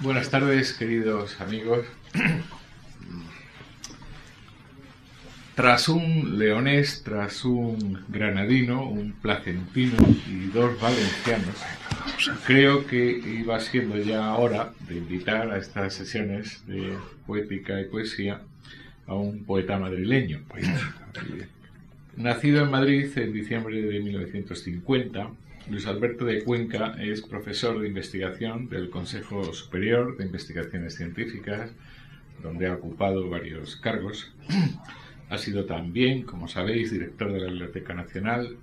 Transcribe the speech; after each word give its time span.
Buenas 0.00 0.28
tardes, 0.28 0.74
queridos 0.74 1.40
amigos. 1.40 1.86
Tras 5.54 5.88
un 5.88 6.38
leonés, 6.38 7.02
tras 7.02 7.46
un 7.46 8.04
granadino, 8.06 8.86
un 8.86 9.12
placentino 9.12 9.96
y 10.28 10.48
dos 10.48 10.78
valencianos, 10.78 11.56
creo 12.46 12.86
que 12.86 13.08
iba 13.10 13.58
siendo 13.58 13.96
ya 13.96 14.34
hora 14.34 14.74
de 14.86 14.98
invitar 14.98 15.50
a 15.50 15.56
estas 15.56 15.94
sesiones 15.94 16.62
de 16.66 16.92
poética 17.26 17.80
y 17.80 17.86
poesía 17.86 18.42
a 19.06 19.14
un 19.14 19.44
poeta 19.44 19.78
madrileño. 19.78 20.42
Nacido 22.16 22.62
en 22.62 22.70
Madrid 22.70 23.10
en 23.16 23.32
diciembre 23.32 23.80
de 23.80 24.00
1950, 24.00 25.30
Luis 25.68 25.86
Alberto 25.86 26.24
de 26.24 26.44
Cuenca 26.44 26.94
es 27.00 27.22
profesor 27.22 27.80
de 27.80 27.88
investigación 27.88 28.68
del 28.68 28.88
Consejo 28.88 29.52
Superior 29.52 30.16
de 30.16 30.24
Investigaciones 30.24 30.94
Científicas, 30.94 31.72
donde 32.40 32.68
ha 32.68 32.74
ocupado 32.74 33.28
varios 33.28 33.74
cargos. 33.76 34.32
Ha 35.28 35.38
sido 35.38 35.64
también, 35.64 36.22
como 36.22 36.46
sabéis, 36.46 36.92
director 36.92 37.32
de 37.32 37.40
la 37.40 37.46
Biblioteca 37.48 37.94
Nacional 37.94 38.58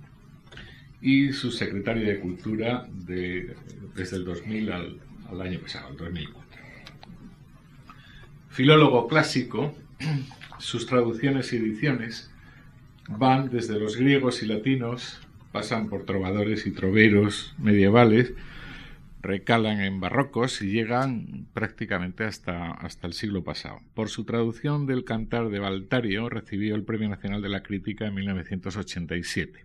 y 1.02 1.30
subsecretario 1.34 2.06
de 2.06 2.20
Cultura 2.20 2.88
desde 2.90 4.16
el 4.16 4.24
2000 4.24 4.72
al, 4.72 4.98
al 5.28 5.42
año 5.42 5.60
pasado, 5.60 5.90
el 5.90 5.98
2004. 5.98 6.42
Filólogo 8.48 9.08
clásico, 9.08 9.74
sus 10.58 10.86
traducciones 10.86 11.52
y 11.52 11.56
ediciones 11.56 12.30
van 13.08 13.50
desde 13.50 13.78
los 13.78 13.98
griegos 13.98 14.42
y 14.42 14.46
latinos, 14.46 15.20
pasan 15.54 15.88
por 15.88 16.04
trovadores 16.04 16.66
y 16.66 16.72
troveros 16.72 17.54
medievales, 17.58 18.34
recalan 19.22 19.80
en 19.80 20.00
barrocos 20.00 20.60
y 20.60 20.72
llegan 20.72 21.46
prácticamente 21.54 22.24
hasta, 22.24 22.72
hasta 22.72 23.06
el 23.06 23.12
siglo 23.12 23.44
pasado. 23.44 23.78
Por 23.94 24.08
su 24.08 24.24
traducción 24.24 24.86
del 24.86 25.04
Cantar 25.04 25.50
de 25.50 25.60
Valtario 25.60 26.28
recibió 26.28 26.74
el 26.74 26.82
Premio 26.82 27.08
Nacional 27.08 27.40
de 27.40 27.50
la 27.50 27.62
Crítica 27.62 28.08
en 28.08 28.14
1987. 28.14 29.64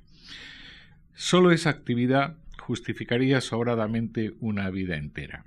Solo 1.16 1.52
esa 1.52 1.72
actividad 1.72 2.38
justificaría 2.60 3.42
sobradamente 3.42 4.36
una 4.42 4.70
vida 4.70 4.96
entera. 4.96 5.44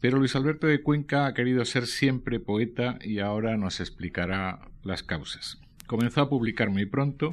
Pero 0.00 0.16
Luis 0.16 0.34
Alberto 0.36 0.66
de 0.68 0.80
Cuenca 0.80 1.26
ha 1.26 1.34
querido 1.34 1.66
ser 1.66 1.86
siempre 1.86 2.40
poeta 2.40 2.98
y 3.04 3.18
ahora 3.18 3.58
nos 3.58 3.80
explicará 3.80 4.70
las 4.84 5.02
causas. 5.02 5.60
Comenzó 5.86 6.22
a 6.22 6.30
publicar 6.30 6.70
muy 6.70 6.86
pronto, 6.86 7.30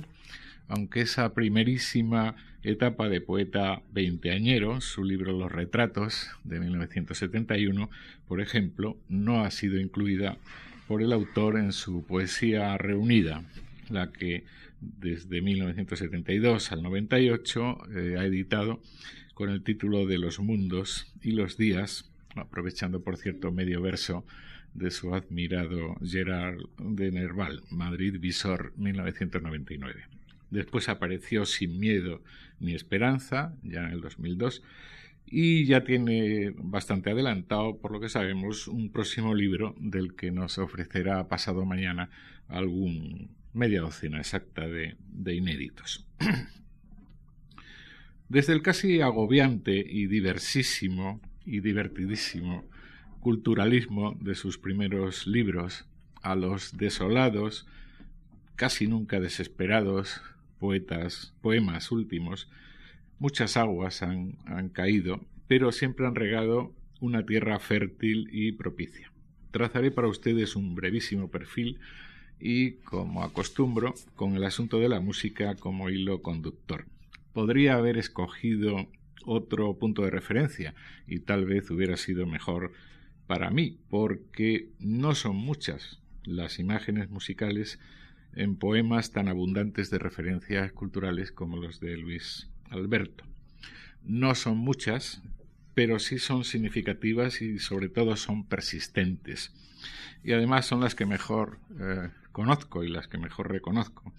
aunque 0.67 1.02
esa 1.02 1.33
primerísima 1.33 2.35
etapa 2.63 3.09
de 3.09 3.21
poeta 3.21 3.81
veinteañero, 3.91 4.81
su 4.81 5.03
libro 5.03 5.38
Los 5.38 5.52
Retratos 5.52 6.30
de 6.44 6.59
1971, 6.59 7.89
por 8.27 8.41
ejemplo, 8.41 8.97
no 9.08 9.43
ha 9.43 9.52
sido 9.52 9.80
incluida 9.80 10.38
por 10.88 11.02
el 11.02 11.13
autor 11.13 11.58
en 11.58 11.71
su 11.71 12.03
poesía 12.05 12.77
reunida, 12.77 13.43
la 13.89 14.11
que 14.11 14.43
desde 14.81 15.41
1972 15.41 16.71
al 16.71 16.83
98 16.83 17.77
eh, 17.95 18.16
ha 18.17 18.25
editado 18.25 18.81
con 19.33 19.49
el 19.49 19.63
título 19.63 20.05
de 20.05 20.17
Los 20.17 20.39
Mundos 20.39 21.13
y 21.21 21.31
los 21.31 21.58
Días, 21.58 22.09
aprovechando 22.36 23.02
por 23.02 23.17
cierto 23.17 23.52
medio 23.52 23.81
verso 23.81 24.25
de 24.73 24.91
su 24.91 25.13
admirado 25.16 25.95
Gerard 26.03 26.58
de 26.80 27.11
Nerval, 27.11 27.61
Madrid 27.69 28.19
Visor 28.19 28.73
1999. 28.77 30.14
Después 30.56 30.88
apareció 30.88 31.45
Sin 31.45 31.80
Miedo 31.80 32.23
ni 32.61 32.73
Esperanza, 32.73 33.53
ya 33.61 33.81
en 33.81 33.92
el 33.92 34.02
2002, 34.02 34.64
y 35.25 35.66
ya 35.66 35.84
tiene 35.84 36.53
bastante 36.56 37.11
adelantado, 37.11 37.78
por 37.78 37.92
lo 37.92 38.00
que 38.00 38.08
sabemos, 38.08 38.70
un 38.70 38.89
próximo 38.89 39.36
libro 39.36 39.76
del 39.80 40.16
que 40.16 40.31
nos 40.31 40.58
ofrecerá 40.58 41.28
pasado 41.28 41.66
mañana 41.66 42.09
algún 42.48 43.36
media 43.53 43.81
docena 43.81 44.20
exacta 44.20 44.66
de, 44.67 44.95
de 45.09 45.36
inéditos. 45.36 46.08
Desde 48.30 48.54
el 48.54 48.61
casi 48.61 49.02
agobiante 49.02 49.77
y 49.77 50.08
diversísimo 50.08 51.20
y 51.45 51.60
divertidísimo 51.60 52.64
culturalismo 53.20 54.17
de 54.22 54.36
sus 54.36 54.58
primeros 54.58 55.27
libros 55.27 55.86
a 56.22 56.36
los 56.36 56.77
desolados, 56.77 57.67
casi 58.55 58.87
nunca 58.87 59.20
desesperados 59.20 60.22
poetas, 60.60 61.33
poemas 61.42 61.92
últimos, 61.92 62.49
muchas 63.20 63.58
aguas 63.58 64.02
han, 64.02 64.38
han 64.45 64.70
caído, 64.70 65.21
pero 65.48 65.71
siempre 65.71 66.05
han 66.08 66.16
regado 66.16 66.73
una 66.99 67.26
tierra 67.26 67.60
fértil 67.60 68.30
y 68.32 68.52
propicia. 68.54 69.11
Trazaré 69.52 69.92
para 69.92 70.08
ustedes 70.08 70.55
un 70.55 70.76
brevísimo 70.76 71.30
perfil 71.30 71.80
y, 72.39 72.73
como 72.83 73.23
acostumbro, 73.23 73.93
con 74.16 74.36
el 74.36 74.43
asunto 74.43 74.80
de 74.80 74.89
la 74.89 74.99
música 74.99 75.55
como 75.55 75.89
hilo 75.89 76.21
conductor. 76.21 76.86
Podría 77.33 77.76
haber 77.76 77.98
escogido 77.98 78.87
otro 79.26 79.73
punto 79.77 80.04
de 80.04 80.11
referencia 80.11 80.76
y 81.08 81.20
tal 81.20 81.45
vez 81.45 81.70
hubiera 81.72 81.98
sido 81.98 82.26
mejor 82.26 82.73
para 83.27 83.49
mí, 83.49 83.77
porque 83.89 84.70
no 84.80 85.16
son 85.16 85.36
muchas 85.36 85.99
las 86.23 86.60
imágenes 86.60 87.10
musicales 87.10 87.80
en 88.36 88.58
poemas 88.58 89.12
tan 89.12 89.28
abundantes 89.28 89.90
de 89.90 89.98
referencias 89.98 90.72
culturales 90.73 91.32
como 91.32 91.58
los 91.58 91.80
de 91.80 91.98
Luis 91.98 92.50
Alberto. 92.70 93.23
No 94.04 94.36
son 94.36 94.58
muchas, 94.58 95.23
pero 95.73 96.00
sí 96.00 96.20
son 96.20 96.44
significativas 96.44 97.42
y 97.42 97.60
sobre 97.60 97.90
todo 97.90 98.16
son 98.16 98.46
persistentes. 98.46 99.54
Y 100.23 100.34
además 100.34 100.66
son 100.66 100.82
las 100.82 100.96
que 100.96 101.06
mejor 101.06 101.60
eh, 101.80 102.10
conozco 102.32 102.84
y 102.84 102.90
las 102.90 103.08
que 103.08 103.18
mejor 103.18 103.52
reconozco. 103.52 104.12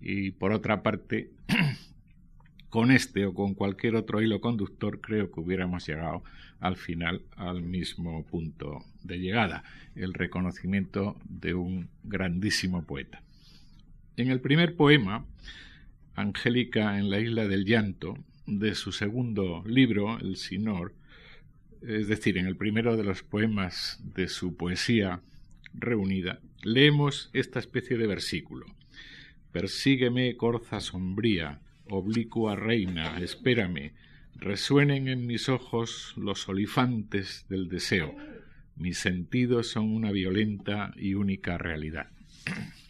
Y 0.00 0.32
por 0.32 0.52
otra 0.52 0.82
parte, 0.82 1.30
con 2.70 2.90
este 2.90 3.26
o 3.26 3.34
con 3.34 3.54
cualquier 3.54 3.96
otro 3.96 4.22
hilo 4.22 4.40
conductor 4.40 5.00
creo 5.00 5.30
que 5.30 5.40
hubiéramos 5.40 5.86
llegado 5.86 6.22
al 6.58 6.76
final 6.76 7.22
al 7.36 7.62
mismo 7.62 8.24
punto 8.24 8.84
de 9.02 9.18
llegada, 9.18 9.64
el 9.94 10.14
reconocimiento 10.14 11.16
de 11.28 11.54
un 11.54 11.88
grandísimo 12.04 12.84
poeta. 12.84 13.22
En 14.16 14.30
el 14.30 14.40
primer 14.40 14.76
poema, 14.76 15.24
Angélica 16.14 16.98
en 16.98 17.08
la 17.08 17.18
isla 17.18 17.48
del 17.48 17.64
llanto, 17.64 18.18
de 18.46 18.74
su 18.74 18.92
segundo 18.92 19.64
libro, 19.66 20.18
El 20.18 20.36
Sinor, 20.36 20.94
es 21.80 22.08
decir, 22.08 22.36
en 22.36 22.46
el 22.46 22.56
primero 22.56 22.98
de 22.98 23.04
los 23.04 23.22
poemas 23.22 24.00
de 24.14 24.28
su 24.28 24.54
poesía 24.56 25.22
reunida, 25.72 26.40
leemos 26.62 27.30
esta 27.32 27.58
especie 27.58 27.96
de 27.96 28.06
versículo. 28.06 28.66
Persígueme, 29.50 30.36
corza 30.36 30.80
sombría, 30.80 31.60
oblicua 31.88 32.54
reina, 32.54 33.18
espérame, 33.18 33.92
resuenen 34.34 35.08
en 35.08 35.26
mis 35.26 35.48
ojos 35.48 36.12
los 36.18 36.48
olifantes 36.50 37.46
del 37.48 37.68
deseo, 37.68 38.14
mis 38.76 38.98
sentidos 38.98 39.68
son 39.68 39.90
una 39.90 40.12
violenta 40.12 40.92
y 40.96 41.14
única 41.14 41.56
realidad. 41.56 42.08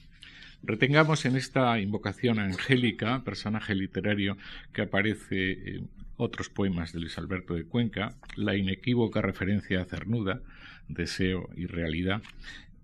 Retengamos 0.64 1.24
en 1.24 1.36
esta 1.36 1.80
invocación 1.80 2.38
angélica, 2.38 3.24
personaje 3.24 3.74
literario 3.74 4.36
que 4.72 4.82
aparece 4.82 5.76
en 5.76 5.88
otros 6.16 6.50
poemas 6.50 6.92
de 6.92 7.00
Luis 7.00 7.18
Alberto 7.18 7.54
de 7.54 7.64
Cuenca, 7.64 8.14
la 8.36 8.56
inequívoca 8.56 9.20
referencia 9.20 9.82
a 9.82 9.86
Cernuda, 9.86 10.40
deseo 10.86 11.50
y 11.56 11.66
realidad, 11.66 12.22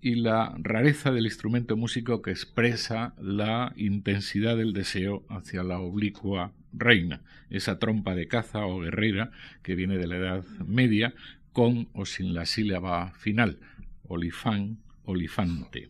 y 0.01 0.15
la 0.15 0.55
rareza 0.59 1.11
del 1.11 1.25
instrumento 1.25 1.77
músico 1.77 2.21
que 2.21 2.31
expresa 2.31 3.13
la 3.17 3.71
intensidad 3.77 4.57
del 4.57 4.73
deseo 4.73 5.23
hacia 5.29 5.63
la 5.63 5.79
oblicua 5.79 6.51
reina, 6.73 7.21
esa 7.49 7.79
trompa 7.79 8.13
de 8.13 8.27
caza 8.27 8.65
o 8.65 8.81
guerrera 8.81 9.31
que 9.63 9.75
viene 9.75 9.97
de 9.97 10.07
la 10.07 10.17
Edad 10.17 10.43
Media 10.65 11.13
con 11.53 11.87
o 11.93 12.05
sin 12.05 12.33
la 12.33 12.45
sílaba 12.45 13.11
final, 13.11 13.57
olifán, 14.03 14.79
olifante. 15.05 15.89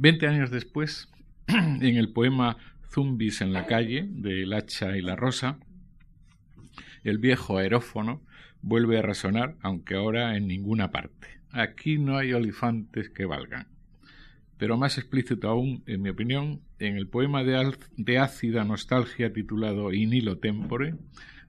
Veinte 0.00 0.28
años 0.28 0.52
después, 0.52 1.08
en 1.48 1.96
el 1.96 2.12
poema 2.12 2.56
Zumbis 2.88 3.40
en 3.40 3.52
la 3.52 3.66
calle, 3.66 4.06
de 4.08 4.44
El 4.44 4.52
hacha 4.52 4.96
y 4.96 5.02
la 5.02 5.16
rosa, 5.16 5.58
el 7.02 7.18
viejo 7.18 7.58
aerófono 7.58 8.22
vuelve 8.62 9.00
a 9.00 9.02
resonar, 9.02 9.56
aunque 9.60 9.96
ahora 9.96 10.36
en 10.36 10.46
ninguna 10.46 10.92
parte. 10.92 11.40
Aquí 11.50 11.98
no 11.98 12.16
hay 12.16 12.32
olifantes 12.32 13.10
que 13.10 13.24
valgan. 13.24 13.66
Pero 14.56 14.76
más 14.76 14.98
explícito 14.98 15.48
aún, 15.48 15.82
en 15.86 16.00
mi 16.00 16.10
opinión, 16.10 16.60
en 16.78 16.96
el 16.96 17.08
poema 17.08 17.42
de, 17.42 17.76
de 17.96 18.18
ácida 18.18 18.64
nostalgia 18.64 19.32
titulado 19.32 19.92
In 19.92 20.12
hilo 20.12 20.38
tempore, 20.38 20.94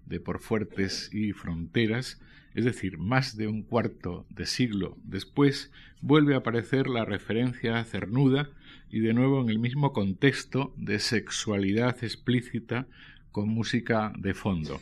de 0.09 0.19
Por 0.19 0.39
Fuertes 0.39 1.09
y 1.13 1.31
Fronteras, 1.33 2.19
es 2.55 2.65
decir, 2.65 2.97
más 2.97 3.37
de 3.37 3.47
un 3.47 3.61
cuarto 3.61 4.25
de 4.29 4.45
siglo 4.45 4.97
después, 5.03 5.71
vuelve 6.01 6.33
a 6.33 6.39
aparecer 6.39 6.87
la 6.87 7.05
referencia 7.05 7.83
Cernuda 7.85 8.49
y 8.89 8.99
de 8.99 9.13
nuevo 9.13 9.41
en 9.41 9.49
el 9.49 9.59
mismo 9.59 9.93
contexto 9.93 10.73
de 10.75 10.99
sexualidad 10.99 12.03
explícita 12.03 12.87
con 13.31 13.49
música 13.49 14.11
de 14.17 14.33
fondo. 14.33 14.81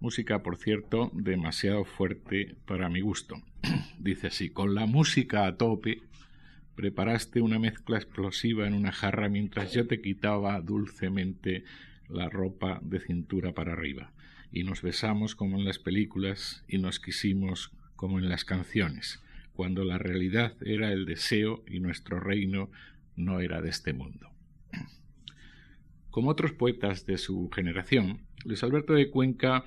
Música, 0.00 0.42
por 0.42 0.56
cierto, 0.56 1.10
demasiado 1.12 1.84
fuerte 1.84 2.56
para 2.66 2.88
mi 2.88 3.02
gusto. 3.02 3.36
Dice 3.98 4.28
así, 4.28 4.48
con 4.48 4.74
la 4.74 4.86
música 4.86 5.46
a 5.46 5.56
tope, 5.56 6.00
preparaste 6.74 7.42
una 7.42 7.58
mezcla 7.58 7.98
explosiva 7.98 8.66
en 8.66 8.72
una 8.72 8.92
jarra 8.92 9.28
mientras 9.28 9.74
yo 9.74 9.86
te 9.86 10.00
quitaba 10.00 10.62
dulcemente 10.62 11.64
la 12.08 12.30
ropa 12.30 12.80
de 12.82 13.00
cintura 13.00 13.52
para 13.52 13.74
arriba. 13.74 14.12
Y 14.52 14.64
nos 14.64 14.82
besamos 14.82 15.34
como 15.34 15.58
en 15.58 15.64
las 15.64 15.78
películas 15.78 16.64
y 16.68 16.78
nos 16.78 16.98
quisimos 17.00 17.72
como 17.96 18.18
en 18.18 18.28
las 18.28 18.44
canciones, 18.44 19.20
cuando 19.52 19.84
la 19.84 19.98
realidad 19.98 20.54
era 20.64 20.92
el 20.92 21.06
deseo 21.06 21.62
y 21.66 21.80
nuestro 21.80 22.18
reino 22.18 22.70
no 23.16 23.40
era 23.40 23.60
de 23.60 23.68
este 23.68 23.92
mundo. 23.92 24.30
Como 26.10 26.30
otros 26.30 26.52
poetas 26.52 27.06
de 27.06 27.18
su 27.18 27.48
generación, 27.50 28.20
Luis 28.44 28.64
Alberto 28.64 28.94
de 28.94 29.10
Cuenca 29.10 29.64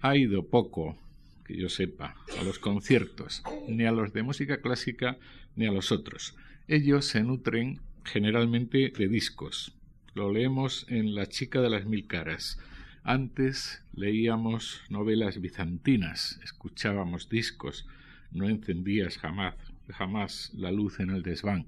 ha 0.00 0.16
ido 0.16 0.46
poco, 0.46 0.96
que 1.44 1.56
yo 1.56 1.68
sepa, 1.68 2.14
a 2.38 2.44
los 2.44 2.58
conciertos, 2.58 3.42
ni 3.66 3.84
a 3.84 3.92
los 3.92 4.12
de 4.12 4.22
música 4.22 4.60
clásica 4.60 5.18
ni 5.56 5.66
a 5.66 5.72
los 5.72 5.90
otros. 5.90 6.36
Ellos 6.68 7.06
se 7.06 7.22
nutren 7.22 7.80
generalmente 8.04 8.92
de 8.96 9.08
discos. 9.08 9.74
Lo 10.14 10.32
leemos 10.32 10.86
en 10.88 11.14
La 11.14 11.26
chica 11.26 11.60
de 11.60 11.70
las 11.70 11.86
mil 11.86 12.06
caras. 12.06 12.60
Antes 13.06 13.82
leíamos 13.92 14.80
novelas 14.88 15.38
bizantinas, 15.38 16.40
escuchábamos 16.42 17.28
discos, 17.28 17.86
no 18.32 18.48
encendías 18.48 19.18
jamás, 19.18 19.56
jamás 19.90 20.50
la 20.54 20.72
luz 20.72 21.00
en 21.00 21.10
el 21.10 21.22
desván. 21.22 21.66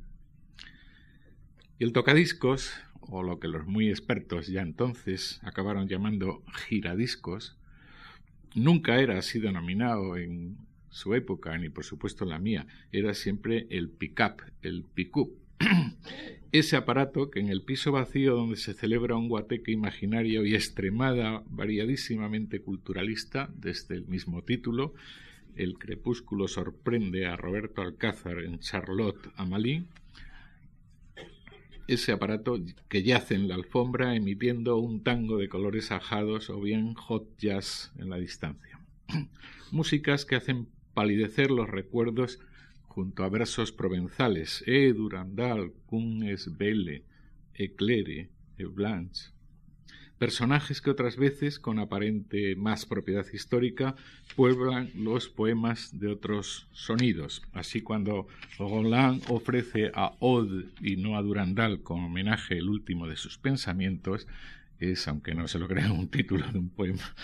Y 1.78 1.84
el 1.84 1.92
tocadiscos, 1.92 2.72
o 3.02 3.22
lo 3.22 3.38
que 3.38 3.48
los 3.48 3.66
muy 3.66 3.90
expertos 3.90 4.46
ya 4.46 4.62
entonces 4.62 5.38
acabaron 5.42 5.88
llamando 5.88 6.42
giradiscos, 6.68 7.58
nunca 8.54 8.98
era 8.98 9.18
así 9.18 9.38
denominado 9.38 10.16
en 10.16 10.56
su 10.88 11.14
época, 11.14 11.58
ni 11.58 11.68
por 11.68 11.84
supuesto 11.84 12.24
la 12.24 12.38
mía, 12.38 12.66
era 12.92 13.12
siempre 13.12 13.66
el 13.68 13.90
pick-up, 13.90 14.42
el 14.62 14.84
pick-up. 14.84 15.36
Ese 16.52 16.76
aparato 16.76 17.31
que 17.31 17.40
en 17.40 17.48
el 17.48 17.62
piso 17.62 17.93
vacío 17.93 18.34
donde 18.34 18.56
se 18.56 18.72
celebra 18.72 19.16
un 19.16 19.28
guateque 19.28 19.72
imaginario 19.72 20.44
y 20.46 20.54
extremada, 20.54 21.43
variadísimamente 21.50 22.60
culturalista, 22.60 23.50
desde 23.56 23.96
el 23.96 24.06
mismo 24.06 24.43
título, 24.43 24.94
El 25.56 25.78
crepúsculo 25.78 26.48
sorprende 26.48 27.26
a 27.26 27.37
Roberto 27.37 27.82
Alcázar 27.82 28.38
en 28.40 28.60
Charlotte 28.60 29.28
Amalí, 29.37 29.87
ese 31.88 32.12
aparato 32.12 32.58
que 32.88 33.02
yace 33.02 33.34
en 33.34 33.48
la 33.48 33.54
alfombra 33.54 34.16
emitiendo 34.16 34.76
un 34.76 35.02
tango 35.02 35.38
de 35.38 35.48
colores 35.48 35.93
ajados 35.93 36.50
o 36.50 36.60
bien 36.60 36.94
hot 36.94 37.38
jazz 37.38 37.93
en 37.98 38.10
la 38.10 38.16
distancia. 38.16 38.81
Músicas 39.70 40.25
que 40.25 40.37
hacen 40.37 40.69
palidecer 40.94 41.50
los 41.50 41.69
recuerdos 41.69 42.40
junto 42.96 43.25
a 43.25 43.28
versos 43.28 43.72
provenzales, 43.72 44.64
E. 44.66 44.94
Durandal, 44.94 45.70
Kun 45.84 46.22
es 46.22 46.56
Belle, 46.56 47.02
Eclaire, 47.52 48.31
E. 48.56 48.64
Blanche, 48.64 49.32
personajes 50.16 50.81
que 50.81 50.88
otras 50.88 51.19
veces, 51.19 51.58
con 51.58 51.78
aparente 51.78 52.56
más 52.56 52.87
propiedad 52.87 53.26
histórica, 53.31 53.96
pueblan 54.34 54.90
los 54.94 55.28
poemas 55.28 55.98
de 56.00 56.08
otros 56.08 56.69
sonidos. 56.72 57.43
Así 57.52 57.82
cuando 57.82 58.28
Roland 58.58 59.22
ofrece 59.28 59.90
a 59.94 60.14
Ode 60.20 60.64
y 60.81 60.96
no 60.96 61.19
a 61.19 61.22
Durandal 61.22 61.82
como 61.82 62.06
homenaje 62.06 62.56
el 62.56 62.70
último 62.70 63.06
de 63.06 63.16
sus 63.16 63.37
pensamientos, 63.37 64.26
es, 64.81 65.06
aunque 65.06 65.34
no 65.34 65.48
se 65.48 65.58
lo 65.58 65.69
crea, 65.69 65.93
un 65.93 66.08
título 66.08 66.50
de 66.50 66.58
un 66.58 66.70
poema 66.70 67.14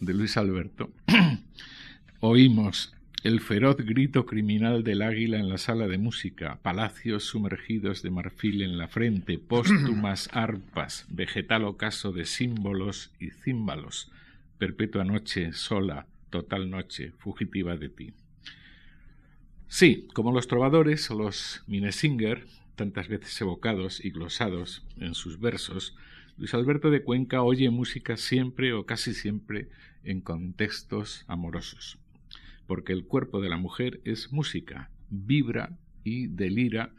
de 0.00 0.14
Luis 0.14 0.38
Alberto, 0.38 0.90
oímos 2.20 2.94
el 3.22 3.40
feroz 3.40 3.76
grito 3.76 4.24
criminal 4.24 4.82
del 4.82 5.02
águila 5.02 5.38
en 5.38 5.50
la 5.50 5.58
sala 5.58 5.86
de 5.86 5.98
música, 5.98 6.58
palacios 6.62 7.24
sumergidos 7.24 8.02
de 8.02 8.10
marfil 8.10 8.62
en 8.62 8.78
la 8.78 8.88
frente, 8.88 9.38
póstumas 9.48 10.30
arpas, 10.32 11.04
vegetal 11.10 11.64
ocaso 11.64 12.12
de 12.12 12.24
símbolos 12.24 13.12
y 13.20 13.30
címbalos, 13.30 14.10
perpetua 14.56 15.04
noche 15.04 15.52
sola, 15.52 16.06
total 16.30 16.70
noche, 16.70 17.12
fugitiva 17.18 17.76
de 17.76 17.90
ti. 17.90 18.14
Sí, 19.68 20.08
como 20.14 20.32
los 20.32 20.48
trovadores 20.48 21.10
o 21.10 21.14
los 21.14 21.62
Minesinger, 21.66 22.46
tantas 22.74 23.08
veces 23.08 23.38
evocados 23.38 24.02
y 24.02 24.12
glosados 24.12 24.82
en 24.98 25.14
sus 25.14 25.38
versos, 25.38 25.94
Luis 26.38 26.54
Alberto 26.54 26.90
de 26.90 27.02
Cuenca 27.02 27.42
oye 27.42 27.68
música 27.68 28.16
siempre 28.16 28.72
o 28.72 28.86
casi 28.86 29.12
siempre 29.12 29.68
en 30.04 30.22
contextos 30.22 31.26
amorosos 31.28 31.99
porque 32.70 32.92
el 32.92 33.04
cuerpo 33.04 33.40
de 33.40 33.48
la 33.48 33.56
mujer 33.56 34.00
es 34.04 34.30
música, 34.30 34.92
vibra 35.08 35.76
y 36.04 36.28
delira 36.28 36.94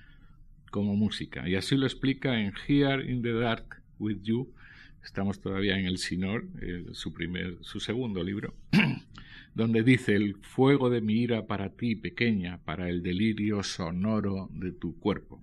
como 0.70 0.98
música. 0.98 1.48
Y 1.48 1.56
así 1.56 1.78
lo 1.78 1.86
explica 1.86 2.42
en 2.42 2.52
Here 2.68 3.10
in 3.10 3.22
the 3.22 3.32
Dark 3.32 3.82
with 3.98 4.18
You. 4.22 4.54
Estamos 5.02 5.40
todavía 5.40 5.80
en 5.80 5.86
el 5.86 5.98
Sinor, 5.98 6.46
su, 6.92 7.14
primer, 7.14 7.58
su 7.62 7.80
segundo 7.80 8.22
libro, 8.22 8.54
donde 9.56 9.82
dice 9.82 10.14
el 10.14 10.36
fuego 10.42 10.90
de 10.90 11.00
mi 11.00 11.22
ira 11.22 11.48
para 11.48 11.70
ti, 11.70 11.96
pequeña, 11.96 12.58
para 12.66 12.90
el 12.90 13.02
delirio 13.02 13.64
sonoro 13.64 14.50
de 14.52 14.74
tu 14.74 15.00
cuerpo. 15.00 15.42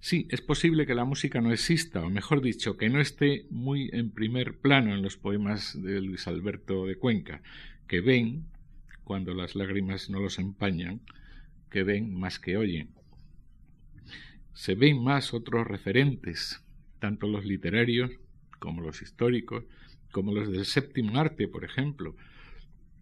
Sí, 0.00 0.28
es 0.28 0.42
posible 0.42 0.84
que 0.84 0.94
la 0.94 1.06
música 1.06 1.40
no 1.40 1.50
exista, 1.50 2.02
o 2.02 2.10
mejor 2.10 2.42
dicho, 2.42 2.76
que 2.76 2.90
no 2.90 3.00
esté 3.00 3.46
muy 3.48 3.88
en 3.94 4.10
primer 4.10 4.58
plano 4.58 4.94
en 4.94 5.00
los 5.00 5.16
poemas 5.16 5.82
de 5.82 6.02
Luis 6.02 6.26
Alberto 6.26 6.84
de 6.84 6.96
Cuenca, 6.96 7.40
que 7.88 8.02
ven, 8.02 8.44
cuando 9.04 9.34
las 9.34 9.54
lágrimas 9.54 10.10
no 10.10 10.20
los 10.20 10.38
empañan, 10.38 11.00
que 11.70 11.84
ven 11.84 12.18
más 12.18 12.38
que 12.38 12.56
oyen. 12.56 12.88
Se 14.54 14.74
ven 14.74 15.02
más 15.02 15.34
otros 15.34 15.66
referentes, 15.66 16.62
tanto 17.00 17.26
los 17.26 17.44
literarios 17.44 18.10
como 18.58 18.80
los 18.80 19.02
históricos, 19.02 19.64
como 20.10 20.32
los 20.32 20.50
del 20.50 20.64
séptimo 20.64 21.18
arte, 21.18 21.48
por 21.48 21.64
ejemplo, 21.64 22.16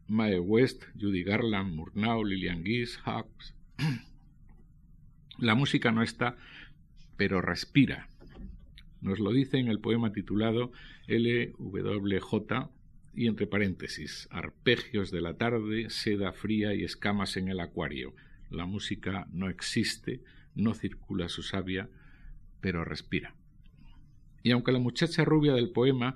Mae 0.09 0.41
West, 0.41 0.85
Judy 1.01 1.23
Garland, 1.23 1.75
Murnau, 1.75 2.25
Lillian 2.25 2.65
Gish, 2.65 2.99
Hawks. 3.05 3.55
La 5.39 5.55
música 5.55 5.93
no 5.93 6.03
está, 6.03 6.37
pero 7.17 7.41
respira. 7.41 8.09
Nos 9.01 9.19
lo 9.19 9.33
dice 9.33 9.59
en 9.59 9.69
el 9.69 9.81
poema 9.81 10.13
titulado 10.13 10.73
LWJ 11.07 12.71
y 13.15 13.27
entre 13.27 13.47
paréntesis, 13.47 14.29
arpegios 14.31 15.11
de 15.11 15.21
la 15.21 15.35
tarde, 15.35 15.91
seda 15.91 16.33
fría 16.33 16.75
y 16.75 16.85
escamas 16.85 17.37
en 17.37 17.49
el 17.49 17.61
acuario. 17.61 18.15
La 18.51 18.67
música 18.67 19.27
no 19.33 19.49
existe, 19.49 20.23
no 20.55 20.75
circula 20.75 21.29
su 21.29 21.43
savia, 21.43 21.89
pero 22.61 22.85
respira. 22.85 23.35
Y 24.43 24.51
aunque 24.51 24.73
la 24.73 24.79
muchacha 24.79 25.25
rubia 25.25 25.53
del 25.55 25.71
poema, 25.71 26.15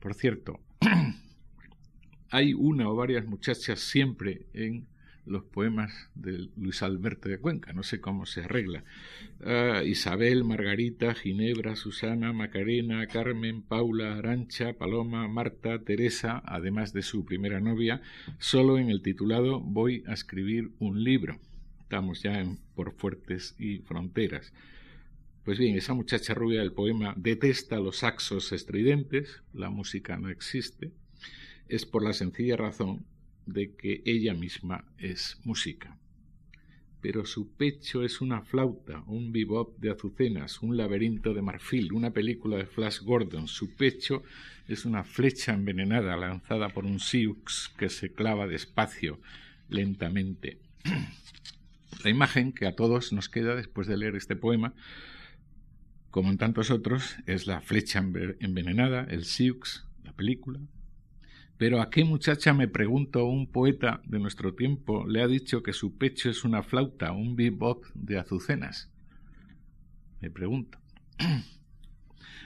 por 0.00 0.14
cierto, 0.14 0.60
hay 2.30 2.52
una 2.52 2.88
o 2.88 2.96
varias 2.96 3.26
muchachas 3.26 3.80
siempre 3.80 4.46
en 4.52 4.86
los 5.26 5.44
poemas 5.44 6.10
de 6.14 6.48
Luis 6.56 6.82
Alberto 6.82 7.28
de 7.28 7.38
Cuenca, 7.38 7.72
no 7.72 7.82
sé 7.82 8.00
cómo 8.00 8.26
se 8.26 8.42
arregla. 8.42 8.84
Ah, 9.44 9.82
Isabel, 9.84 10.44
Margarita, 10.44 11.14
Ginebra, 11.14 11.76
Susana, 11.76 12.32
Macarena, 12.32 13.06
Carmen, 13.06 13.62
Paula, 13.62 14.16
Arancha, 14.16 14.74
Paloma, 14.74 15.26
Marta, 15.28 15.78
Teresa, 15.80 16.42
además 16.44 16.92
de 16.92 17.02
su 17.02 17.24
primera 17.24 17.60
novia, 17.60 18.02
solo 18.38 18.78
en 18.78 18.90
el 18.90 19.02
titulado 19.02 19.60
Voy 19.60 20.04
a 20.06 20.12
escribir 20.12 20.70
un 20.78 21.02
libro. 21.02 21.38
Estamos 21.80 22.22
ya 22.22 22.40
en 22.40 22.58
Por 22.74 22.92
Fuertes 22.92 23.54
y 23.58 23.78
Fronteras. 23.78 24.52
Pues 25.44 25.58
bien, 25.58 25.76
esa 25.76 25.94
muchacha 25.94 26.32
rubia 26.32 26.60
del 26.60 26.72
poema 26.72 27.14
detesta 27.16 27.78
los 27.78 27.98
saxos 27.98 28.52
estridentes, 28.52 29.42
la 29.52 29.68
música 29.68 30.16
no 30.16 30.30
existe, 30.30 30.92
es 31.68 31.84
por 31.84 32.02
la 32.02 32.14
sencilla 32.14 32.56
razón 32.56 33.04
de 33.46 33.74
que 33.74 34.02
ella 34.04 34.34
misma 34.34 34.84
es 34.98 35.38
música. 35.44 35.96
Pero 37.00 37.26
su 37.26 37.50
pecho 37.52 38.02
es 38.02 38.20
una 38.20 38.40
flauta, 38.40 39.02
un 39.06 39.30
bebop 39.30 39.78
de 39.78 39.90
azucenas, 39.90 40.62
un 40.62 40.76
laberinto 40.76 41.34
de 41.34 41.42
marfil, 41.42 41.92
una 41.92 42.12
película 42.12 42.56
de 42.56 42.64
Flash 42.64 43.00
Gordon. 43.00 43.46
Su 43.46 43.74
pecho 43.74 44.22
es 44.68 44.86
una 44.86 45.04
flecha 45.04 45.52
envenenada 45.52 46.16
lanzada 46.16 46.70
por 46.70 46.86
un 46.86 47.00
Sioux 47.00 47.70
que 47.76 47.90
se 47.90 48.12
clava 48.12 48.46
despacio, 48.46 49.20
lentamente. 49.68 50.58
La 52.04 52.10
imagen 52.10 52.52
que 52.52 52.66
a 52.66 52.74
todos 52.74 53.12
nos 53.12 53.28
queda 53.28 53.54
después 53.54 53.86
de 53.86 53.96
leer 53.96 54.16
este 54.16 54.36
poema, 54.36 54.74
como 56.10 56.30
en 56.30 56.38
tantos 56.38 56.70
otros, 56.70 57.16
es 57.26 57.46
la 57.46 57.60
flecha 57.60 57.98
envenenada, 57.98 59.04
el 59.10 59.24
Sioux, 59.24 59.84
la 60.04 60.12
película, 60.12 60.60
pero 61.56 61.80
¿a 61.80 61.90
qué 61.90 62.04
muchacha, 62.04 62.52
me 62.52 62.68
pregunto, 62.68 63.24
un 63.26 63.46
poeta 63.46 64.00
de 64.04 64.18
nuestro 64.18 64.54
tiempo 64.54 65.06
le 65.06 65.22
ha 65.22 65.28
dicho 65.28 65.62
que 65.62 65.72
su 65.72 65.96
pecho 65.96 66.28
es 66.28 66.44
una 66.44 66.62
flauta, 66.62 67.12
un 67.12 67.36
bebop 67.36 67.84
de 67.94 68.18
azucenas? 68.18 68.90
Me 70.20 70.30
pregunto. 70.30 70.78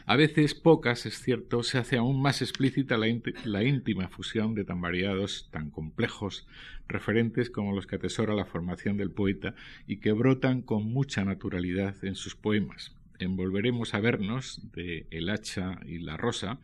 A 0.04 0.16
veces, 0.16 0.54
pocas, 0.54 1.04
es 1.04 1.20
cierto, 1.20 1.62
se 1.62 1.76
hace 1.76 1.98
aún 1.98 2.22
más 2.22 2.40
explícita 2.40 2.96
la, 2.96 3.06
la, 3.44 3.62
íntima 3.62 4.08
fusión 4.08 4.54
de 4.54 4.64
tan 4.64 4.80
variados, 4.80 5.50
tan 5.50 5.68
complejos 5.68 6.46
referentes 6.88 7.50
como 7.50 7.74
los 7.74 7.86
que 7.86 7.96
atesora 7.96 8.34
la 8.34 8.46
formación 8.46 8.96
del 8.96 9.10
poeta 9.10 9.54
y 9.86 9.98
que 9.98 10.12
brotan 10.12 10.62
con 10.62 10.84
mucha 10.84 11.26
naturalidad 11.26 11.94
en 12.02 12.14
sus 12.14 12.34
poemas. 12.36 12.96
En 13.18 13.36
Volveremos 13.36 13.92
a 13.92 14.00
vernos, 14.00 14.62
de 14.72 15.06
El 15.10 15.28
hacha 15.28 15.78
y 15.84 15.98
la 15.98 16.16
rosa, 16.16 16.58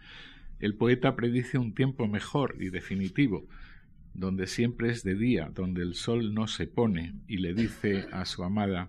el 0.64 0.74
poeta 0.76 1.14
predice 1.14 1.58
un 1.58 1.74
tiempo 1.74 2.08
mejor 2.08 2.56
y 2.58 2.70
definitivo, 2.70 3.46
donde 4.14 4.46
siempre 4.46 4.90
es 4.90 5.02
de 5.02 5.14
día, 5.14 5.50
donde 5.54 5.82
el 5.82 5.94
sol 5.94 6.32
no 6.32 6.46
se 6.46 6.66
pone, 6.66 7.12
y 7.28 7.36
le 7.36 7.52
dice 7.52 8.06
a 8.12 8.24
su 8.24 8.44
amada 8.44 8.88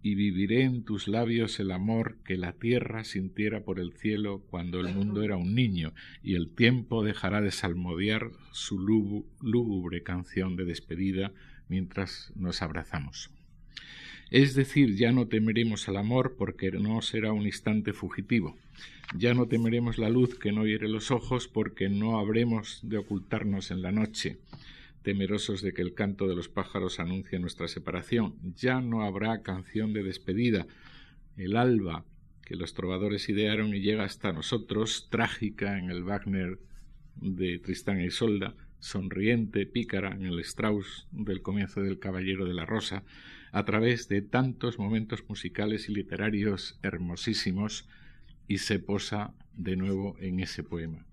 y 0.00 0.14
viviré 0.14 0.62
en 0.62 0.84
tus 0.84 1.08
labios 1.08 1.60
el 1.60 1.70
amor 1.70 2.16
que 2.24 2.38
la 2.38 2.54
tierra 2.54 3.04
sintiera 3.04 3.62
por 3.62 3.78
el 3.78 3.92
cielo 3.92 4.42
cuando 4.48 4.80
el 4.80 4.94
mundo 4.94 5.22
era 5.22 5.36
un 5.36 5.54
niño, 5.54 5.92
y 6.22 6.34
el 6.34 6.48
tiempo 6.48 7.04
dejará 7.04 7.42
de 7.42 7.50
salmodiar 7.50 8.30
su 8.50 8.78
lúgubre 8.78 10.02
canción 10.02 10.56
de 10.56 10.64
despedida 10.64 11.30
mientras 11.68 12.32
nos 12.36 12.62
abrazamos. 12.62 13.30
Es 14.32 14.54
decir, 14.54 14.96
ya 14.96 15.12
no 15.12 15.28
temeremos 15.28 15.90
al 15.90 15.98
amor 15.98 16.36
porque 16.38 16.72
no 16.72 17.02
será 17.02 17.34
un 17.34 17.44
instante 17.44 17.92
fugitivo. 17.92 18.56
Ya 19.14 19.34
no 19.34 19.46
temeremos 19.46 19.98
la 19.98 20.08
luz 20.08 20.38
que 20.38 20.52
no 20.52 20.64
hiere 20.64 20.88
los 20.88 21.10
ojos 21.10 21.48
porque 21.48 21.90
no 21.90 22.18
habremos 22.18 22.80
de 22.82 22.96
ocultarnos 22.96 23.70
en 23.70 23.82
la 23.82 23.92
noche 23.92 24.38
temerosos 25.02 25.60
de 25.60 25.74
que 25.74 25.82
el 25.82 25.92
canto 25.92 26.28
de 26.28 26.34
los 26.34 26.48
pájaros 26.48 26.98
anuncie 26.98 27.38
nuestra 27.38 27.68
separación. 27.68 28.34
Ya 28.56 28.80
no 28.80 29.02
habrá 29.02 29.42
canción 29.42 29.92
de 29.92 30.02
despedida. 30.02 30.66
El 31.36 31.54
alba 31.58 32.06
que 32.42 32.56
los 32.56 32.72
trovadores 32.72 33.28
idearon 33.28 33.74
y 33.74 33.80
llega 33.80 34.04
hasta 34.04 34.32
nosotros, 34.32 35.08
trágica 35.10 35.78
en 35.78 35.90
el 35.90 36.04
Wagner 36.04 36.58
de 37.16 37.58
Tristán 37.58 38.00
e 38.00 38.06
Isolda, 38.06 38.54
sonriente, 38.82 39.64
pícara 39.64 40.10
en 40.10 40.26
el 40.26 40.40
Strauss 40.40 41.06
del 41.12 41.40
comienzo 41.40 41.80
del 41.80 42.00
Caballero 42.00 42.46
de 42.46 42.52
la 42.52 42.66
Rosa, 42.66 43.04
a 43.52 43.64
través 43.64 44.08
de 44.08 44.22
tantos 44.22 44.78
momentos 44.78 45.24
musicales 45.28 45.88
y 45.88 45.94
literarios 45.94 46.78
hermosísimos, 46.82 47.88
y 48.48 48.58
se 48.58 48.80
posa 48.80 49.34
de 49.54 49.76
nuevo 49.76 50.16
en 50.18 50.40
ese 50.40 50.64
poema. 50.64 51.06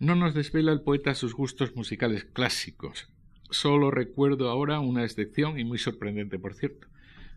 No 0.00 0.16
nos 0.16 0.34
desvela 0.34 0.72
el 0.72 0.80
poeta 0.80 1.14
sus 1.14 1.32
gustos 1.32 1.76
musicales 1.76 2.24
clásicos. 2.24 3.08
Solo 3.50 3.90
recuerdo 3.90 4.48
ahora 4.48 4.80
una 4.80 5.04
excepción 5.04 5.60
y 5.60 5.64
muy 5.64 5.78
sorprendente, 5.78 6.38
por 6.38 6.54
cierto, 6.54 6.88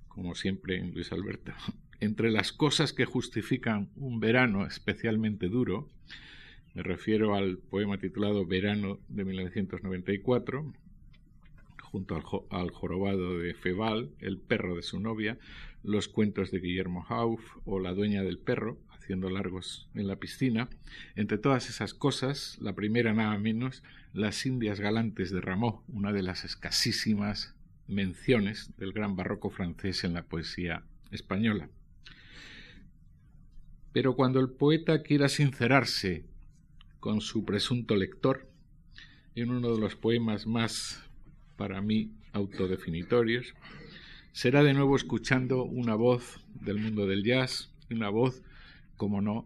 como 0.08 0.34
siempre 0.34 0.78
en 0.78 0.94
Luis 0.94 1.12
Alberto. 1.12 1.54
Entre 2.00 2.32
las 2.32 2.52
cosas 2.52 2.92
que 2.92 3.06
justifican 3.06 3.90
un 3.96 4.20
verano 4.20 4.66
especialmente 4.66 5.48
duro, 5.48 5.90
me 6.74 6.82
refiero 6.82 7.36
al 7.36 7.60
poema 7.60 8.00
titulado 8.00 8.46
Verano 8.48 9.00
de 9.08 9.26
1994, 9.26 10.74
junto 11.84 12.48
al, 12.50 12.72
jorobado 12.72 13.38
de 13.38 13.54
Febal, 13.54 14.10
el 14.18 14.40
perro 14.40 14.76
de 14.76 14.82
su 14.82 15.00
novia, 15.00 15.38
los 15.84 16.08
cuentos 16.08 16.50
de 16.50 16.60
Guillermo 16.60 17.06
Hauff 17.08 17.58
o 17.66 17.80
La 17.80 17.94
dueña 17.94 18.24
del 18.24 18.40
perro, 18.40 18.80
haciendo 18.90 19.30
largos 19.30 19.88
en 19.94 20.08
la 20.08 20.16
piscina. 20.16 20.68
Entre 21.16 21.38
todas 21.38 21.70
esas 21.70 21.94
cosas, 21.94 22.58
la 22.60 22.74
primera 22.74 23.14
nada 23.14 23.38
menos, 23.38 23.84
Las 24.12 24.44
Indias 24.48 24.80
Galantes 24.80 25.30
de 25.30 25.42
Rameau, 25.42 25.84
una 25.90 26.12
de 26.12 26.24
las 26.24 26.44
escasísimas 26.44 27.54
menciones 27.88 28.76
del 28.78 28.94
gran 28.94 29.16
barroco 29.16 29.52
francés 29.52 30.04
en 30.04 30.16
la 30.16 30.24
poesía 30.24 30.84
española. 31.12 31.70
Pero 33.92 34.16
cuando 34.16 34.40
el 34.40 34.50
poeta 34.50 35.04
quiera 35.04 35.30
sincerarse 35.30 36.33
con 37.04 37.20
su 37.20 37.44
presunto 37.44 37.98
lector, 37.98 38.48
en 39.36 39.52
uno 39.52 39.74
de 39.74 39.78
los 39.78 39.98
poemas 39.98 40.48
más, 40.48 41.04
para 41.58 41.82
mí, 41.82 42.14
autodefinitorios, 42.32 43.56
será 44.32 44.64
de 44.64 44.74
nuevo 44.74 44.96
escuchando 44.96 45.66
una 45.66 45.96
voz 45.96 46.40
del 46.62 46.78
mundo 46.78 47.06
del 47.06 47.26
jazz, 47.26 47.70
una 47.92 48.08
voz 48.08 48.42
como 48.96 49.20
no, 49.20 49.46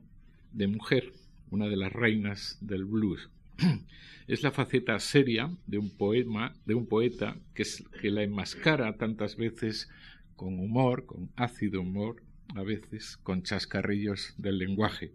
de 0.52 0.68
mujer, 0.68 1.14
una 1.50 1.66
de 1.66 1.78
las 1.78 1.92
reinas 1.92 2.60
del 2.62 2.86
blues. 2.86 3.28
Es 4.28 4.44
la 4.44 4.52
faceta 4.52 5.00
seria 5.00 5.50
de 5.66 5.80
un 5.80 5.90
poema, 5.90 6.54
de 6.68 6.76
un 6.76 6.86
poeta 6.86 7.38
que, 7.56 7.64
que 8.00 8.12
la 8.12 8.22
enmascara 8.22 8.98
tantas 8.98 9.36
veces 9.36 9.90
con 10.36 10.60
humor, 10.60 11.08
con 11.08 11.32
ácido 11.36 11.82
humor, 11.82 12.22
a 12.54 12.62
veces 12.62 13.18
con 13.18 13.42
chascarrillos 13.42 14.36
del 14.38 14.60
lenguaje. 14.60 15.12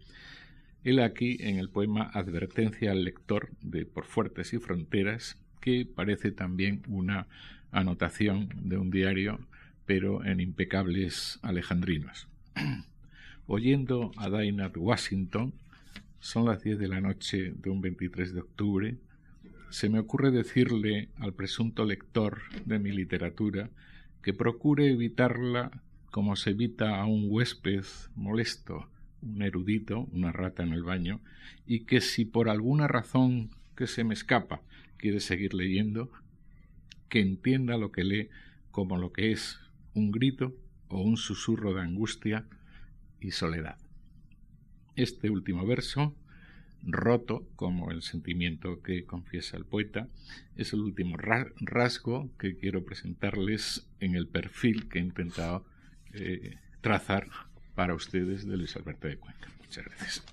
Él 0.84 0.98
aquí 1.00 1.36
en 1.40 1.58
el 1.58 1.68
poema 1.68 2.10
Advertencia 2.12 2.90
al 2.90 3.04
lector 3.04 3.50
de 3.60 3.86
Por 3.86 4.04
Fuertes 4.04 4.52
y 4.52 4.58
Fronteras, 4.58 5.36
que 5.60 5.86
parece 5.86 6.32
también 6.32 6.82
una 6.88 7.26
anotación 7.70 8.48
de 8.56 8.78
un 8.78 8.90
diario, 8.90 9.38
pero 9.86 10.24
en 10.24 10.40
impecables 10.40 11.38
alejandrinos. 11.42 12.28
oyendo 13.46 14.12
a 14.16 14.30
Dainat 14.30 14.76
Washington, 14.76 15.52
son 16.20 16.46
las 16.46 16.62
10 16.62 16.78
de 16.78 16.88
la 16.88 17.00
noche 17.00 17.52
de 17.56 17.70
un 17.70 17.80
23 17.80 18.32
de 18.32 18.40
octubre, 18.40 18.96
se 19.70 19.88
me 19.88 19.98
ocurre 19.98 20.30
decirle 20.30 21.08
al 21.18 21.32
presunto 21.32 21.84
lector 21.84 22.42
de 22.64 22.78
mi 22.78 22.92
literatura 22.92 23.70
que 24.22 24.34
procure 24.34 24.90
evitarla 24.90 25.70
como 26.10 26.36
se 26.36 26.50
evita 26.50 27.00
a 27.00 27.06
un 27.06 27.26
huésped 27.28 27.84
molesto, 28.14 28.88
un 29.22 29.42
erudito, 29.42 30.08
una 30.12 30.32
rata 30.32 30.62
en 30.62 30.72
el 30.72 30.82
baño, 30.82 31.20
y 31.66 31.80
que 31.80 32.00
si 32.00 32.24
por 32.24 32.48
alguna 32.48 32.88
razón 32.88 33.50
que 33.76 33.86
se 33.86 34.04
me 34.04 34.14
escapa 34.14 34.62
quiere 34.96 35.20
seguir 35.20 35.54
leyendo, 35.54 36.10
que 37.08 37.20
entienda 37.20 37.76
lo 37.76 37.92
que 37.92 38.04
lee 38.04 38.28
como 38.70 38.98
lo 38.98 39.12
que 39.12 39.32
es 39.32 39.58
un 39.94 40.10
grito 40.10 40.54
o 40.88 41.00
un 41.00 41.16
susurro 41.16 41.74
de 41.74 41.82
angustia 41.82 42.46
y 43.20 43.32
soledad. 43.32 43.76
Este 44.96 45.30
último 45.30 45.66
verso, 45.66 46.14
roto 46.82 47.46
como 47.56 47.90
el 47.90 48.02
sentimiento 48.02 48.82
que 48.82 49.04
confiesa 49.04 49.56
el 49.56 49.64
poeta, 49.64 50.08
es 50.56 50.72
el 50.72 50.80
último 50.80 51.16
rasgo 51.16 52.30
que 52.38 52.56
quiero 52.56 52.84
presentarles 52.84 53.86
en 54.00 54.14
el 54.14 54.26
perfil 54.26 54.88
que 54.88 54.98
he 54.98 55.02
intentado 55.02 55.64
eh, 56.12 56.56
trazar 56.80 57.28
para 57.74 57.94
ustedes 57.94 58.46
de 58.46 58.56
Luis 58.56 58.76
Alberto 58.76 59.08
de 59.08 59.18
Cuenca. 59.18 59.48
Muchas 59.58 59.84
gracias. 59.84 60.24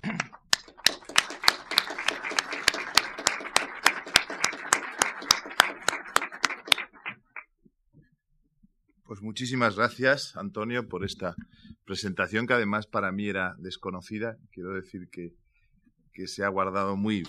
Pues 9.09 9.21
muchísimas 9.23 9.75
gracias, 9.75 10.37
Antonio, 10.37 10.87
por 10.87 11.03
esta 11.03 11.35
presentación 11.83 12.45
que 12.45 12.53
además 12.53 12.85
para 12.85 13.11
mí 13.11 13.27
era 13.27 13.55
desconocida. 13.57 14.37
Quiero 14.51 14.73
decir 14.75 15.09
que, 15.09 15.33
que 16.13 16.27
se 16.27 16.43
ha 16.43 16.47
guardado 16.47 16.95
muy, 16.95 17.23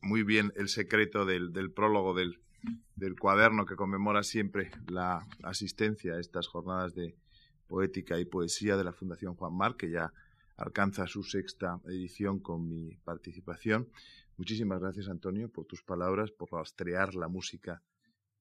muy 0.00 0.22
bien 0.22 0.52
el 0.54 0.68
secreto 0.68 1.26
del, 1.26 1.72
prólogo 1.72 2.14
del, 2.14 2.38
cuaderno 3.18 3.66
que 3.66 3.74
conmemora 3.74 4.22
siempre 4.22 4.70
la 4.88 5.26
asistencia 5.42 6.14
a 6.14 6.20
estas 6.20 6.46
jornadas 6.46 6.94
de 6.94 7.16
poética 7.70 8.18
y 8.18 8.24
poesía 8.24 8.76
de 8.76 8.82
la 8.82 8.92
Fundación 8.92 9.36
Juan 9.36 9.54
Mar, 9.54 9.76
que 9.76 9.90
ya 9.90 10.12
alcanza 10.56 11.06
su 11.06 11.22
sexta 11.22 11.80
edición 11.86 12.40
con 12.40 12.68
mi 12.68 12.96
participación. 13.04 13.88
Muchísimas 14.36 14.80
gracias, 14.80 15.08
Antonio, 15.08 15.48
por 15.48 15.66
tus 15.66 15.82
palabras, 15.84 16.32
por 16.32 16.50
rastrear 16.50 17.14
la 17.14 17.28
música 17.28 17.80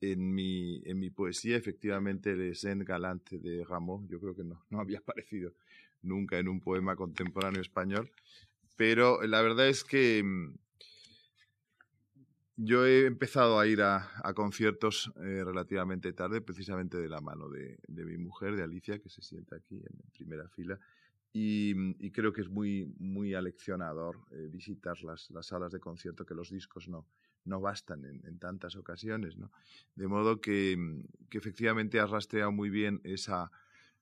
en 0.01 0.33
mi, 0.33 0.81
en 0.85 0.97
mi 0.97 1.11
poesía, 1.11 1.57
efectivamente, 1.57 2.31
el 2.31 2.55
Zen 2.55 2.79
Galante 2.79 3.37
de 3.37 3.63
Rameau, 3.63 4.07
yo 4.07 4.19
creo 4.19 4.35
que 4.35 4.43
no, 4.43 4.65
no 4.71 4.79
había 4.79 4.97
aparecido 4.99 5.53
nunca 6.01 6.39
en 6.39 6.47
un 6.47 6.59
poema 6.59 6.95
contemporáneo 6.95 7.61
español, 7.61 8.09
pero 8.77 9.21
la 9.27 9.43
verdad 9.43 9.67
es 9.67 9.83
que 9.83 10.23
mm, 10.23 10.55
yo 12.61 12.85
he 12.85 13.05
empezado 13.05 13.57
a 13.57 13.67
ir 13.67 13.81
a, 13.81 14.33
conciertos 14.35 15.11
eh, 15.15 15.43
relativamente 15.45 16.11
tarde, 16.11 16.41
precisamente 16.41 16.97
de 16.97 17.07
la 17.07 17.21
mano 17.21 17.49
de, 17.49 17.77
mi 17.87 18.17
mujer, 18.17 18.55
de 18.55 18.63
Alicia, 18.63 18.99
que 18.99 19.09
se 19.09 19.21
sienta 19.21 19.55
aquí 19.55 19.75
en 19.75 20.11
primera 20.13 20.47
fila, 20.49 20.77
y, 21.31 21.73
mm, 21.73 21.93
creo 22.11 22.33
que 22.33 22.41
es 22.41 22.49
muy, 22.49 22.93
muy 22.99 23.33
aleccionador 23.33 24.17
eh, 24.31 24.49
visitar 24.51 25.01
las, 25.03 25.31
las 25.31 25.47
salas 25.47 25.71
de 25.71 25.79
concierto 25.79 26.25
que 26.25 26.35
los 26.35 26.49
discos 26.49 26.89
no, 26.89 27.05
no 27.45 27.61
bastan 27.61 28.03
en, 28.03 28.39
tantas 28.39 28.75
ocasiones. 28.75 29.37
De 29.95 30.07
modo 30.07 30.41
que, 30.41 31.01
que, 31.29 31.37
efectivamente 31.37 31.99
has 31.99 32.09
rastreado 32.09 32.51
muy 32.51 32.69
bien 32.69 32.99
esa, 33.05 33.51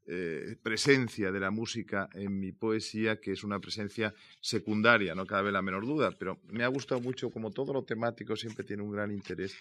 eh, 0.09 0.55
presencia 0.63 1.33
de 1.33 1.39
la 1.41 1.51
música 1.51 2.09
en 2.13 2.39
mi 2.39 2.53
poesía, 2.53 3.19
que 3.19 3.33
es 3.33 3.43
una 3.43 3.59
presencia 3.59 4.13
secundaria, 4.39 5.13
no 5.15 5.25
cabe 5.25 5.51
la 5.51 5.61
menor 5.61 5.85
duda, 5.85 6.11
pero 6.17 6.39
me 6.47 6.63
ha 6.63 6.67
gustado 6.69 7.01
mucho, 7.01 7.29
como 7.29 7.51
todo 7.51 7.73
lo 7.73 7.83
temático 7.83 8.37
siempre 8.37 8.63
tiene 8.63 8.83
un 8.83 8.91
gran 8.91 9.11
interés 9.11 9.53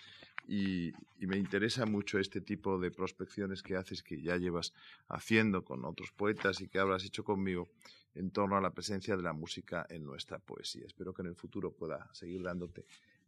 y, 0.47 0.93
me 1.19 1.37
interesa 1.37 1.87
mucho 1.87 2.21
este 2.21 2.41
tipo 2.41 2.79
de 2.79 2.93
prospecciones 2.93 3.61
que 3.61 3.75
haces, 3.75 4.05
que 4.05 4.23
ya 4.23 4.37
llevas 4.37 4.73
haciendo 5.09 5.65
con 5.65 5.85
otros 5.85 6.13
poetas 6.13 6.61
y 6.61 6.69
que 6.69 6.79
habrás 6.79 7.05
hecho 7.05 7.25
conmigo 7.25 7.69
en 8.15 8.31
torno 8.31 8.57
a 8.57 8.61
la 8.61 8.71
presencia 8.71 9.17
de 9.17 9.25
la 9.25 9.33
música 9.33 9.85
en 9.91 10.05
nuestra 10.05 10.39
poesía. 10.39 10.87
Espero 10.87 11.13
que 11.13 11.23
en 11.23 11.29
el 11.29 11.35
futuro 11.35 11.73
pueda 11.73 12.09
seguir 12.15 12.43
dándote 12.43 12.85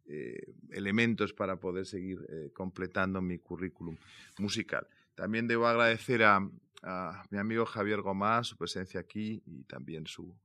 eh, 0.07 0.53
elementos 0.71 1.33
para 1.33 1.57
poder 1.57 1.85
seguir 1.85 2.25
eh, 2.29 2.51
completando 2.53 3.21
mi 3.21 3.39
currículum 3.39 3.97
musical. 4.37 4.87
También 5.19 5.47
debo 5.47 5.67
agradecer 5.67 6.23
a, 6.23 6.49
a 6.83 7.23
mi 7.29 7.37
amigo 7.37 7.65
Javier 7.65 8.01
Gomás 8.01 8.47
su 8.47 8.57
presencia 8.57 8.99
aquí 8.99 9.41
y 9.45 9.63
también 9.63 10.07
su, 10.07 10.35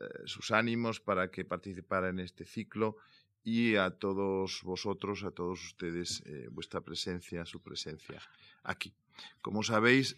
eh, 0.00 0.04
sus 0.24 0.50
ánimos 0.50 1.00
para 1.00 1.30
que 1.30 1.44
participara 1.44 2.08
en 2.08 2.20
este 2.20 2.44
ciclo 2.44 2.96
y 3.42 3.76
a 3.76 3.90
todos 3.90 4.60
vosotros, 4.62 5.24
a 5.24 5.30
todos 5.30 5.64
ustedes, 5.64 6.22
eh, 6.26 6.48
vuestra 6.50 6.80
presencia, 6.80 7.44
su 7.46 7.60
presencia 7.60 8.20
aquí. 8.62 8.92
Como 9.40 9.62
sabéis, 9.62 10.16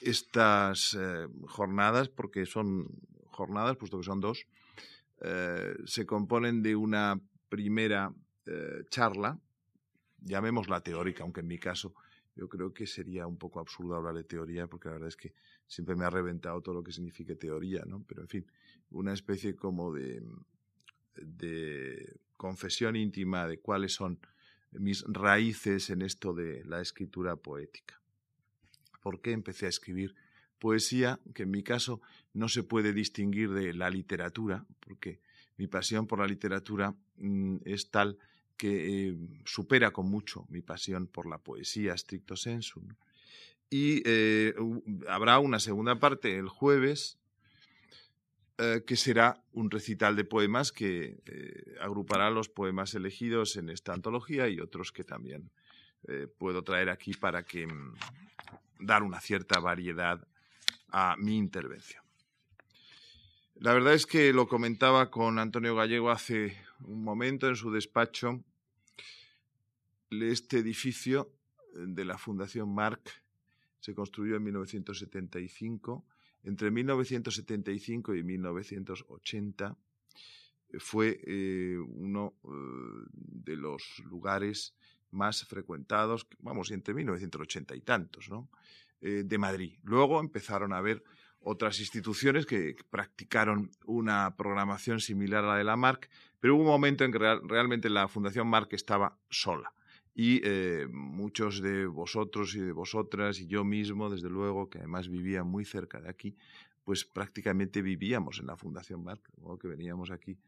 estas 0.00 0.96
eh, 0.98 1.28
jornadas, 1.46 2.08
porque 2.08 2.46
son 2.46 2.88
jornadas, 3.26 3.76
puesto 3.76 3.98
que 3.98 4.04
son 4.04 4.20
dos, 4.20 4.46
se 5.84 6.06
componen 6.06 6.62
de 6.62 6.76
una 6.76 7.20
primera 7.48 8.12
charla, 8.88 9.36
llamémosla 10.20 10.80
teórica, 10.80 11.24
aunque 11.24 11.40
en 11.40 11.48
mi 11.48 11.58
caso 11.58 11.92
yo 12.38 12.48
creo 12.48 12.72
que 12.72 12.86
sería 12.86 13.26
un 13.26 13.36
poco 13.36 13.58
absurdo 13.58 13.96
hablar 13.96 14.14
de 14.14 14.22
teoría, 14.22 14.68
porque 14.68 14.88
la 14.88 14.94
verdad 14.94 15.08
es 15.08 15.16
que 15.16 15.34
siempre 15.66 15.96
me 15.96 16.04
ha 16.04 16.10
reventado 16.10 16.62
todo 16.62 16.76
lo 16.76 16.84
que 16.84 16.92
signifique 16.92 17.34
teoría, 17.34 17.82
¿no? 17.84 18.04
Pero 18.06 18.22
en 18.22 18.28
fin, 18.28 18.46
una 18.90 19.12
especie 19.12 19.56
como 19.56 19.92
de, 19.92 20.22
de 21.16 22.16
confesión 22.36 22.94
íntima 22.94 23.48
de 23.48 23.58
cuáles 23.58 23.94
son 23.94 24.20
mis 24.70 25.02
raíces 25.08 25.90
en 25.90 26.02
esto 26.02 26.32
de 26.32 26.64
la 26.64 26.80
escritura 26.80 27.34
poética. 27.34 28.00
¿Por 29.02 29.20
qué 29.20 29.32
empecé 29.32 29.66
a 29.66 29.70
escribir 29.70 30.14
poesía? 30.60 31.18
Que 31.34 31.42
en 31.42 31.50
mi 31.50 31.64
caso 31.64 32.00
no 32.34 32.48
se 32.48 32.62
puede 32.62 32.92
distinguir 32.92 33.50
de 33.50 33.74
la 33.74 33.90
literatura, 33.90 34.64
porque 34.78 35.20
mi 35.56 35.66
pasión 35.66 36.06
por 36.06 36.20
la 36.20 36.26
literatura 36.28 36.94
mm, 37.16 37.56
es 37.64 37.90
tal 37.90 38.16
que 38.58 39.08
eh, 39.08 39.16
supera 39.44 39.92
con 39.92 40.10
mucho 40.10 40.44
mi 40.50 40.60
pasión 40.60 41.06
por 41.06 41.26
la 41.26 41.38
poesía 41.38 41.96
stricto 41.96 42.36
sensu. 42.36 42.82
Y 43.70 44.02
eh, 44.04 44.54
habrá 45.08 45.38
una 45.38 45.60
segunda 45.60 45.98
parte 45.98 46.36
el 46.36 46.48
jueves, 46.48 47.18
eh, 48.58 48.82
que 48.84 48.96
será 48.96 49.40
un 49.52 49.70
recital 49.70 50.16
de 50.16 50.24
poemas 50.24 50.72
que 50.72 51.22
agrupará 51.80 52.30
los 52.30 52.48
poemas 52.48 52.94
elegidos 52.94 53.56
en 53.56 53.70
esta 53.70 53.94
antología 53.94 54.48
y 54.48 54.60
otros 54.60 54.92
que 54.92 55.04
también 55.04 55.50
puedo 56.38 56.62
traer 56.62 56.88
aquí 56.90 57.12
para 57.12 57.42
que 57.42 57.66
mm, 57.66 57.94
dar 58.80 59.02
una 59.02 59.20
cierta 59.20 59.60
variedad 59.60 60.26
a 60.90 61.16
mi 61.18 61.36
intervención. 61.36 62.02
La 63.56 63.74
verdad 63.74 63.94
es 63.94 64.06
que 64.06 64.32
lo 64.32 64.46
comentaba 64.46 65.10
con 65.10 65.38
Antonio 65.38 65.74
Gallego 65.74 66.10
hace 66.10 66.56
un 66.84 67.02
momento 67.02 67.48
en 67.48 67.56
su 67.56 67.70
despacho. 67.70 68.42
Este 70.10 70.58
edificio 70.58 71.32
eh, 71.74 71.84
de 71.86 72.04
la 72.04 72.18
Fundación 72.18 72.74
Marc 72.74 73.22
se 73.80 73.94
construyó 73.94 74.36
en 74.36 74.44
1975. 74.44 76.04
Entre 76.44 76.70
1975 76.70 78.14
y 78.14 78.22
1980 78.22 79.76
eh, 80.70 80.78
fue 80.78 81.20
eh, 81.26 81.78
uno 81.78 82.34
de 83.12 83.56
los 83.56 84.02
lugares 84.04 84.74
más 85.10 85.44
frecuentados, 85.44 86.26
vamos, 86.40 86.70
entre 86.70 86.94
1980 86.94 87.74
y 87.74 87.80
tantos, 87.80 88.28
de 89.00 89.38
Madrid. 89.38 89.78
Luego 89.84 90.20
empezaron 90.20 90.72
a 90.72 90.78
haber 90.78 91.02
otras 91.40 91.80
instituciones 91.80 92.46
que 92.46 92.76
practicaron 92.90 93.70
una 93.86 94.34
programación 94.36 95.00
similar 95.00 95.44
a 95.44 95.48
la 95.48 95.56
de 95.56 95.64
la 95.64 95.76
Marc, 95.76 96.10
pero 96.40 96.54
hubo 96.54 96.62
un 96.62 96.68
momento 96.68 97.04
en 97.04 97.12
que 97.12 97.18
realmente 97.18 97.88
la 97.88 98.08
Fundación 98.08 98.46
Marc 98.48 98.72
estaba 98.72 99.18
sola. 99.30 99.72
Y 100.14 100.40
eh, 100.42 100.88
muchos 100.90 101.60
de 101.60 101.86
vosotros 101.86 102.54
y 102.56 102.60
de 102.60 102.72
vosotras 102.72 103.40
y 103.40 103.46
yo 103.46 103.64
mismo, 103.64 104.10
desde 104.10 104.28
luego, 104.28 104.68
que 104.68 104.78
además 104.78 105.08
vivía 105.08 105.44
muy 105.44 105.64
cerca 105.64 106.00
de 106.00 106.08
aquí, 106.08 106.36
pues 106.84 107.04
prácticamente 107.04 107.82
vivíamos 107.82 108.40
en 108.40 108.46
la 108.46 108.56
Fundación 108.56 109.04
Marc, 109.04 109.30
que 109.60 109.68
veníamos 109.68 110.10
aquí 110.10 110.38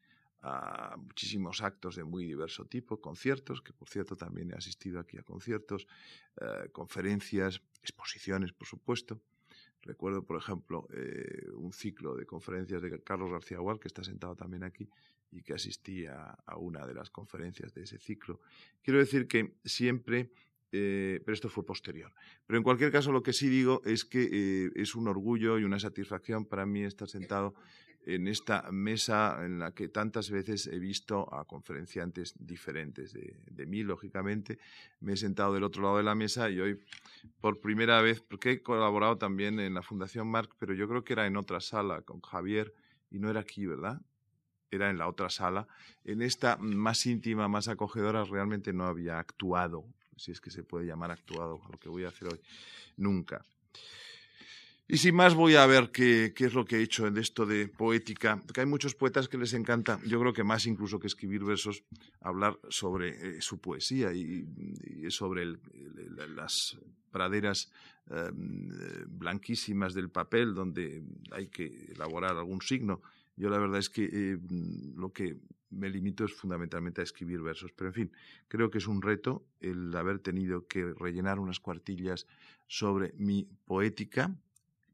a 0.43 0.97
muchísimos 0.97 1.63
actos 1.63 1.97
de 1.97 2.05
muy 2.05 2.25
diverso 2.25 2.65
tipo, 2.65 3.01
conciertos, 3.01 3.61
que 3.61 3.73
por 3.73 3.89
cierto 3.89 4.17
también 4.17 4.51
he 4.51 4.55
asistido 4.55 4.99
aquí 5.01 5.19
a 5.19 5.23
conciertos, 5.23 5.87
eh, 6.41 6.71
conferencias, 6.73 7.61
exposiciones, 7.83 8.53
por 8.53 8.67
supuesto. 8.67 9.21
Recuerdo, 9.83 10.25
por 10.25 10.37
ejemplo, 10.37 10.87
eh, 10.93 11.49
un 11.55 11.73
ciclo 11.73 12.15
de 12.15 12.27
conferencias 12.27 12.83
de 12.83 13.03
Carlos 13.03 13.31
García 13.31 13.59
Gual, 13.59 13.81
que 13.81 13.89
está 13.89 14.05
sentado 14.05 14.37
también 14.37 14.63
aquí 14.63 14.89
y 15.33 15.43
que 15.43 15.55
asistí 15.55 16.07
a, 16.07 16.37
una 16.57 16.87
de 16.87 16.95
las 16.95 17.11
conferencias 17.11 17.73
de 17.73 17.85
ese 17.85 17.99
ciclo. 17.99 18.41
Quiero 18.83 18.99
decir 18.99 19.27
que 19.27 19.55
siempre, 19.65 20.31
eh, 20.73 21.23
pero 21.25 21.35
esto 21.35 21.49
fue 21.49 21.65
posterior. 21.65 22.13
Pero 22.47 22.59
en 22.59 22.65
cualquier 22.65 22.91
caso, 22.91 23.13
lo 23.13 23.23
que 23.23 23.33
sí 23.33 23.49
digo 23.49 23.81
es 23.85 24.05
que 24.05 24.29
eh, 24.31 24.71
es 24.75 24.95
un 24.95 25.09
orgullo 25.09 25.59
y 25.59 25.65
una 25.65 25.79
satisfacción 25.79 26.45
para 26.45 26.67
mí 26.67 26.83
estar 26.85 27.09
sentado 27.09 27.55
en 28.07 28.29
esta 28.29 28.71
mesa 28.73 29.45
en 29.45 29.59
la 29.59 29.73
que 29.73 29.89
tantas 29.89 30.31
veces 30.31 30.67
he 30.67 30.79
visto 30.79 31.33
a 31.35 31.45
conferenciantes 31.45 32.35
diferentes 32.39 33.13
de, 33.13 33.67
mí, 33.67 33.83
lógicamente. 33.83 34.59
Me 35.01 35.13
he 35.13 35.17
sentado 35.17 35.55
del 35.55 35.65
otro 35.65 35.83
lado 35.83 35.99
de 35.99 36.03
la 36.03 36.15
mesa 36.15 36.51
y 36.51 36.61
hoy, 36.61 36.81
por 37.41 37.61
primera 37.61 38.01
vez, 38.01 38.21
porque 38.21 38.53
he 38.53 38.63
colaborado 38.63 39.19
también 39.19 39.61
en 39.61 39.75
la 39.75 39.83
Fundación 39.83 40.29
Marc, 40.29 40.55
pero 40.59 40.75
yo 40.75 40.89
creo 40.89 41.05
que 41.05 41.13
era 41.13 41.27
en 41.27 41.37
otra 41.37 41.61
sala 41.61 42.03
con 42.03 42.21
Javier 42.21 42.73
y 43.11 43.19
no 43.19 43.31
era 43.31 43.41
aquí, 43.41 43.67
¿verdad? 43.67 44.01
Era 44.71 44.89
en 44.89 44.99
la 44.99 45.09
otra 45.09 45.29
sala. 45.29 45.67
En 46.05 46.23
esta 46.23 46.57
más 46.57 47.05
íntima, 47.07 47.49
más 47.49 47.69
acogedora, 47.69 48.25
realmente 48.25 48.73
no 48.73 48.87
había 48.87 49.19
actuado, 49.19 49.85
si 50.17 50.33
es 50.33 50.41
que 50.41 50.51
se 50.51 50.63
puede 50.63 50.87
llamar 50.87 51.11
actuado, 51.11 51.61
lo 51.71 51.79
que 51.79 51.89
voy 51.89 52.05
a 52.05 52.09
hacer 52.09 52.29
hoy, 52.29 52.41
nunca. 52.97 53.45
Y 54.93 54.99
sin 54.99 55.15
más 55.15 55.37
voy 55.37 55.55
a 55.55 55.65
ver 55.67 55.93
qué, 55.93 56.35
es 56.37 56.53
lo 56.53 56.65
que 56.65 56.79
he 56.79 56.83
hecho 56.83 57.07
en 57.07 57.17
esto 57.17 57.47
de 57.47 57.69
poética, 57.69 58.43
porque 58.45 58.63
hay 58.63 58.67
muchos 58.67 58.97
poetas 58.97 59.29
que 59.29 59.39
les 59.39 59.55
encanta, 59.55 60.01
yo 60.05 60.19
creo 60.19 60.33
que 60.33 60.43
más 60.43 60.67
incluso 60.67 60.99
que 60.99 61.07
escribir 61.07 61.45
versos, 61.45 61.85
hablar 62.21 62.59
sobre 62.71 63.11
eh, 63.11 63.41
su 63.41 63.61
poesía 63.61 64.13
y, 64.13 64.49
sobre 65.11 65.47
las 66.35 66.77
praderas 67.13 67.71
em, 68.11 68.69
blanquísimas 69.07 69.95
del 69.95 70.11
papel 70.11 70.55
donde 70.55 71.05
hay 71.31 71.47
que 71.47 71.93
elaborar 71.95 72.37
algún 72.37 72.61
signo. 72.61 73.01
Yo 73.37 73.49
la 73.49 73.59
verdad 73.59 73.79
es 73.79 73.91
que 73.91 74.11
eh, 74.13 74.39
lo 74.97 75.13
que 75.13 75.37
me 75.71 75.89
limito 75.89 76.25
es 76.25 76.35
fundamentalmente 76.35 77.01
a 77.01 77.05
escribir 77.05 77.41
versos, 77.43 77.71
pero 77.77 77.91
en 77.91 77.95
fin, 77.95 78.13
creo 78.49 78.73
que 78.73 78.79
es 78.79 78.89
un 78.89 79.03
reto 79.03 79.47
el 79.61 79.95
haber 79.95 80.19
tenido 80.19 80.67
que 80.67 80.93
rellenar 80.95 81.39
unas 81.39 81.61
cuartillas 81.61 82.27
sobre 82.67 83.13
mi 83.19 83.47
poética, 83.67 84.35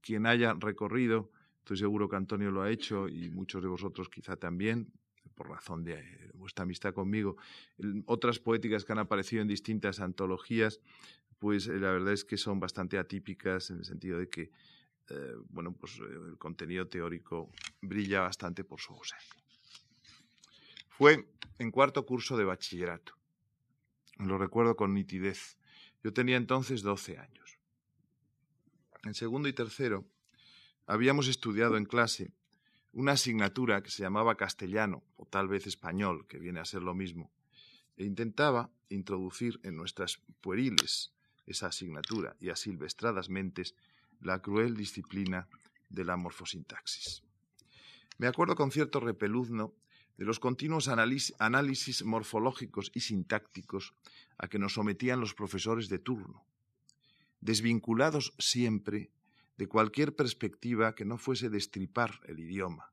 quien 0.06 0.24
haya 0.26 0.54
recorrido, 0.54 1.32
estoy 1.58 1.78
seguro 1.78 2.08
que 2.08 2.14
Antonio 2.14 2.52
lo 2.52 2.62
ha 2.62 2.70
hecho 2.70 3.08
y 3.08 3.28
muchos 3.28 3.60
de 3.60 3.68
vosotros 3.68 4.08
quizá 4.08 4.36
también, 4.36 4.92
por 5.34 5.48
razón 5.48 5.82
de 5.82 5.94
eh, 5.94 6.30
vuestra 6.34 6.62
amistad 6.62 6.94
conmigo, 6.94 7.36
otras 8.06 8.38
poéticas 8.38 8.84
que 8.84 8.92
han 8.92 9.00
aparecido 9.00 9.42
en 9.42 9.48
distintas 9.48 9.98
antologías, 9.98 10.80
pues 11.40 11.66
eh, 11.66 11.80
la 11.80 11.90
verdad 11.90 12.12
es 12.12 12.24
que 12.24 12.36
son 12.36 12.60
bastante 12.60 12.98
atípicas 12.98 13.70
en 13.70 13.78
el 13.78 13.84
sentido 13.84 14.20
de 14.20 14.28
que, 14.28 14.52
eh, 15.10 15.34
bueno, 15.48 15.72
pues 15.72 15.98
el 15.98 16.38
contenido 16.38 16.86
teórico 16.86 17.50
brilla 17.80 18.20
bastante 18.20 18.62
por 18.62 18.80
su 18.80 18.92
ausencia. 18.92 19.34
Fue 20.88 21.28
en 21.58 21.70
cuarto 21.72 22.06
curso 22.06 22.36
de 22.36 22.44
bachillerato. 22.44 23.14
Lo 24.18 24.38
recuerdo 24.38 24.76
con 24.76 24.94
nitidez. 24.94 25.58
Yo 26.04 26.12
tenía 26.12 26.36
entonces 26.36 26.82
12 26.82 27.18
años 27.18 27.45
en 29.06 29.14
segundo 29.14 29.48
y 29.48 29.52
tercero, 29.52 30.04
habíamos 30.86 31.28
estudiado 31.28 31.76
en 31.76 31.84
clase 31.84 32.32
una 32.92 33.12
asignatura 33.12 33.82
que 33.82 33.90
se 33.90 34.02
llamaba 34.02 34.36
castellano, 34.36 35.02
o 35.16 35.26
tal 35.26 35.48
vez 35.48 35.66
español, 35.66 36.26
que 36.28 36.38
viene 36.38 36.60
a 36.60 36.64
ser 36.64 36.82
lo 36.82 36.94
mismo, 36.94 37.30
e 37.96 38.04
intentaba 38.04 38.70
introducir 38.88 39.60
en 39.62 39.76
nuestras 39.76 40.18
pueriles 40.40 41.12
esa 41.46 41.68
asignatura 41.68 42.36
y 42.40 42.50
asilvestradas 42.50 43.28
mentes 43.28 43.74
la 44.20 44.40
cruel 44.40 44.76
disciplina 44.76 45.48
de 45.90 46.04
la 46.04 46.16
morfosintaxis. 46.16 47.22
Me 48.18 48.26
acuerdo 48.26 48.56
con 48.56 48.70
cierto 48.70 48.98
repeluzno 48.98 49.74
de 50.16 50.24
los 50.24 50.40
continuos 50.40 50.88
análisis 50.88 52.02
morfológicos 52.02 52.90
y 52.94 53.00
sintácticos 53.00 53.92
a 54.38 54.48
que 54.48 54.58
nos 54.58 54.72
sometían 54.72 55.20
los 55.20 55.34
profesores 55.34 55.88
de 55.88 55.98
turno, 55.98 56.46
desvinculados 57.46 58.34
siempre 58.40 59.12
de 59.56 59.68
cualquier 59.68 60.16
perspectiva 60.16 60.96
que 60.96 61.04
no 61.04 61.16
fuese 61.16 61.48
destripar 61.48 62.20
el 62.24 62.40
idioma, 62.40 62.90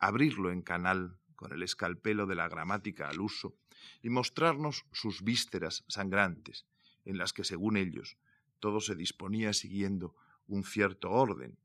abrirlo 0.00 0.50
en 0.50 0.62
canal 0.62 1.16
con 1.36 1.52
el 1.52 1.62
escalpelo 1.62 2.26
de 2.26 2.34
la 2.34 2.48
gramática 2.48 3.08
al 3.08 3.20
uso 3.20 3.54
y 4.02 4.10
mostrarnos 4.10 4.84
sus 4.90 5.22
vísceras 5.22 5.84
sangrantes, 5.86 6.66
en 7.04 7.18
las 7.18 7.32
que, 7.32 7.44
según 7.44 7.76
ellos, 7.76 8.18
todo 8.58 8.80
se 8.80 8.96
disponía 8.96 9.52
siguiendo 9.52 10.16
un 10.48 10.64
cierto 10.64 11.12
orden, 11.12 11.56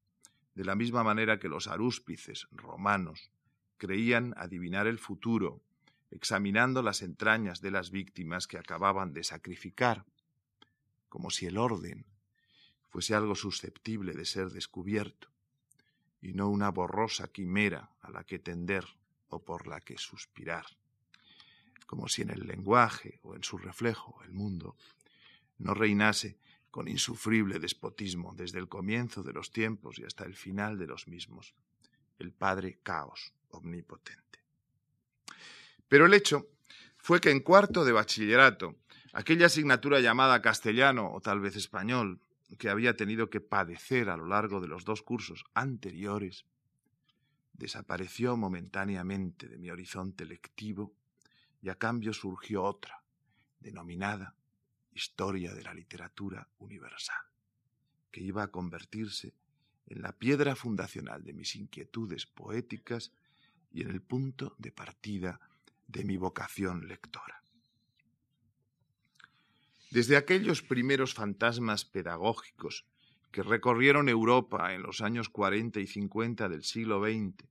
de 0.53 0.65
la 0.65 0.75
misma 0.75 1.03
manera 1.03 1.39
que 1.39 1.49
los 1.49 1.67
arúspices 1.67 2.47
romanos 2.51 3.31
creían 3.77 4.35
adivinar 4.37 4.85
el 4.85 4.99
futuro, 4.99 5.63
examinando 6.11 6.83
las 6.83 7.01
entrañas 7.01 7.59
de 7.59 7.71
las 7.71 7.89
víctimas 7.89 8.45
que 8.45 8.59
acababan 8.59 9.13
de 9.13 9.23
sacrificar, 9.23 10.05
como 11.07 11.31
si 11.31 11.47
el 11.47 11.57
orden 11.57 12.05
fuese 12.89 13.15
algo 13.15 13.35
susceptible 13.35 14.13
de 14.13 14.25
ser 14.25 14.49
descubierto, 14.49 15.29
y 16.21 16.33
no 16.33 16.49
una 16.49 16.69
borrosa 16.69 17.31
quimera 17.31 17.91
a 18.01 18.11
la 18.11 18.23
que 18.23 18.39
tender 18.39 18.85
o 19.29 19.43
por 19.43 19.67
la 19.67 19.79
que 19.79 19.97
suspirar, 19.97 20.65
como 21.85 22.07
si 22.07 22.23
en 22.23 22.31
el 22.31 22.45
lenguaje 22.45 23.19
o 23.23 23.35
en 23.35 23.43
su 23.43 23.57
reflejo, 23.57 24.21
el 24.23 24.31
mundo, 24.31 24.75
no 25.59 25.73
reinase 25.73 26.37
con 26.71 26.87
insufrible 26.87 27.59
despotismo 27.59 28.33
desde 28.35 28.59
el 28.59 28.67
comienzo 28.67 29.23
de 29.23 29.33
los 29.33 29.51
tiempos 29.51 29.97
y 29.99 30.03
hasta 30.03 30.25
el 30.25 30.35
final 30.35 30.77
de 30.77 30.87
los 30.87 31.07
mismos, 31.07 31.53
el 32.19 32.31
Padre 32.31 32.79
Caos 32.83 33.33
omnipotente. 33.49 34.39
Pero 35.87 36.05
el 36.05 36.13
hecho 36.13 36.47
fue 36.97 37.19
que 37.19 37.31
en 37.31 37.39
cuarto 37.39 37.83
de 37.83 37.91
bachillerato, 37.91 38.75
aquella 39.13 39.47
asignatura 39.47 39.99
llamada 39.99 40.41
castellano 40.41 41.11
o 41.11 41.21
tal 41.21 41.39
vez 41.39 41.55
español, 41.55 42.21
que 42.57 42.69
había 42.69 42.95
tenido 42.95 43.29
que 43.29 43.41
padecer 43.41 44.09
a 44.09 44.17
lo 44.17 44.25
largo 44.25 44.59
de 44.59 44.67
los 44.67 44.85
dos 44.85 45.01
cursos 45.01 45.43
anteriores, 45.53 46.45
desapareció 47.53 48.37
momentáneamente 48.37 49.47
de 49.47 49.57
mi 49.57 49.69
horizonte 49.69 50.25
lectivo 50.25 50.93
y 51.61 51.69
a 51.69 51.75
cambio 51.75 52.13
surgió 52.13 52.63
otra, 52.63 53.03
denominada 53.59 54.35
Historia 54.93 55.53
de 55.53 55.63
la 55.63 55.73
Literatura 55.73 56.47
Universal, 56.57 57.21
que 58.11 58.21
iba 58.21 58.43
a 58.43 58.51
convertirse 58.51 59.33
en 59.87 60.01
la 60.01 60.11
piedra 60.11 60.55
fundacional 60.55 61.23
de 61.23 61.33
mis 61.33 61.55
inquietudes 61.55 62.25
poéticas 62.25 63.11
y 63.71 63.81
en 63.81 63.91
el 63.91 64.01
punto 64.01 64.55
de 64.57 64.71
partida 64.71 65.39
de 65.87 66.03
mi 66.03 66.17
vocación 66.17 66.87
lectora. 66.87 67.43
Desde 69.91 70.17
aquellos 70.17 70.61
primeros 70.61 71.13
fantasmas 71.13 71.83
pedagógicos 71.83 72.85
que 73.31 73.41
recorrieron 73.41 74.07
Europa 74.07 74.73
en 74.73 74.83
los 74.83 75.01
años 75.01 75.29
40 75.29 75.79
y 75.79 75.87
50 75.87 76.47
del 76.47 76.63
siglo 76.63 77.03
XX 77.03 77.43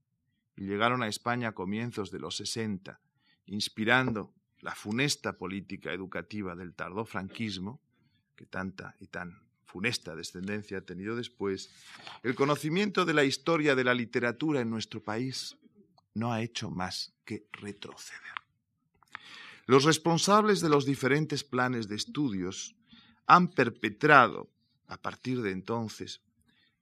y 0.56 0.64
llegaron 0.64 1.02
a 1.02 1.08
España 1.08 1.48
a 1.48 1.52
comienzos 1.52 2.10
de 2.10 2.20
los 2.20 2.36
60, 2.36 3.00
inspirando 3.46 4.34
la 4.60 4.74
funesta 4.74 5.36
política 5.36 5.92
educativa 5.92 6.54
del 6.54 6.74
tardofranquismo, 6.74 7.80
que 8.36 8.46
tanta 8.46 8.96
y 9.00 9.06
tan 9.06 9.40
funesta 9.64 10.16
descendencia 10.16 10.78
ha 10.78 10.80
tenido 10.82 11.14
después, 11.14 11.70
el 12.22 12.34
conocimiento 12.34 13.04
de 13.04 13.14
la 13.14 13.24
historia 13.24 13.74
de 13.74 13.84
la 13.84 13.94
literatura 13.94 14.60
en 14.60 14.70
nuestro 14.70 15.02
país 15.02 15.56
no 16.14 16.32
ha 16.32 16.40
hecho 16.40 16.70
más 16.70 17.12
que 17.24 17.46
retroceder. 17.52 18.37
Los 19.68 19.84
responsables 19.84 20.62
de 20.62 20.70
los 20.70 20.86
diferentes 20.86 21.44
planes 21.44 21.88
de 21.88 21.96
estudios 21.96 22.74
han 23.26 23.48
perpetrado, 23.48 24.48
a 24.86 24.96
partir 24.96 25.42
de 25.42 25.50
entonces, 25.50 26.22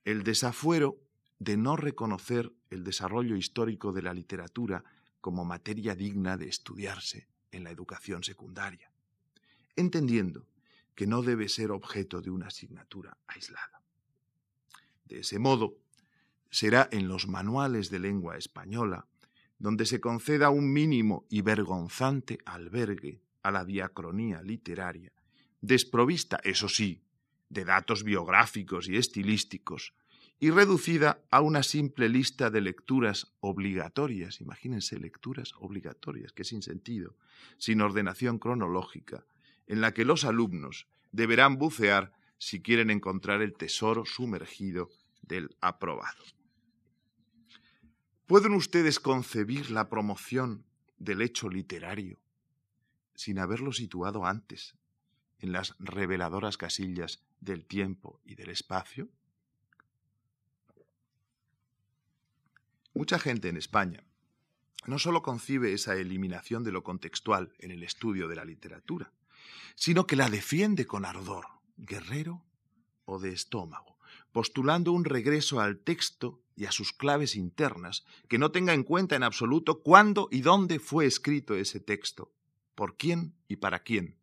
el 0.05 0.23
desafuero 0.23 0.97
de 1.41 1.57
no 1.57 1.75
reconocer 1.75 2.53
el 2.71 2.85
desarrollo 2.85 3.35
histórico 3.35 3.93
de 3.93 4.03
la 4.03 4.15
literatura 4.15 4.85
como 5.21 5.45
materia 5.45 5.97
digna 5.97 6.37
de 6.37 6.47
estudiarse 6.47 7.27
en 7.51 7.65
la 7.65 7.73
educación 7.73 8.23
secundaria, 8.23 8.93
entendiendo 9.75 10.47
que 10.95 11.09
no 11.09 11.23
debe 11.23 11.49
ser 11.49 11.73
objeto 11.73 12.23
de 12.23 12.31
una 12.31 12.47
asignatura 12.47 13.19
aislada. 13.27 13.83
De 15.07 15.19
ese 15.19 15.41
modo, 15.41 15.75
será 16.53 16.89
en 16.93 17.09
los 17.09 17.27
manuales 17.27 17.91
de 17.91 17.99
lengua 17.99 18.37
española 18.37 19.09
donde 19.59 19.87
se 19.87 20.01
conceda 20.01 20.51
un 20.51 20.73
mínimo 20.73 21.27
y 21.31 21.43
vergonzante 21.43 22.39
albergue 22.45 23.21
a 23.43 23.51
la 23.51 23.65
diacronía 23.65 24.43
literaria, 24.43 25.13
desprovista, 25.61 26.41
eso 26.45 26.69
sí, 26.69 27.03
de 27.49 27.65
datos 27.65 28.03
biográficos 28.03 28.89
y 28.89 28.97
estilísticos, 28.97 29.95
y 30.39 30.51
reducida 30.51 31.23
a 31.31 31.41
una 31.41 31.63
simple 31.63 32.09
lista 32.09 32.51
de 32.51 32.61
lecturas 32.61 33.33
obligatorias, 33.41 34.41
imagínense 34.41 34.99
lecturas 34.99 35.55
obligatorias, 35.59 36.33
que 36.33 36.45
sin 36.45 36.63
sentido, 36.63 37.17
sin 37.57 37.81
ordenación 37.81 38.39
cronológica, 38.39 39.25
en 39.67 39.81
la 39.81 39.95
que 39.95 40.05
los 40.05 40.25
alumnos 40.25 40.87
deberán 41.13 41.57
bucear 41.57 42.13
si 42.39 42.61
quieren 42.61 42.91
encontrar 42.91 43.41
el 43.41 43.55
tesoro 43.55 44.05
sumergido 44.05 44.91
del 45.23 45.57
aprobado. 45.61 46.23
¿Pueden 48.27 48.55
ustedes 48.55 48.99
concebir 48.99 49.71
la 49.71 49.89
promoción 49.89 50.65
del 50.99 51.23
hecho 51.23 51.49
literario 51.49 52.19
sin 53.15 53.39
haberlo 53.39 53.73
situado 53.73 54.27
antes 54.27 54.75
en 55.39 55.53
las 55.53 55.77
reveladoras 55.79 56.57
casillas 56.57 57.23
del 57.41 57.65
tiempo 57.65 58.21
y 58.25 58.35
del 58.35 58.51
espacio? 58.51 59.09
Mucha 62.95 63.21
gente 63.21 63.49
en 63.49 63.57
España 63.59 64.03
no 64.87 64.99
solo 64.99 65.23
concibe 65.23 65.73
esa 65.73 65.95
eliminación 65.95 66.65
de 66.65 66.73
lo 66.73 66.83
contextual 66.83 67.53
en 67.61 67.71
el 67.71 67.85
estudio 67.85 68.27
de 68.27 68.35
la 68.35 68.45
literatura, 68.45 69.13
sino 69.77 70.05
que 70.09 70.17
la 70.17 70.31
defiende 70.31 70.85
con 70.85 71.05
ardor, 71.05 71.47
guerrero 71.77 72.45
o 73.05 73.21
de 73.21 73.33
estómago, 73.33 73.99
postulando 74.33 74.91
un 74.91 75.05
regreso 75.05 75.61
al 75.61 75.79
texto 75.79 76.43
y 76.57 76.65
a 76.65 76.73
sus 76.73 76.93
claves 76.93 77.37
internas, 77.37 78.05
que 78.29 78.39
no 78.39 78.51
tenga 78.51 78.73
en 78.73 78.83
cuenta 78.83 79.15
en 79.15 79.23
absoluto 79.23 79.83
cuándo 79.83 80.29
y 80.31 80.41
dónde 80.41 80.79
fue 80.81 81.07
escrito 81.07 81.55
ese 81.55 81.81
texto, 81.81 82.33
por 82.75 82.97
quién 82.97 83.35
y 83.47 83.57
para 83.57 83.81
quién, 83.81 84.17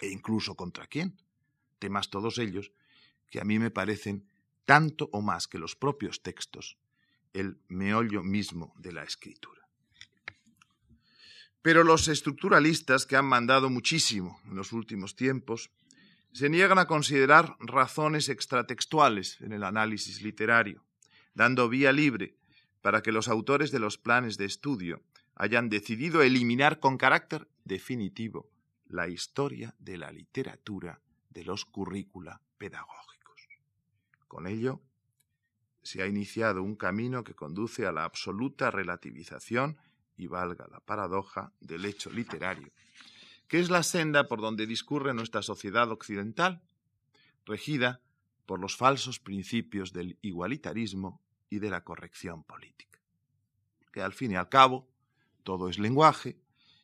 e 0.00 0.08
incluso 0.08 0.54
contra 0.54 0.86
quién. 0.86 1.20
Temas 1.80 2.10
todos 2.10 2.38
ellos 2.38 2.72
que 3.28 3.40
a 3.40 3.44
mí 3.44 3.58
me 3.58 3.70
parecen 3.70 4.28
tanto 4.64 5.10
o 5.12 5.20
más 5.20 5.48
que 5.48 5.58
los 5.58 5.74
propios 5.74 6.22
textos 6.22 6.78
el 7.32 7.58
meollo 7.68 8.22
mismo 8.22 8.72
de 8.78 8.92
la 8.92 9.02
escritura. 9.02 9.68
Pero 11.60 11.82
los 11.82 12.08
estructuralistas, 12.08 13.06
que 13.06 13.16
han 13.16 13.24
mandado 13.24 13.70
muchísimo 13.70 14.40
en 14.44 14.54
los 14.54 14.72
últimos 14.72 15.16
tiempos, 15.16 15.70
se 16.32 16.48
niegan 16.48 16.78
a 16.78 16.86
considerar 16.86 17.56
razones 17.58 18.28
extratextuales 18.28 19.40
en 19.40 19.52
el 19.52 19.64
análisis 19.64 20.22
literario, 20.22 20.84
dando 21.34 21.68
vía 21.68 21.92
libre 21.92 22.36
para 22.80 23.02
que 23.02 23.12
los 23.12 23.28
autores 23.28 23.70
de 23.70 23.78
los 23.78 23.98
planes 23.98 24.36
de 24.36 24.44
estudio 24.44 25.02
hayan 25.34 25.68
decidido 25.68 26.22
eliminar 26.22 26.80
con 26.80 26.96
carácter 26.96 27.48
definitivo 27.64 28.50
la 28.86 29.08
historia 29.08 29.74
de 29.78 29.98
la 29.98 30.12
literatura 30.12 31.00
de 31.30 31.44
los 31.44 31.64
currícula 31.64 32.40
pedagógicos. 32.58 33.48
Con 34.28 34.46
ello, 34.46 34.80
se 35.82 36.02
ha 36.02 36.06
iniciado 36.06 36.62
un 36.62 36.76
camino 36.76 37.24
que 37.24 37.34
conduce 37.34 37.86
a 37.86 37.92
la 37.92 38.04
absoluta 38.04 38.70
relativización, 38.70 39.78
y 40.16 40.26
valga 40.26 40.66
la 40.70 40.80
paradoja, 40.80 41.52
del 41.60 41.84
hecho 41.84 42.10
literario, 42.10 42.70
que 43.48 43.58
es 43.58 43.70
la 43.70 43.82
senda 43.82 44.28
por 44.28 44.40
donde 44.40 44.66
discurre 44.66 45.14
nuestra 45.14 45.42
sociedad 45.42 45.90
occidental, 45.90 46.62
regida 47.44 48.00
por 48.46 48.60
los 48.60 48.76
falsos 48.76 49.18
principios 49.18 49.92
del 49.92 50.18
igualitarismo 50.22 51.20
y 51.50 51.58
de 51.58 51.70
la 51.70 51.84
corrección 51.84 52.44
política. 52.44 53.00
Que 53.92 54.02
al 54.02 54.12
fin 54.12 54.32
y 54.32 54.36
al 54.36 54.48
cabo, 54.48 54.88
todo 55.42 55.68
es 55.68 55.78
lenguaje, 55.78 56.36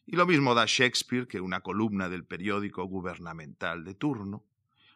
y 0.06 0.16
lo 0.16 0.26
mismo 0.26 0.54
da 0.54 0.64
Shakespeare 0.66 1.28
que 1.28 1.40
una 1.40 1.60
columna 1.60 2.08
del 2.08 2.24
periódico 2.24 2.84
gubernamental 2.84 3.84
de 3.84 3.94
turno, 3.94 4.44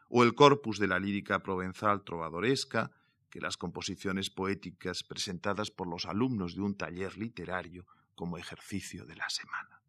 o 0.09 0.23
el 0.23 0.35
corpus 0.35 0.79
de 0.79 0.89
la 0.89 0.99
lírica 0.99 1.43
provenzal 1.43 2.05
trovadoresca, 2.05 2.91
que 3.31 3.41
las 3.41 3.57
composiciones 3.57 4.31
poéticas 4.31 5.03
presentadas 5.03 5.71
por 5.71 5.89
los 5.89 6.07
alumnos 6.07 6.55
de 6.55 6.63
un 6.63 6.77
taller 6.77 7.17
literario 7.17 7.87
como 8.15 8.39
ejercicio 8.39 9.07
de 9.07 9.17
la 9.17 9.29
semana. 9.29 9.81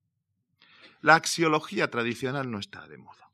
La 1.02 1.16
axiología 1.16 1.92
tradicional 1.92 2.50
no 2.50 2.58
está 2.58 2.88
de 2.88 2.98
moda. 2.98 3.30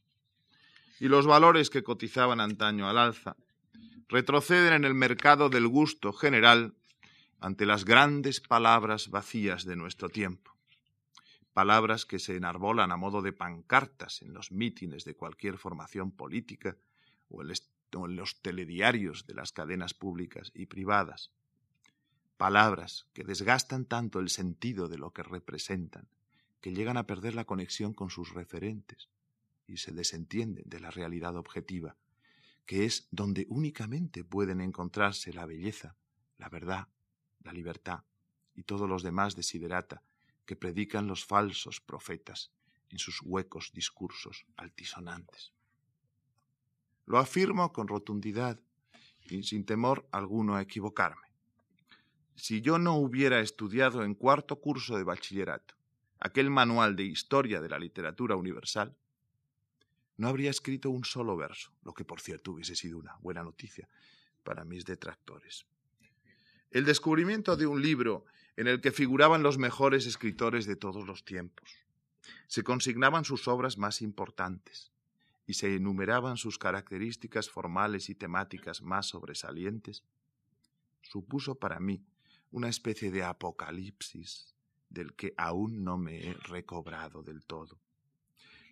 Y 1.00 1.08
los 1.08 1.26
valores 1.26 1.70
que 1.70 1.84
cotizaban 1.84 2.42
antaño 2.42 2.90
al 2.90 2.98
alza 2.98 3.38
retroceden 4.12 4.74
en 4.74 4.84
el 4.84 4.94
mercado 4.94 5.50
del 5.50 5.70
gusto 5.70 6.12
general 6.12 6.76
ante 7.40 7.66
las 7.66 7.86
grandes 7.86 8.42
palabras 8.42 9.10
vacías 9.10 9.64
de 9.64 9.78
nuestro 9.78 10.10
tiempo. 10.10 10.52
Palabras 11.54 12.06
que 12.06 12.20
se 12.20 12.36
enarbolan 12.36 12.92
a 12.92 12.98
modo 12.98 13.22
de 13.22 13.32
pancartas 13.32 14.22
en 14.22 14.34
los 14.34 14.52
mítines 14.52 15.06
de 15.06 15.16
cualquier 15.16 15.58
formación 15.58 16.12
política 16.12 16.76
o 17.30 17.42
en 17.42 18.16
los 18.18 18.42
telediarios 18.42 19.26
de 19.28 19.34
las 19.34 19.54
cadenas 19.54 19.94
públicas 19.94 20.52
y 20.54 20.66
privadas. 20.66 21.32
Palabras 22.36 23.08
que 23.14 23.24
desgastan 23.24 23.86
tanto 23.86 24.20
el 24.20 24.30
sentido 24.30 24.90
de 24.90 24.98
lo 24.98 25.12
que 25.12 25.24
representan, 25.24 26.10
que 26.60 26.74
llegan 26.74 26.98
a 26.98 27.08
perder 27.08 27.34
la 27.34 27.46
conexión 27.46 27.94
con 27.94 28.10
sus 28.10 28.34
referentes 28.34 29.08
y 29.68 29.78
se 29.78 29.94
desentienden 29.94 30.66
de 30.68 30.82
la 30.82 30.92
realidad 30.92 31.38
objetiva, 31.38 31.96
que 32.66 32.86
es 32.86 33.08
donde 33.12 33.46
únicamente 33.50 34.24
pueden 34.24 34.62
encontrarse 34.62 35.34
la 35.34 35.46
belleza, 35.46 35.96
la 36.38 36.50
verdad, 36.50 36.88
la 37.44 37.54
libertad 37.54 38.04
y 38.56 38.64
todos 38.64 38.88
los 38.88 39.04
demás 39.04 39.36
desiderata 39.36 40.04
que 40.46 40.56
predican 40.56 41.08
los 41.08 41.26
falsos 41.26 41.82
profetas 41.82 42.52
en 42.90 43.00
sus 43.00 43.22
huecos 43.22 43.72
discursos 43.74 44.46
altisonantes. 44.58 45.54
Lo 47.06 47.18
afirmo 47.18 47.72
con 47.74 47.88
rotundidad 47.88 48.60
y 49.30 49.44
sin 49.44 49.66
temor 49.66 50.08
alguno 50.12 50.56
a 50.56 50.62
equivocarme. 50.62 51.28
Si 52.36 52.62
yo 52.62 52.80
no 52.80 52.96
hubiera 52.96 53.40
estudiado 53.40 54.04
en 54.04 54.16
cuarto 54.16 54.60
curso 54.60 54.98
de 54.98 55.04
bachillerato 55.04 55.76
aquel 56.20 56.50
manual 56.50 56.96
de 56.96 57.04
historia 57.04 57.60
de 57.62 57.70
la 57.70 57.80
literatura 57.80 58.36
universal, 58.36 58.96
no 60.22 60.28
habría 60.28 60.52
escrito 60.52 60.92
un 60.92 61.04
solo 61.04 61.36
verso, 61.36 61.72
lo 61.82 61.96
que 61.96 62.06
por 62.06 62.22
cierto 62.22 62.52
hubiese 62.52 62.76
sido 62.76 63.00
una 63.00 63.18
buena 63.22 63.42
noticia 63.42 63.90
para 64.44 64.64
mis 64.64 64.86
detractores. 64.86 65.66
El 66.70 66.86
descubrimiento 66.86 67.58
de 67.58 67.66
un 67.66 67.82
libro 67.82 68.26
en 68.56 68.68
el 68.68 68.82
que 68.82 68.92
figuraban 68.92 69.42
los 69.42 69.58
mejores 69.58 70.06
escritores 70.06 70.68
de 70.68 70.76
todos 70.76 71.08
los 71.08 71.26
tiempos. 71.26 71.72
Se 72.46 72.62
consignaban 72.62 73.26
sus 73.26 73.48
obras 73.48 73.80
más 73.80 74.04
importantes 74.04 74.92
y 75.48 75.56
se 75.56 75.76
enumeraban 75.76 76.38
sus 76.38 76.60
características 76.60 77.50
formales 77.50 78.08
y 78.12 78.14
temáticas 78.14 78.84
más 78.84 79.08
sobresalientes. 79.08 80.04
Supuso 81.02 81.56
para 81.56 81.80
mí 81.80 82.06
una 82.52 82.70
especie 82.70 83.10
de 83.10 83.24
apocalipsis 83.24 84.54
del 84.88 85.16
que 85.16 85.34
aún 85.36 85.84
no 85.84 85.98
me 85.98 86.28
he 86.28 86.34
recobrado 86.36 87.24
del 87.24 87.44
todo. 87.44 87.80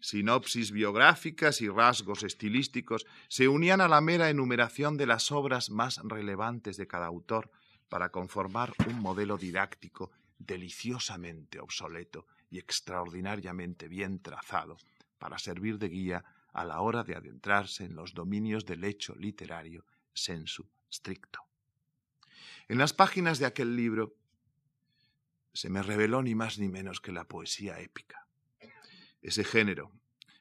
Sinopsis 0.01 0.71
biográficas 0.71 1.61
y 1.61 1.69
rasgos 1.69 2.23
estilísticos 2.23 3.05
se 3.27 3.47
unían 3.47 3.81
a 3.81 3.87
la 3.87 4.01
mera 4.01 4.29
enumeración 4.29 4.97
de 4.97 5.05
las 5.05 5.31
obras 5.31 5.69
más 5.69 5.99
relevantes 6.03 6.77
de 6.77 6.87
cada 6.87 7.07
autor 7.07 7.51
para 7.89 8.09
conformar 8.09 8.73
un 8.87 8.99
modelo 8.99 9.37
didáctico 9.37 10.11
deliciosamente 10.37 11.59
obsoleto 11.59 12.25
y 12.49 12.59
extraordinariamente 12.59 13.87
bien 13.87 14.21
trazado 14.21 14.77
para 15.17 15.37
servir 15.37 15.77
de 15.77 15.89
guía 15.89 16.25
a 16.53 16.65
la 16.65 16.81
hora 16.81 17.03
de 17.03 17.15
adentrarse 17.15 17.83
en 17.83 17.95
los 17.95 18.13
dominios 18.13 18.65
del 18.65 18.83
hecho 18.83 19.15
literario 19.15 19.85
sensu 20.13 20.69
stricto. 20.91 21.39
En 22.67 22.77
las 22.77 22.93
páginas 22.93 23.39
de 23.39 23.45
aquel 23.45 23.75
libro 23.75 24.15
se 25.53 25.69
me 25.69 25.83
reveló 25.83 26.21
ni 26.21 26.35
más 26.35 26.57
ni 26.57 26.69
menos 26.69 27.01
que 27.01 27.11
la 27.11 27.27
poesía 27.27 27.79
épica. 27.79 28.28
Ese 29.21 29.43
género, 29.43 29.91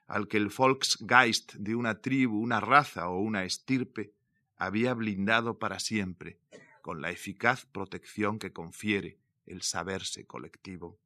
al 0.06 0.28
que 0.28 0.36
el 0.36 0.48
Volksgeist 0.48 1.54
de 1.54 1.74
una 1.74 2.00
tribu, 2.00 2.38
una 2.40 2.60
raza 2.60 3.08
o 3.08 3.18
una 3.18 3.44
estirpe 3.44 4.12
había 4.56 4.94
blindado 4.94 5.58
para 5.58 5.78
siempre 5.78 6.38
con 6.82 7.02
la 7.02 7.10
eficaz 7.10 7.66
protección 7.66 8.38
que 8.38 8.52
confiere 8.52 9.18
el 9.46 9.62
saberse 9.62 10.26
colectivo. 10.26 10.98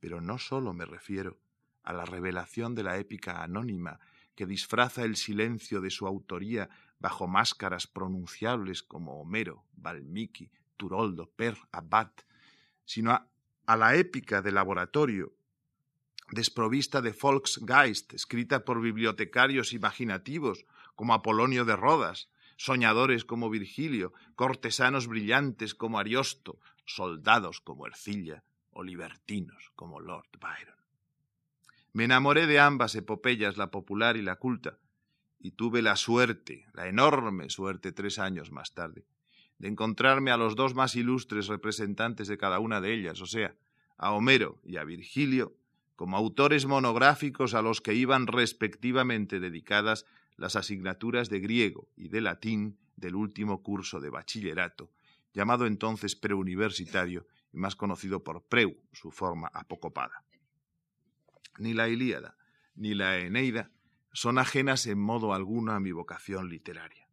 Pero 0.00 0.20
no 0.20 0.38
sólo 0.38 0.72
me 0.72 0.84
refiero 0.84 1.38
a 1.82 1.92
la 1.92 2.04
revelación 2.04 2.74
de 2.74 2.82
la 2.82 2.98
épica 2.98 3.42
anónima 3.42 4.00
que 4.34 4.46
disfraza 4.46 5.04
el 5.04 5.16
silencio 5.16 5.80
de 5.80 5.90
su 5.90 6.06
autoría 6.06 6.68
bajo 6.98 7.28
máscaras 7.28 7.86
pronunciables 7.86 8.82
como 8.82 9.20
Homero, 9.20 9.64
Valmiki, 9.74 10.50
Turoldo, 10.76 11.30
Per, 11.30 11.56
Abad, 11.70 12.10
sino 12.84 13.12
a, 13.12 13.28
a 13.66 13.76
la 13.76 13.94
épica 13.94 14.42
de 14.42 14.52
laboratorio, 14.52 15.32
desprovista 16.30 17.00
de 17.00 17.12
Volksgeist, 17.12 18.14
escrita 18.14 18.64
por 18.64 18.80
bibliotecarios 18.80 19.72
imaginativos 19.72 20.66
como 20.94 21.14
Apolonio 21.14 21.64
de 21.64 21.76
Rodas, 21.76 22.30
soñadores 22.56 23.24
como 23.24 23.50
Virgilio, 23.50 24.12
cortesanos 24.34 25.06
brillantes 25.06 25.74
como 25.74 25.98
Ariosto, 25.98 26.58
soldados 26.86 27.60
como 27.60 27.86
Ercilla 27.86 28.44
o 28.70 28.82
libertinos 28.82 29.70
como 29.74 30.00
Lord 30.00 30.28
Byron. 30.40 30.76
Me 31.92 32.04
enamoré 32.04 32.46
de 32.46 32.58
ambas 32.58 32.94
epopeyas, 32.94 33.56
la 33.56 33.70
popular 33.70 34.16
y 34.16 34.22
la 34.22 34.36
culta, 34.36 34.78
y 35.38 35.52
tuve 35.52 35.82
la 35.82 35.94
suerte, 35.96 36.66
la 36.72 36.88
enorme 36.88 37.50
suerte 37.50 37.92
tres 37.92 38.18
años 38.18 38.50
más 38.50 38.74
tarde, 38.74 39.06
de 39.58 39.68
encontrarme 39.68 40.30
a 40.30 40.36
los 40.36 40.56
dos 40.56 40.74
más 40.74 40.96
ilustres 40.96 41.46
representantes 41.46 42.26
de 42.26 42.38
cada 42.38 42.58
una 42.58 42.80
de 42.80 42.94
ellas, 42.94 43.20
o 43.20 43.26
sea, 43.26 43.54
a 43.96 44.12
Homero 44.12 44.58
y 44.64 44.76
a 44.78 44.84
Virgilio, 44.84 45.54
como 45.96 46.16
autores 46.16 46.66
monográficos 46.66 47.54
a 47.54 47.62
los 47.62 47.80
que 47.80 47.94
iban 47.94 48.26
respectivamente 48.26 49.40
dedicadas 49.40 50.06
las 50.36 50.56
asignaturas 50.56 51.28
de 51.28 51.40
griego 51.40 51.88
y 51.96 52.08
de 52.08 52.20
latín 52.20 52.78
del 52.96 53.14
último 53.14 53.62
curso 53.62 54.00
de 54.00 54.10
bachillerato, 54.10 54.90
llamado 55.32 55.66
entonces 55.66 56.16
preuniversitario 56.16 57.26
y 57.52 57.58
más 57.58 57.76
conocido 57.76 58.24
por 58.24 58.42
preu, 58.42 58.76
su 58.92 59.10
forma 59.10 59.48
apocopada. 59.52 60.24
Ni 61.58 61.72
la 61.72 61.88
Ilíada 61.88 62.36
ni 62.74 62.94
la 62.94 63.18
Eneida 63.18 63.70
son 64.12 64.38
ajenas 64.38 64.86
en 64.86 64.98
modo 64.98 65.34
alguno 65.34 65.72
a 65.72 65.80
mi 65.80 65.92
vocación 65.92 66.48
literaria. 66.48 67.08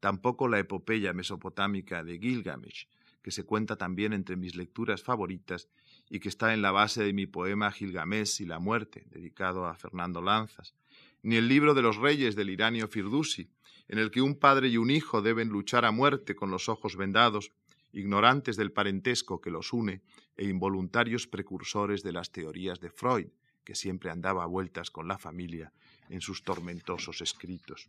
Tampoco 0.00 0.48
la 0.48 0.58
epopeya 0.58 1.12
mesopotámica 1.12 2.02
de 2.02 2.18
Gilgamesh, 2.18 2.88
que 3.22 3.30
se 3.30 3.44
cuenta 3.44 3.76
también 3.76 4.12
entre 4.12 4.36
mis 4.36 4.56
lecturas 4.56 5.02
favoritas 5.02 5.68
y 6.12 6.20
que 6.20 6.28
está 6.28 6.52
en 6.52 6.60
la 6.60 6.72
base 6.72 7.02
de 7.02 7.14
mi 7.14 7.24
poema 7.24 7.72
Gilgamesh 7.72 8.42
y 8.42 8.44
la 8.44 8.58
muerte, 8.58 9.06
dedicado 9.06 9.64
a 9.64 9.74
Fernando 9.74 10.20
Lanzas, 10.20 10.74
ni 11.22 11.36
el 11.36 11.48
libro 11.48 11.72
de 11.72 11.80
los 11.80 11.96
reyes 11.96 12.36
del 12.36 12.50
Iranio 12.50 12.86
Firdusi, 12.86 13.48
en 13.88 13.98
el 13.98 14.10
que 14.10 14.20
un 14.20 14.38
padre 14.38 14.68
y 14.68 14.76
un 14.76 14.90
hijo 14.90 15.22
deben 15.22 15.48
luchar 15.48 15.86
a 15.86 15.90
muerte 15.90 16.36
con 16.36 16.50
los 16.50 16.68
ojos 16.68 16.96
vendados, 16.96 17.52
ignorantes 17.94 18.58
del 18.58 18.72
parentesco 18.72 19.40
que 19.40 19.50
los 19.50 19.72
une 19.72 20.02
e 20.36 20.44
involuntarios 20.44 21.26
precursores 21.26 22.02
de 22.02 22.12
las 22.12 22.30
teorías 22.30 22.78
de 22.78 22.90
Freud, 22.90 23.28
que 23.64 23.74
siempre 23.74 24.10
andaba 24.10 24.42
a 24.42 24.46
vueltas 24.46 24.90
con 24.90 25.08
la 25.08 25.16
familia 25.16 25.72
en 26.10 26.20
sus 26.20 26.44
tormentosos 26.44 27.22
escritos. 27.22 27.88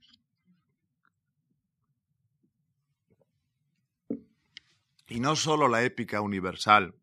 Y 5.09 5.19
no 5.19 5.35
sólo 5.35 5.67
la 5.67 5.83
épica 5.83 6.21
universal, 6.21 6.95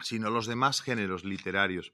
sino 0.00 0.30
los 0.30 0.46
demás 0.46 0.80
géneros 0.80 1.24
literarios 1.24 1.92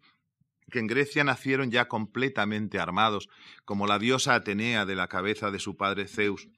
que 0.70 0.78
en 0.80 0.86
Grecia 0.86 1.24
nacieron 1.24 1.70
ya 1.70 1.88
completamente 1.88 2.78
armados, 2.78 3.28
como 3.64 3.86
la 3.86 3.98
diosa 3.98 4.34
Atenea 4.34 4.84
de 4.84 4.96
la 4.96 5.08
cabeza 5.08 5.50
de 5.50 5.60
su 5.60 5.76
padre 5.76 6.08
Zeus, 6.08 6.48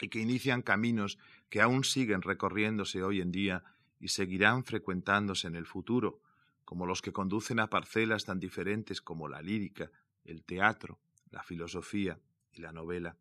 y 0.00 0.08
que 0.08 0.20
inician 0.20 0.62
caminos 0.62 1.18
que 1.48 1.60
aún 1.60 1.84
siguen 1.84 2.22
recorriéndose 2.22 3.02
hoy 3.02 3.20
en 3.20 3.32
día 3.32 3.64
y 3.98 4.08
seguirán 4.08 4.64
frecuentándose 4.64 5.48
en 5.48 5.56
el 5.56 5.66
futuro, 5.66 6.20
como 6.64 6.86
los 6.86 7.02
que 7.02 7.12
conducen 7.12 7.58
a 7.58 7.68
parcelas 7.68 8.24
tan 8.24 8.38
diferentes 8.38 9.02
como 9.02 9.28
la 9.28 9.42
lírica, 9.42 9.90
el 10.24 10.44
teatro, 10.44 11.00
la 11.30 11.42
filosofía 11.42 12.18
y 12.52 12.60
la 12.60 12.72
novela. 12.72 13.16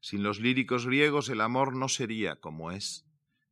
Sin 0.00 0.22
los 0.22 0.40
líricos 0.40 0.86
griegos 0.86 1.28
el 1.28 1.40
amor 1.40 1.74
no 1.74 1.88
sería 1.88 2.36
como 2.36 2.70
es. 2.70 3.04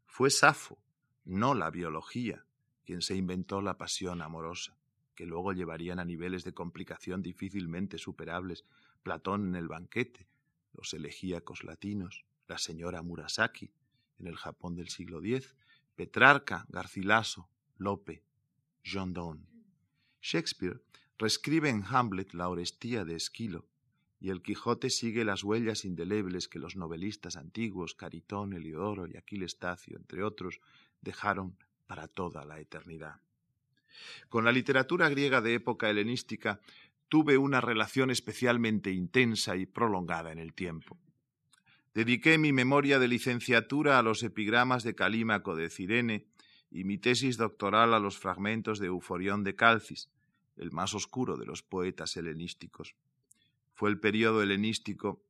Fue 0.06 0.30
Safo, 0.30 0.78
no 1.24 1.54
la 1.54 1.70
biología, 1.70 2.44
quien 2.84 3.02
se 3.02 3.16
inventó 3.16 3.60
la 3.60 3.78
pasión 3.78 4.22
amorosa 4.22 4.76
que 5.14 5.26
luego 5.26 5.52
llevarían 5.52 5.98
a 5.98 6.04
niveles 6.04 6.44
de 6.44 6.54
complicación 6.54 7.22
difícilmente 7.22 7.98
superables 7.98 8.64
Platón 9.02 9.48
en 9.48 9.54
el 9.54 9.68
banquete, 9.68 10.26
los 10.72 10.92
elegíacos 10.94 11.62
latinos, 11.64 12.24
la 12.48 12.58
señora 12.58 13.02
Murasaki 13.02 13.70
en 14.18 14.26
el 14.26 14.36
Japón 14.36 14.76
del 14.76 14.88
siglo 14.88 15.20
X, 15.22 15.54
Petrarca, 15.94 16.66
Garcilaso, 16.68 17.48
Lope, 17.76 18.22
John 18.84 19.12
Donne. 19.12 19.46
Shakespeare 20.20 20.80
reescribe 21.18 21.68
en 21.68 21.84
Hamlet 21.84 22.32
la 22.32 22.48
Orestía 22.48 23.04
de 23.04 23.14
Esquilo, 23.14 23.66
y 24.20 24.30
el 24.30 24.42
Quijote 24.42 24.88
sigue 24.88 25.24
las 25.24 25.44
huellas 25.44 25.84
indelebles 25.84 26.48
que 26.48 26.58
los 26.58 26.76
novelistas 26.76 27.36
antiguos, 27.36 27.94
Caritón, 27.94 28.54
Eliodoro 28.54 29.06
y 29.06 29.16
Aquiles 29.16 29.58
Tacio, 29.58 29.98
entre 29.98 30.24
otros, 30.24 30.60
dejaron 31.02 31.58
para 31.86 32.08
toda 32.08 32.44
la 32.44 32.60
eternidad. 32.60 33.20
Con 34.28 34.44
la 34.44 34.52
literatura 34.52 35.08
griega 35.08 35.40
de 35.40 35.54
época 35.54 35.88
helenística 35.88 36.60
tuve 37.08 37.38
una 37.38 37.60
relación 37.60 38.10
especialmente 38.10 38.90
intensa 38.90 39.56
y 39.56 39.66
prolongada 39.66 40.32
en 40.32 40.38
el 40.38 40.52
tiempo. 40.54 40.98
Dediqué 41.94 42.38
mi 42.38 42.52
memoria 42.52 42.98
de 42.98 43.06
licenciatura 43.06 43.98
a 43.98 44.02
los 44.02 44.22
epigramas 44.24 44.82
de 44.82 44.96
Calímaco 44.96 45.54
de 45.54 45.70
Cirene 45.70 46.26
y 46.70 46.82
mi 46.82 46.98
tesis 46.98 47.36
doctoral 47.36 47.94
a 47.94 48.00
los 48.00 48.18
fragmentos 48.18 48.80
de 48.80 48.88
Euforión 48.88 49.44
de 49.44 49.54
Calcis, 49.54 50.10
el 50.56 50.72
más 50.72 50.92
oscuro 50.94 51.36
de 51.36 51.46
los 51.46 51.62
poetas 51.62 52.16
helenísticos. 52.16 52.96
Fue 53.74 53.90
el 53.90 54.00
periodo 54.00 54.42
helenístico 54.42 55.22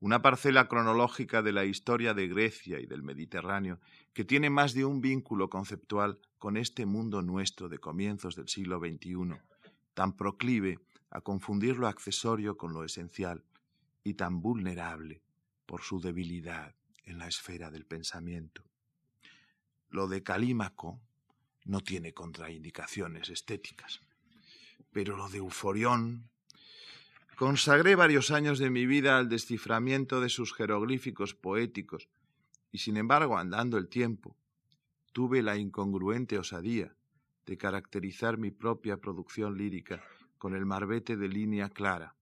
una 0.00 0.22
parcela 0.22 0.68
cronológica 0.68 1.42
de 1.42 1.52
la 1.52 1.64
historia 1.64 2.14
de 2.14 2.28
Grecia 2.28 2.78
y 2.78 2.86
del 2.86 3.02
Mediterráneo 3.02 3.80
que 4.12 4.24
tiene 4.24 4.48
más 4.48 4.74
de 4.74 4.84
un 4.84 5.00
vínculo 5.00 5.50
conceptual 5.50 6.20
con 6.38 6.56
este 6.56 6.86
mundo 6.86 7.22
nuestro 7.22 7.68
de 7.68 7.78
comienzos 7.78 8.36
del 8.36 8.48
siglo 8.48 8.78
XXI, 8.78 9.40
tan 9.94 10.16
proclive 10.16 10.78
a 11.10 11.20
confundir 11.20 11.76
lo 11.76 11.88
accesorio 11.88 12.56
con 12.56 12.72
lo 12.72 12.84
esencial 12.84 13.42
y 14.04 14.14
tan 14.14 14.40
vulnerable 14.40 15.22
por 15.66 15.82
su 15.82 16.00
debilidad 16.00 16.74
en 17.04 17.18
la 17.18 17.26
esfera 17.26 17.70
del 17.70 17.84
pensamiento. 17.84 18.62
Lo 19.90 20.06
de 20.06 20.22
Calímaco 20.22 21.00
no 21.64 21.80
tiene 21.80 22.12
contraindicaciones 22.12 23.30
estéticas, 23.30 24.00
pero 24.92 25.16
lo 25.16 25.28
de 25.28 25.38
Euforión 25.38 26.30
Consagré 27.38 27.94
varios 27.94 28.32
años 28.32 28.58
de 28.58 28.68
mi 28.68 28.84
vida 28.84 29.16
al 29.16 29.28
desciframiento 29.28 30.20
de 30.20 30.28
sus 30.28 30.52
jeroglíficos 30.52 31.36
poéticos, 31.36 32.08
y 32.72 32.78
sin 32.78 32.96
embargo, 32.96 33.38
andando 33.38 33.78
el 33.78 33.86
tiempo, 33.86 34.36
tuve 35.12 35.40
la 35.40 35.56
incongruente 35.56 36.36
osadía 36.36 36.96
de 37.46 37.56
caracterizar 37.56 38.38
mi 38.38 38.50
propia 38.50 38.96
producción 38.96 39.56
lírica 39.56 40.02
con 40.36 40.56
el 40.56 40.66
marbete 40.66 41.16
de 41.16 41.28
línea 41.28 41.68
clara, 41.68 42.16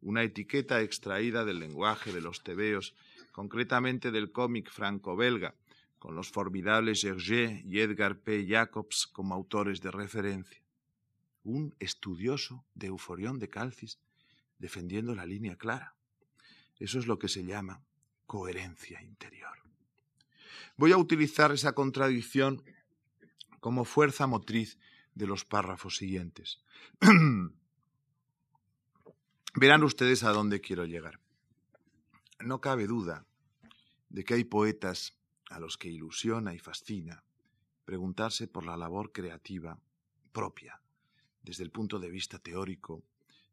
una 0.00 0.22
etiqueta 0.22 0.80
extraída 0.80 1.44
del 1.44 1.58
lenguaje 1.58 2.10
de 2.10 2.22
los 2.22 2.42
tebeos, 2.42 2.94
concretamente 3.32 4.10
del 4.10 4.32
cómic 4.32 4.70
franco-belga, 4.70 5.54
con 5.98 6.14
los 6.14 6.30
formidables 6.30 7.04
Hergé 7.04 7.62
y 7.66 7.80
Edgar 7.80 8.16
P. 8.16 8.46
Jacobs 8.48 9.06
como 9.06 9.34
autores 9.34 9.82
de 9.82 9.90
referencia. 9.90 10.62
Un 11.44 11.74
estudioso 11.78 12.64
de 12.74 12.86
Euforión 12.86 13.38
de 13.38 13.50
Calcis 13.50 13.98
defendiendo 14.60 15.14
la 15.14 15.26
línea 15.26 15.56
clara. 15.56 15.96
Eso 16.78 16.98
es 16.98 17.06
lo 17.06 17.18
que 17.18 17.28
se 17.28 17.44
llama 17.44 17.82
coherencia 18.26 19.02
interior. 19.02 19.58
Voy 20.76 20.92
a 20.92 20.98
utilizar 20.98 21.50
esa 21.50 21.72
contradicción 21.72 22.62
como 23.58 23.84
fuerza 23.84 24.26
motriz 24.26 24.78
de 25.14 25.26
los 25.26 25.44
párrafos 25.44 25.96
siguientes. 25.96 26.62
Verán 29.54 29.82
ustedes 29.82 30.22
a 30.22 30.30
dónde 30.30 30.60
quiero 30.60 30.84
llegar. 30.84 31.18
No 32.38 32.60
cabe 32.60 32.86
duda 32.86 33.26
de 34.08 34.24
que 34.24 34.34
hay 34.34 34.44
poetas 34.44 35.18
a 35.50 35.58
los 35.58 35.76
que 35.76 35.88
ilusiona 35.88 36.54
y 36.54 36.58
fascina 36.58 37.24
preguntarse 37.84 38.46
por 38.46 38.64
la 38.64 38.76
labor 38.76 39.10
creativa 39.10 39.78
propia, 40.32 40.80
desde 41.42 41.64
el 41.64 41.70
punto 41.70 41.98
de 41.98 42.08
vista 42.08 42.38
teórico 42.38 43.02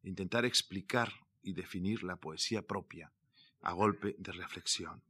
intentar 0.04 0.46
explicar 0.46 1.12
y 1.44 1.54
definir 1.54 2.04
la 2.04 2.18
poesía 2.18 2.62
propia 2.62 3.12
a 3.62 3.74
golpe 3.74 4.16
de 4.20 4.32
reflexión. 4.32 5.02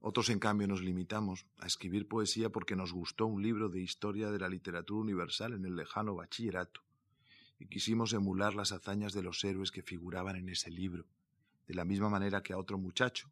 Otros, 0.00 0.30
en 0.30 0.40
cambio, 0.40 0.66
nos 0.66 0.82
limitamos 0.82 1.46
a 1.58 1.66
escribir 1.66 2.08
poesía 2.08 2.50
porque 2.50 2.74
nos 2.74 2.92
gustó 2.92 3.26
un 3.26 3.42
libro 3.42 3.68
de 3.68 3.80
historia 3.80 4.30
de 4.30 4.38
la 4.38 4.48
literatura 4.48 5.00
universal 5.00 5.52
en 5.52 5.64
el 5.64 5.76
lejano 5.76 6.16
bachillerato 6.16 6.82
y 7.60 7.66
quisimos 7.66 8.12
emular 8.12 8.54
las 8.54 8.72
hazañas 8.72 9.12
de 9.12 9.22
los 9.22 9.44
héroes 9.44 9.70
que 9.70 9.82
figuraban 9.82 10.34
en 10.34 10.48
ese 10.48 10.70
libro, 10.70 11.06
de 11.68 11.74
la 11.74 11.84
misma 11.84 12.08
manera 12.08 12.42
que 12.42 12.52
a 12.52 12.58
otro 12.58 12.78
muchacho 12.78 13.30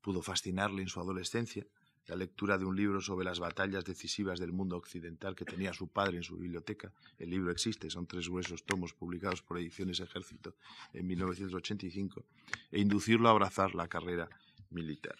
pudo 0.00 0.22
fascinarle 0.22 0.82
en 0.82 0.88
su 0.88 0.98
adolescencia 0.98 1.64
la 2.06 2.16
lectura 2.16 2.58
de 2.58 2.64
un 2.64 2.76
libro 2.76 3.00
sobre 3.00 3.24
las 3.24 3.38
batallas 3.38 3.84
decisivas 3.84 4.40
del 4.40 4.52
mundo 4.52 4.76
occidental 4.76 5.36
que 5.36 5.44
tenía 5.44 5.72
su 5.72 5.88
padre 5.88 6.16
en 6.16 6.22
su 6.22 6.36
biblioteca. 6.36 6.92
El 7.18 7.30
libro 7.30 7.52
existe, 7.52 7.90
son 7.90 8.06
tres 8.06 8.28
gruesos 8.28 8.64
tomos 8.64 8.92
publicados 8.92 9.42
por 9.42 9.58
Ediciones 9.58 10.00
Ejército 10.00 10.56
en 10.92 11.06
1985, 11.06 12.24
e 12.72 12.80
inducirlo 12.80 13.28
a 13.28 13.32
abrazar 13.32 13.74
la 13.74 13.88
carrera 13.88 14.28
militar. 14.70 15.16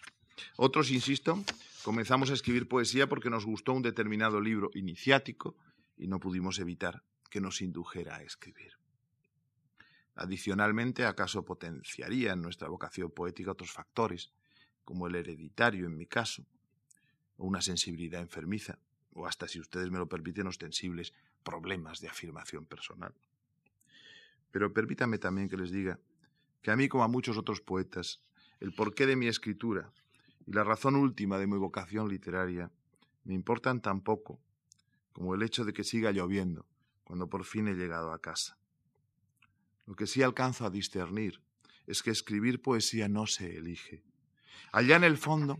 Otros, 0.57 0.91
insisto, 0.91 1.43
comenzamos 1.83 2.29
a 2.31 2.33
escribir 2.33 2.67
poesía 2.67 3.07
porque 3.07 3.29
nos 3.29 3.45
gustó 3.45 3.73
un 3.73 3.81
determinado 3.81 4.41
libro 4.41 4.69
iniciático 4.73 5.55
y 5.97 6.07
no 6.07 6.19
pudimos 6.19 6.59
evitar 6.59 7.03
que 7.29 7.39
nos 7.39 7.61
indujera 7.61 8.17
a 8.17 8.23
escribir. 8.23 8.73
Adicionalmente, 10.15 11.05
acaso 11.05 11.43
potenciaría 11.43 12.33
en 12.33 12.41
nuestra 12.41 12.67
vocación 12.67 13.09
poética 13.09 13.51
otros 13.51 13.71
factores, 13.71 14.31
como 14.83 15.07
el 15.07 15.15
hereditario 15.15 15.87
en 15.87 15.97
mi 15.97 16.05
caso, 16.05 16.45
una 17.45 17.61
sensibilidad 17.61 18.21
enfermiza, 18.21 18.79
o 19.13 19.27
hasta, 19.27 19.47
si 19.47 19.59
ustedes 19.59 19.91
me 19.91 19.99
lo 19.99 20.07
permiten, 20.07 20.47
ostensibles 20.47 21.13
problemas 21.43 21.99
de 21.99 22.07
afirmación 22.07 22.65
personal. 22.65 23.13
Pero 24.51 24.73
permítanme 24.73 25.17
también 25.17 25.49
que 25.49 25.57
les 25.57 25.71
diga 25.71 25.99
que 26.61 26.71
a 26.71 26.75
mí, 26.75 26.87
como 26.87 27.03
a 27.03 27.07
muchos 27.07 27.37
otros 27.37 27.61
poetas, 27.61 28.21
el 28.59 28.73
porqué 28.73 29.05
de 29.05 29.15
mi 29.15 29.27
escritura 29.27 29.91
y 30.45 30.53
la 30.53 30.63
razón 30.63 30.95
última 30.95 31.37
de 31.37 31.47
mi 31.47 31.57
vocación 31.57 32.07
literaria 32.07 32.71
me 33.25 33.33
importan 33.33 33.81
tan 33.81 34.01
poco 34.01 34.39
como 35.11 35.35
el 35.35 35.43
hecho 35.43 35.65
de 35.65 35.73
que 35.73 35.83
siga 35.83 36.11
lloviendo 36.11 36.65
cuando 37.03 37.29
por 37.29 37.43
fin 37.43 37.67
he 37.67 37.73
llegado 37.73 38.11
a 38.11 38.21
casa. 38.21 38.57
Lo 39.85 39.95
que 39.95 40.07
sí 40.07 40.23
alcanzo 40.23 40.65
a 40.65 40.69
discernir 40.69 41.41
es 41.87 42.01
que 42.01 42.11
escribir 42.11 42.61
poesía 42.61 43.09
no 43.09 43.27
se 43.27 43.57
elige. 43.57 44.01
Allá 44.71 44.95
en 44.95 45.03
el 45.03 45.17
fondo 45.17 45.59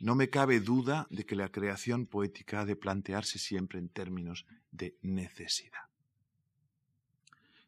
no 0.00 0.14
me 0.14 0.30
cabe 0.30 0.60
duda 0.60 1.06
de 1.10 1.24
que 1.24 1.36
la 1.36 1.50
creación 1.50 2.06
poética 2.06 2.60
ha 2.60 2.64
de 2.64 2.74
plantearse 2.74 3.38
siempre 3.38 3.78
en 3.78 3.90
términos 3.90 4.46
de 4.72 4.96
necesidad. 5.02 5.90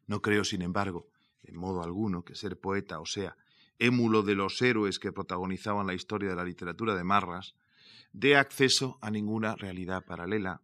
No 0.07 0.21
creo, 0.21 0.43
sin 0.43 0.63
embargo, 0.63 1.07
en 1.43 1.55
modo 1.55 1.83
alguno, 1.83 2.23
que 2.23 2.35
ser 2.35 2.59
poeta, 2.59 2.99
o 2.99 3.05
sea, 3.05 3.37
émulo 3.77 4.23
de 4.23 4.35
los 4.35 4.61
héroes 4.61 4.97
que 4.97 5.11
protagonizaban 5.11 5.87
la 5.87 5.93
historia 5.93 6.29
de 6.29 6.35
la 6.35 6.43
literatura 6.43 6.95
de 6.95 7.03
Marras, 7.03 7.53
dé 8.11 8.35
acceso 8.35 8.97
a 9.01 9.11
ninguna 9.11 9.55
realidad 9.55 10.03
paralela, 10.03 10.61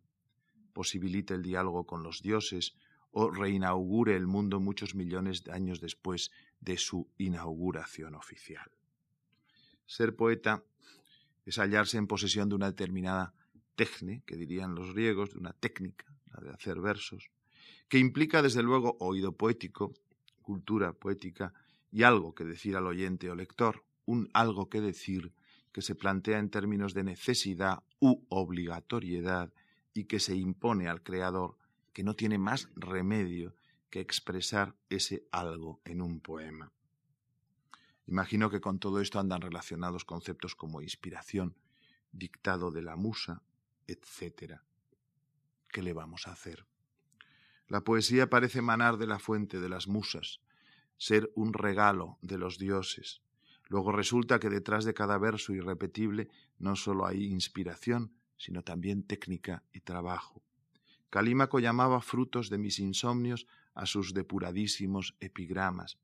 posibilite 0.73 1.35
el 1.35 1.43
diálogo 1.43 1.85
con 1.85 2.01
los 2.01 2.21
dioses 2.21 2.75
o 3.11 3.29
reinaugure 3.29 4.15
el 4.15 4.27
mundo 4.27 4.59
muchos 4.59 4.95
millones 4.95 5.43
de 5.43 5.51
años 5.51 5.81
después 5.81 6.31
de 6.59 6.77
su 6.77 7.09
inauguración 7.17 8.15
oficial. 8.15 8.71
Ser 9.85 10.15
poeta 10.15 10.63
es 11.45 11.57
hallarse 11.57 11.97
en 11.97 12.07
posesión 12.07 12.49
de 12.49 12.55
una 12.55 12.67
determinada 12.67 13.33
techne, 13.75 14.23
que 14.25 14.35
dirían 14.35 14.75
los 14.75 14.93
griegos, 14.93 15.31
de 15.31 15.39
una 15.39 15.53
técnica, 15.53 16.05
la 16.33 16.41
de 16.41 16.49
hacer 16.49 16.79
versos, 16.79 17.29
que 17.87 17.97
implica 17.97 18.41
desde 18.41 18.63
luego 18.63 18.97
oído 18.99 19.31
poético, 19.31 19.93
cultura 20.41 20.93
poética 20.93 21.53
y 21.91 22.03
algo 22.03 22.35
que 22.35 22.43
decir 22.43 22.75
al 22.75 22.87
oyente 22.87 23.29
o 23.29 23.35
lector, 23.35 23.85
un 24.05 24.29
algo 24.33 24.69
que 24.69 24.81
decir 24.81 25.33
que 25.71 25.81
se 25.81 25.95
plantea 25.95 26.39
en 26.39 26.49
términos 26.49 26.93
de 26.93 27.03
necesidad 27.03 27.83
u 27.99 28.25
obligatoriedad 28.29 29.53
y 29.93 30.05
que 30.05 30.19
se 30.19 30.35
impone 30.35 30.87
al 30.87 31.03
creador, 31.03 31.57
que 31.93 32.03
no 32.03 32.15
tiene 32.15 32.37
más 32.37 32.69
remedio 32.75 33.55
que 33.89 33.99
expresar 33.99 34.75
ese 34.89 35.25
algo 35.31 35.81
en 35.85 36.01
un 36.01 36.19
poema. 36.19 36.71
Imagino 38.09 38.49
que 38.49 38.59
con 38.59 38.79
todo 38.79 39.01
esto 39.01 39.19
andan 39.19 39.39
relacionados 39.39 40.03
conceptos 40.03 40.55
como 40.55 40.81
inspiración, 40.81 41.55
dictado 42.11 42.71
de 42.71 42.81
la 42.81 42.95
musa, 42.95 43.43
etc. 43.85 44.61
¿Qué 45.67 45.83
le 45.83 45.93
vamos 45.93 46.27
a 46.27 46.31
hacer? 46.31 46.65
La 47.67 47.83
poesía 47.83 48.27
parece 48.27 48.63
manar 48.63 48.97
de 48.97 49.05
la 49.05 49.19
fuente 49.19 49.59
de 49.59 49.69
las 49.69 49.87
musas, 49.87 50.41
ser 50.97 51.31
un 51.35 51.53
regalo 51.53 52.17
de 52.23 52.39
los 52.39 52.57
dioses. 52.57 53.21
Luego 53.67 53.91
resulta 53.91 54.39
que 54.39 54.49
detrás 54.49 54.85
de 54.85 54.95
cada 54.95 55.19
verso 55.19 55.53
irrepetible 55.53 56.29
no 56.57 56.75
solo 56.75 57.05
hay 57.05 57.25
inspiración, 57.25 58.15
sino 58.37 58.63
también 58.63 59.03
técnica 59.03 59.63
y 59.71 59.81
trabajo. 59.81 60.41
Calímaco 61.11 61.59
llamaba 61.59 62.01
frutos 62.01 62.49
de 62.49 62.57
mis 62.57 62.79
insomnios 62.79 63.45
a 63.75 63.85
sus 63.85 64.15
depuradísimos 64.15 65.15
epigramas 65.19 65.99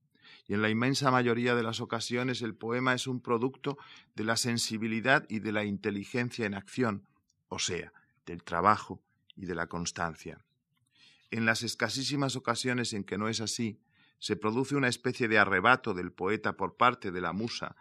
y 0.47 0.53
en 0.53 0.61
la 0.61 0.69
inmensa 0.69 1.09
mayoría 1.11 1.55
de 1.55 1.63
las 1.63 1.81
ocasiones 1.81 2.41
el 2.41 2.55
poema 2.55 2.93
es 2.93 3.07
un 3.07 3.19
producto 3.19 3.77
de 4.15 4.23
la 4.23 4.37
sensibilidad 4.37 5.25
y 5.27 5.39
de 5.39 5.51
la 5.51 5.65
inteligencia 5.65 6.45
en 6.45 6.53
acción, 6.53 7.07
o 7.47 7.57
sea, 7.57 7.91
del 8.25 8.43
trabajo 8.43 9.01
y 9.35 9.45
de 9.45 9.55
la 9.55 9.67
constancia. 9.67 10.43
En 11.31 11.45
las 11.45 11.63
escasísimas 11.63 12.35
ocasiones 12.35 12.93
en 12.93 13.03
que 13.03 13.17
no 13.17 13.27
es 13.27 13.41
así, 13.41 13.79
se 14.19 14.35
produce 14.35 14.75
una 14.75 14.87
especie 14.87 15.27
de 15.27 15.39
arrebato 15.39 15.93
del 15.93 16.11
poeta 16.11 16.53
por 16.53 16.77
parte 16.77 17.11
de 17.11 17.21
la 17.21 17.33
musa, 17.33 17.75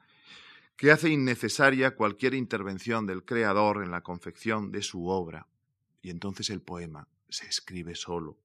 que 0.77 0.91
hace 0.91 1.11
innecesaria 1.11 1.95
cualquier 1.95 2.35
intervención 2.35 3.07
del 3.07 3.25
creador 3.25 3.83
en 3.83 3.91
la 3.91 4.03
confección 4.03 4.73
de 4.73 4.83
su 4.83 5.07
obra, 5.07 5.47
y 6.03 6.11
entonces 6.11 6.51
el 6.51 6.63
poema 6.63 7.09
se 7.29 7.47
escribe 7.47 7.95
solo. 7.95 8.39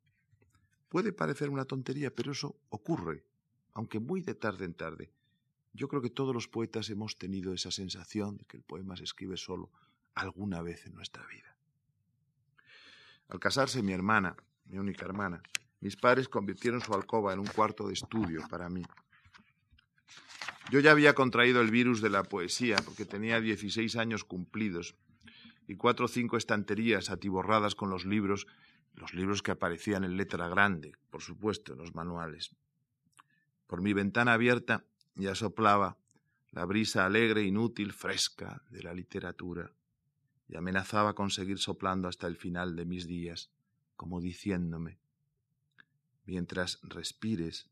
Puede 0.89 1.13
parecer 1.13 1.49
una 1.49 1.65
tontería, 1.65 2.13
pero 2.13 2.31
eso 2.31 2.59
ocurre 2.69 3.23
aunque 3.79 4.01
muy 4.01 4.19
de 4.19 4.35
tarde 4.35 4.65
en 4.65 4.73
tarde. 4.73 5.09
Yo 5.71 5.87
creo 5.87 6.01
que 6.01 6.09
todos 6.09 6.35
los 6.35 6.49
poetas 6.49 6.89
hemos 6.89 7.17
tenido 7.17 7.53
esa 7.53 7.71
sensación 7.71 8.35
de 8.35 8.43
que 8.43 8.57
el 8.57 8.63
poema 8.63 8.97
se 8.97 9.05
escribe 9.05 9.37
solo 9.37 9.71
alguna 10.15 10.61
vez 10.61 10.85
en 10.85 10.95
nuestra 10.95 11.25
vida. 11.27 11.55
Al 13.29 13.39
casarse 13.39 13.81
mi 13.81 13.93
hermana, 13.93 14.35
mi 14.65 14.79
única 14.79 15.05
hermana, 15.05 15.41
mis 15.79 15.95
padres 15.95 16.27
convirtieron 16.27 16.81
su 16.81 16.93
alcoba 16.93 17.31
en 17.31 17.39
un 17.39 17.47
cuarto 17.47 17.87
de 17.87 17.93
estudio 17.93 18.41
para 18.49 18.67
mí. 18.67 18.83
Yo 20.69 20.81
ya 20.81 20.91
había 20.91 21.15
contraído 21.15 21.61
el 21.61 21.71
virus 21.71 22.01
de 22.01 22.09
la 22.09 22.23
poesía 22.23 22.75
porque 22.83 23.05
tenía 23.05 23.39
16 23.39 23.95
años 23.95 24.25
cumplidos 24.25 24.97
y 25.69 25.75
cuatro 25.77 26.07
o 26.07 26.09
cinco 26.09 26.35
estanterías 26.35 27.09
atiborradas 27.09 27.75
con 27.75 27.89
los 27.89 28.03
libros, 28.05 28.45
los 28.95 29.13
libros 29.13 29.41
que 29.41 29.51
aparecían 29.51 30.03
en 30.03 30.17
letra 30.17 30.49
grande, 30.49 30.97
por 31.09 31.21
supuesto, 31.21 31.71
en 31.71 31.79
los 31.79 31.95
manuales. 31.95 32.57
Por 33.69 33.83
mi 33.83 33.93
ventana 33.93 34.33
abierta 34.33 34.83
ya 35.13 35.35
soplaba 35.35 35.95
la 36.49 36.65
brisa 36.65 37.05
alegre, 37.05 37.43
inútil, 37.43 37.93
fresca 37.93 38.63
de 38.71 38.81
la 38.81 38.95
literatura 38.95 39.71
y 40.47 40.55
amenazaba 40.55 41.13
con 41.13 41.29
seguir 41.29 41.59
soplando 41.59 42.07
hasta 42.07 42.25
el 42.25 42.35
final 42.35 42.75
de 42.75 42.85
mis 42.85 43.05
días, 43.05 43.51
como 43.95 44.21
diciéndome, 44.21 44.97
mientras 46.25 46.79
respires, 46.81 47.69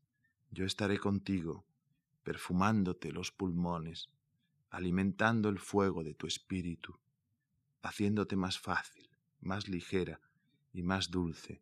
yo 0.52 0.64
estaré 0.64 0.98
contigo, 0.98 1.64
perfumándote 2.22 3.10
los 3.10 3.32
pulmones, 3.32 4.08
alimentando 4.70 5.48
el 5.48 5.58
fuego 5.58 6.04
de 6.04 6.14
tu 6.14 6.28
espíritu, 6.28 6.96
haciéndote 7.82 8.36
más 8.36 8.60
fácil, 8.60 9.10
más 9.40 9.66
ligera 9.66 10.20
y 10.72 10.84
más 10.84 11.10
dulce 11.10 11.60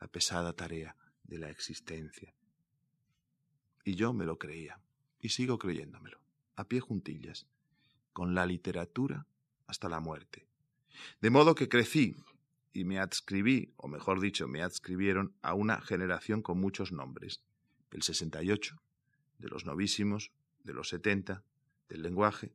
la 0.00 0.06
pesada 0.06 0.52
tarea 0.52 0.94
de 1.24 1.38
la 1.38 1.50
existencia. 1.50 2.32
Y 3.84 3.94
yo 3.94 4.12
me 4.12 4.24
lo 4.24 4.38
creía, 4.38 4.78
y 5.20 5.30
sigo 5.30 5.58
creyéndomelo, 5.58 6.20
a 6.56 6.68
pie 6.68 6.80
juntillas, 6.80 7.46
con 8.12 8.34
la 8.34 8.46
literatura 8.46 9.26
hasta 9.66 9.88
la 9.88 10.00
muerte. 10.00 10.46
De 11.20 11.30
modo 11.30 11.54
que 11.54 11.68
crecí 11.68 12.16
y 12.72 12.84
me 12.84 12.98
adscribí, 12.98 13.72
o 13.76 13.88
mejor 13.88 14.20
dicho, 14.20 14.48
me 14.48 14.62
adscribieron 14.62 15.34
a 15.42 15.54
una 15.54 15.80
generación 15.80 16.42
con 16.42 16.60
muchos 16.60 16.92
nombres, 16.92 17.42
el 17.90 18.02
68, 18.02 18.80
de 19.38 19.48
los 19.48 19.64
novísimos, 19.64 20.30
de 20.64 20.72
los 20.72 20.88
70, 20.88 21.42
del 21.88 22.02
lenguaje. 22.02 22.52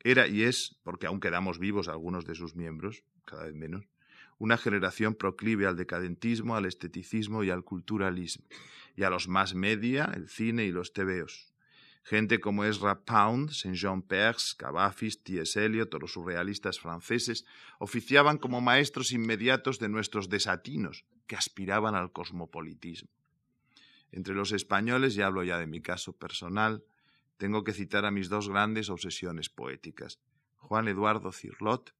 Era 0.00 0.28
y 0.28 0.42
es, 0.42 0.78
porque 0.82 1.06
aún 1.06 1.20
quedamos 1.20 1.58
vivos 1.58 1.88
algunos 1.88 2.24
de 2.24 2.34
sus 2.34 2.54
miembros, 2.54 3.02
cada 3.24 3.44
vez 3.44 3.54
menos, 3.54 3.86
una 4.38 4.56
generación 4.56 5.14
proclive 5.14 5.66
al 5.66 5.76
decadentismo, 5.76 6.56
al 6.56 6.66
esteticismo 6.66 7.42
y 7.44 7.50
al 7.50 7.64
culturalismo, 7.64 8.44
y 8.94 9.02
a 9.02 9.10
los 9.10 9.28
más 9.28 9.54
media, 9.54 10.10
el 10.14 10.28
cine 10.28 10.64
y 10.64 10.72
los 10.72 10.92
tebeos. 10.92 11.52
Gente 12.02 12.38
como 12.38 12.64
Ezra 12.64 13.00
Pound, 13.00 13.50
Saint-Jean 13.50 14.00
Perse, 14.00 14.54
Cavafis, 14.56 15.24
T.S. 15.24 15.64
Eliot 15.64 15.92
o 15.92 15.98
los 15.98 16.12
surrealistas 16.12 16.78
franceses 16.78 17.44
oficiaban 17.80 18.38
como 18.38 18.60
maestros 18.60 19.10
inmediatos 19.10 19.80
de 19.80 19.88
nuestros 19.88 20.28
desatinos, 20.28 21.04
que 21.26 21.34
aspiraban 21.34 21.96
al 21.96 22.12
cosmopolitismo. 22.12 23.10
Entre 24.12 24.34
los 24.34 24.52
españoles, 24.52 25.16
y 25.16 25.22
hablo 25.22 25.42
ya 25.42 25.58
de 25.58 25.66
mi 25.66 25.80
caso 25.80 26.12
personal, 26.12 26.84
tengo 27.38 27.64
que 27.64 27.72
citar 27.72 28.04
a 28.04 28.12
mis 28.12 28.28
dos 28.28 28.48
grandes 28.48 28.88
obsesiones 28.88 29.48
poéticas, 29.48 30.20
Juan 30.56 30.86
Eduardo 30.86 31.32
Cirlot 31.32 31.92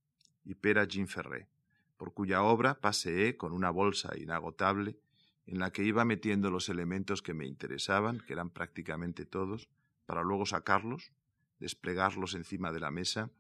y 0.44 0.54
Pera 0.54 0.86
Ginferré, 0.86 1.48
por 1.96 2.12
cuya 2.12 2.42
obra 2.42 2.80
paseé 2.80 3.36
con 3.36 3.52
una 3.52 3.70
bolsa 3.70 4.16
inagotable 4.16 4.98
en 5.46 5.58
la 5.58 5.70
que 5.72 5.84
iba 5.84 6.04
metiendo 6.04 6.50
los 6.50 6.68
elementos 6.68 7.22
que 7.22 7.34
me 7.34 7.46
interesaban, 7.46 8.20
que 8.20 8.32
eran 8.32 8.50
prácticamente 8.50 9.24
todos, 9.26 9.68
para 10.04 10.22
luego 10.22 10.44
sacarlos, 10.44 11.12
desplegarlos 11.58 12.34
encima 12.34 12.72
de 12.72 12.80
la 12.80 12.90
mesa 12.90 13.30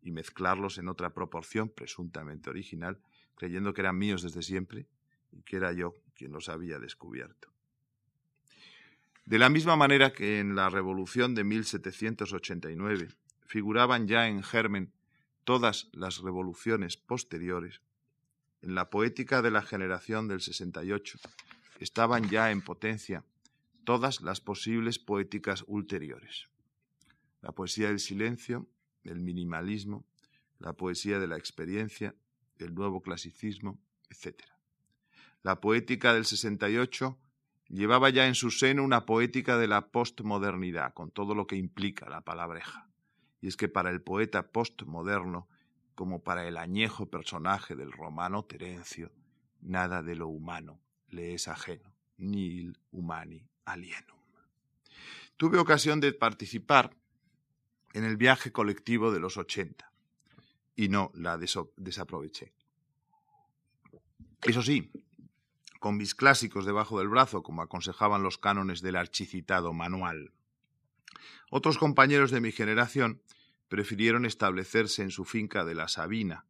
y 0.00 0.12
mezclarlos 0.12 0.78
en 0.78 0.88
otra 0.88 1.12
proporción 1.12 1.68
presuntamente 1.68 2.50
original, 2.50 3.00
creyendo 3.34 3.74
que 3.74 3.80
eran 3.80 3.98
míos 3.98 4.22
desde 4.22 4.42
siempre 4.42 4.86
y 5.32 5.42
que 5.42 5.56
era 5.56 5.72
yo 5.72 5.94
quien 6.14 6.32
los 6.32 6.48
había 6.48 6.78
descubierto. 6.78 7.48
De 9.24 9.38
la 9.38 9.48
misma 9.48 9.76
manera 9.76 10.12
que 10.12 10.40
en 10.40 10.54
la 10.54 10.70
Revolución 10.70 11.34
de 11.34 11.44
1789 11.44 13.08
figuraban 13.46 14.08
ya 14.08 14.28
en 14.28 14.42
germen 14.42 14.92
todas 15.44 15.88
las 15.92 16.18
revoluciones 16.18 16.96
posteriores, 16.96 17.80
en 18.62 18.74
la 18.74 18.90
poética 18.90 19.42
de 19.42 19.50
la 19.50 19.62
generación 19.62 20.28
del 20.28 20.40
68 20.40 21.18
estaban 21.78 22.28
ya 22.28 22.50
en 22.50 22.62
potencia 22.62 23.24
todas 23.84 24.20
las 24.20 24.40
posibles 24.40 24.98
poéticas 24.98 25.64
ulteriores. 25.66 26.48
La 27.40 27.52
poesía 27.52 27.88
del 27.88 28.00
silencio, 28.00 28.68
el 29.04 29.20
minimalismo, 29.20 30.04
la 30.58 30.74
poesía 30.74 31.18
de 31.18 31.26
la 31.26 31.38
experiencia, 31.38 32.14
el 32.58 32.74
nuevo 32.74 33.00
clasicismo, 33.00 33.80
etc. 34.10 34.42
La 35.42 35.60
poética 35.60 36.12
del 36.12 36.26
68 36.26 37.18
llevaba 37.68 38.10
ya 38.10 38.26
en 38.26 38.34
su 38.34 38.50
seno 38.50 38.84
una 38.84 39.06
poética 39.06 39.56
de 39.56 39.68
la 39.68 39.88
postmodernidad, 39.88 40.92
con 40.92 41.10
todo 41.10 41.34
lo 41.34 41.46
que 41.46 41.56
implica 41.56 42.10
la 42.10 42.20
palabreja. 42.20 42.90
Y 43.40 43.48
es 43.48 43.56
que 43.56 43.68
para 43.68 43.90
el 43.90 44.02
poeta 44.02 44.50
postmoderno, 44.52 45.48
como 45.94 46.22
para 46.22 46.46
el 46.46 46.56
añejo 46.56 47.10
personaje 47.10 47.76
del 47.76 47.92
romano 47.92 48.44
Terencio, 48.44 49.12
nada 49.60 50.02
de 50.02 50.14
lo 50.14 50.28
humano 50.28 50.80
le 51.08 51.34
es 51.34 51.48
ajeno, 51.48 51.92
nil 52.16 52.78
humani 52.90 53.48
alienum. 53.64 54.18
Tuve 55.36 55.58
ocasión 55.58 56.00
de 56.00 56.12
participar 56.12 56.94
en 57.92 58.04
el 58.04 58.16
viaje 58.16 58.52
colectivo 58.52 59.10
de 59.10 59.20
los 59.20 59.36
80 59.36 59.90
y 60.76 60.88
no 60.88 61.10
la 61.14 61.38
desaproveché. 61.38 62.52
Eso 64.42 64.62
sí, 64.62 64.90
con 65.80 65.96
mis 65.96 66.14
clásicos 66.14 66.66
debajo 66.66 66.98
del 66.98 67.08
brazo, 67.08 67.42
como 67.42 67.62
aconsejaban 67.62 68.22
los 68.22 68.38
cánones 68.38 68.80
del 68.80 68.96
archicitado 68.96 69.72
manual. 69.72 70.32
Otros 71.50 71.78
compañeros 71.78 72.30
de 72.30 72.40
mi 72.40 72.52
generación 72.52 73.22
prefirieron 73.70 74.26
establecerse 74.26 75.02
en 75.02 75.10
su 75.10 75.24
finca 75.24 75.64
de 75.64 75.74
la 75.74 75.88
Sabina, 75.88 76.44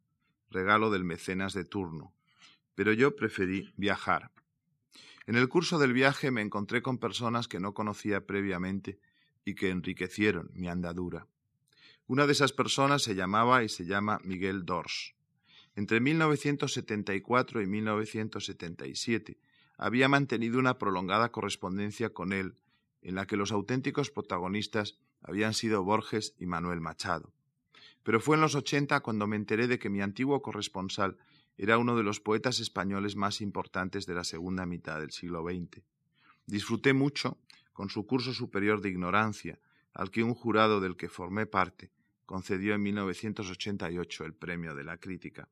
regalo 0.49 0.91
del 0.91 1.05
mecenas 1.05 1.53
de 1.53 1.63
turno, 1.63 2.13
pero 2.75 2.91
yo 2.91 3.15
preferí 3.15 3.71
viajar 3.77 4.31
en 5.27 5.35
el 5.35 5.47
curso 5.47 5.77
del 5.77 5.93
viaje 5.93 6.31
me 6.31 6.41
encontré 6.41 6.81
con 6.81 6.97
personas 6.97 7.47
que 7.47 7.59
no 7.59 7.73
conocía 7.73 8.25
previamente 8.25 8.99
y 9.45 9.55
que 9.55 9.69
enriquecieron 9.69 10.49
mi 10.53 10.67
andadura. 10.67 11.27
Una 12.07 12.25
de 12.25 12.33
esas 12.33 12.51
personas 12.51 13.03
se 13.03 13.15
llamaba 13.15 13.63
y 13.63 13.69
se 13.69 13.85
llama 13.85 14.19
Miguel 14.23 14.65
Dors. 14.65 15.15
Entre 15.75 16.01
1974 16.01 17.61
y 17.61 17.67
1977 17.67 19.37
había 19.77 20.09
mantenido 20.09 20.59
una 20.59 20.77
prolongada 20.77 21.31
correspondencia 21.31 22.09
con 22.09 22.33
él, 22.33 22.55
en 23.01 23.15
la 23.15 23.25
que 23.25 23.37
los 23.37 23.51
auténticos 23.51 24.11
protagonistas 24.11 24.97
habían 25.21 25.53
sido 25.53 25.83
Borges 25.83 26.35
y 26.37 26.45
Manuel 26.45 26.81
Machado. 26.81 27.33
Pero 28.03 28.19
fue 28.19 28.35
en 28.35 28.41
los 28.41 28.55
80 28.55 28.99
cuando 29.01 29.27
me 29.27 29.35
enteré 29.35 29.67
de 29.67 29.79
que 29.79 29.89
mi 29.89 30.01
antiguo 30.01 30.41
corresponsal 30.41 31.17
era 31.57 31.77
uno 31.77 31.95
de 31.95 32.03
los 32.03 32.19
poetas 32.19 32.59
españoles 32.59 33.15
más 33.15 33.41
importantes 33.41 34.05
de 34.05 34.15
la 34.15 34.23
segunda 34.23 34.65
mitad 34.65 34.99
del 34.99 35.11
siglo 35.11 35.43
XX. 35.43 35.83
Disfruté 36.45 36.93
mucho 36.93 37.37
con 37.73 37.89
su 37.89 38.05
curso 38.05 38.33
superior 38.33 38.81
de 38.81 38.89
ignorancia, 38.89 39.59
al 39.93 40.09
que 40.09 40.23
un 40.23 40.33
jurado 40.33 40.79
del 40.79 40.95
que 40.95 41.09
formé 41.09 41.45
parte 41.45 41.91
concedió 42.25 42.73
en 42.73 42.81
1988 42.83 44.25
el 44.25 44.33
premio 44.33 44.73
de 44.73 44.83
la 44.83 44.97
crítica. 44.97 45.49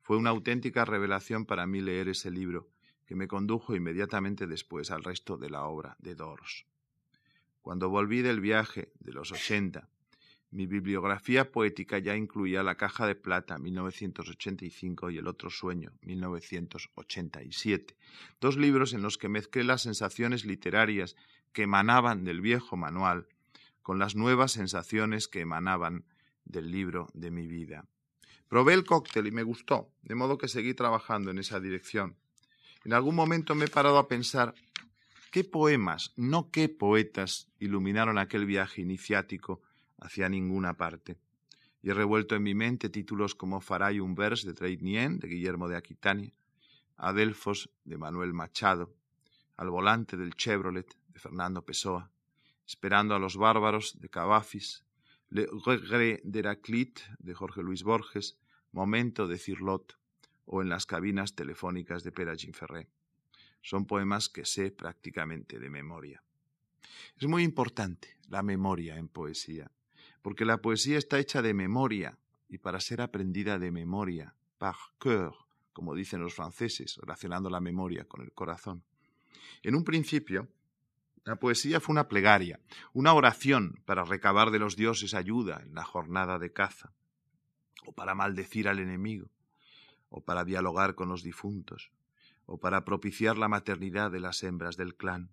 Fue 0.00 0.16
una 0.16 0.30
auténtica 0.30 0.84
revelación 0.84 1.46
para 1.46 1.66
mí 1.66 1.80
leer 1.80 2.08
ese 2.08 2.30
libro, 2.30 2.68
que 3.06 3.16
me 3.16 3.28
condujo 3.28 3.74
inmediatamente 3.74 4.46
después 4.46 4.90
al 4.90 5.04
resto 5.04 5.36
de 5.36 5.50
la 5.50 5.64
obra 5.64 5.96
de 5.98 6.14
Dors. 6.14 6.64
Cuando 7.62 7.88
volví 7.88 8.20
del 8.22 8.40
viaje 8.40 8.92
de 9.00 9.12
los 9.12 9.32
ochenta 9.32 9.88
mi 10.52 10.66
bibliografía 10.66 11.50
poética 11.50 11.98
ya 11.98 12.14
incluía 12.14 12.62
La 12.62 12.76
caja 12.76 13.06
de 13.06 13.14
plata, 13.14 13.56
1985, 13.56 15.08
y 15.10 15.16
El 15.16 15.26
otro 15.26 15.48
sueño, 15.48 15.92
1987, 16.02 17.96
dos 18.38 18.58
libros 18.58 18.92
en 18.92 19.00
los 19.00 19.16
que 19.16 19.30
mezclé 19.30 19.64
las 19.64 19.80
sensaciones 19.80 20.44
literarias 20.44 21.16
que 21.54 21.62
emanaban 21.62 22.24
del 22.24 22.42
viejo 22.42 22.76
manual 22.76 23.28
con 23.80 23.98
las 23.98 24.14
nuevas 24.14 24.52
sensaciones 24.52 25.26
que 25.26 25.40
emanaban 25.40 26.04
del 26.44 26.70
libro 26.70 27.08
de 27.14 27.30
mi 27.30 27.46
vida. 27.46 27.86
Probé 28.46 28.74
el 28.74 28.84
cóctel 28.84 29.26
y 29.26 29.30
me 29.30 29.44
gustó, 29.44 29.88
de 30.02 30.14
modo 30.14 30.36
que 30.36 30.48
seguí 30.48 30.74
trabajando 30.74 31.30
en 31.30 31.38
esa 31.38 31.60
dirección. 31.60 32.16
En 32.84 32.92
algún 32.92 33.14
momento 33.14 33.54
me 33.54 33.64
he 33.64 33.68
parado 33.68 33.96
a 33.96 34.06
pensar 34.06 34.54
qué 35.32 35.44
poemas, 35.44 36.12
no 36.16 36.50
qué 36.50 36.68
poetas, 36.68 37.48
iluminaron 37.58 38.18
aquel 38.18 38.44
viaje 38.44 38.82
iniciático 38.82 39.62
hacia 39.98 40.28
ninguna 40.28 40.76
parte. 40.76 41.16
Y 41.82 41.88
he 41.88 41.94
revuelto 41.94 42.36
en 42.36 42.42
mi 42.42 42.54
mente 42.54 42.90
títulos 42.90 43.34
como 43.34 43.62
Faray 43.62 43.98
un 43.98 44.14
vers 44.14 44.44
de 44.44 44.52
Treitnien, 44.52 45.18
de 45.18 45.28
Guillermo 45.28 45.68
de 45.68 45.76
Aquitania, 45.76 46.34
Adelfos 46.98 47.70
de 47.84 47.96
Manuel 47.96 48.34
Machado, 48.34 48.94
Al 49.56 49.70
volante 49.70 50.18
del 50.18 50.34
Chevrolet 50.34 50.94
de 51.08 51.18
Fernando 51.18 51.64
Pessoa, 51.64 52.10
Esperando 52.66 53.14
a 53.14 53.18
los 53.18 53.36
bárbaros 53.38 53.98
de 54.00 54.10
Cavafis, 54.10 54.84
Le 55.30 55.48
regret 55.64 56.20
d'Heraclite 56.24 57.02
de 57.18 57.32
Jorge 57.32 57.62
Luis 57.62 57.84
Borges, 57.84 58.36
Momento 58.70 59.26
de 59.26 59.38
Cirlot 59.38 59.98
o 60.44 60.60
En 60.60 60.68
las 60.68 60.84
cabinas 60.84 61.34
telefónicas 61.34 62.04
de 62.04 62.12
Pera 62.12 62.36
Ginferré. 62.36 62.88
Son 63.62 63.86
poemas 63.86 64.28
que 64.28 64.44
sé 64.44 64.70
prácticamente 64.70 65.58
de 65.58 65.70
memoria. 65.70 66.22
Es 67.16 67.26
muy 67.26 67.42
importante 67.42 68.16
la 68.28 68.42
memoria 68.42 68.98
en 68.98 69.08
poesía, 69.08 69.70
porque 70.20 70.44
la 70.44 70.58
poesía 70.58 70.98
está 70.98 71.18
hecha 71.18 71.42
de 71.42 71.54
memoria 71.54 72.18
y 72.48 72.58
para 72.58 72.80
ser 72.80 73.00
aprendida 73.00 73.58
de 73.58 73.70
memoria, 73.70 74.34
par 74.58 74.76
cœur, 74.98 75.34
como 75.72 75.94
dicen 75.94 76.20
los 76.20 76.34
franceses, 76.34 76.96
relacionando 76.96 77.48
la 77.48 77.60
memoria 77.60 78.04
con 78.04 78.22
el 78.22 78.32
corazón. 78.32 78.82
En 79.62 79.74
un 79.74 79.84
principio, 79.84 80.48
la 81.24 81.36
poesía 81.36 81.80
fue 81.80 81.92
una 81.92 82.08
plegaria, 82.08 82.60
una 82.92 83.14
oración 83.14 83.80
para 83.84 84.04
recabar 84.04 84.50
de 84.50 84.58
los 84.58 84.76
dioses 84.76 85.14
ayuda 85.14 85.62
en 85.62 85.74
la 85.74 85.84
jornada 85.84 86.38
de 86.38 86.52
caza, 86.52 86.92
o 87.86 87.92
para 87.92 88.14
maldecir 88.14 88.68
al 88.68 88.80
enemigo, 88.80 89.30
o 90.08 90.20
para 90.20 90.44
dialogar 90.44 90.94
con 90.94 91.08
los 91.08 91.22
difuntos, 91.22 91.90
o 92.46 92.58
para 92.58 92.84
propiciar 92.84 93.38
la 93.38 93.48
maternidad 93.48 94.10
de 94.10 94.20
las 94.20 94.42
hembras 94.42 94.76
del 94.76 94.94
clan. 94.94 95.30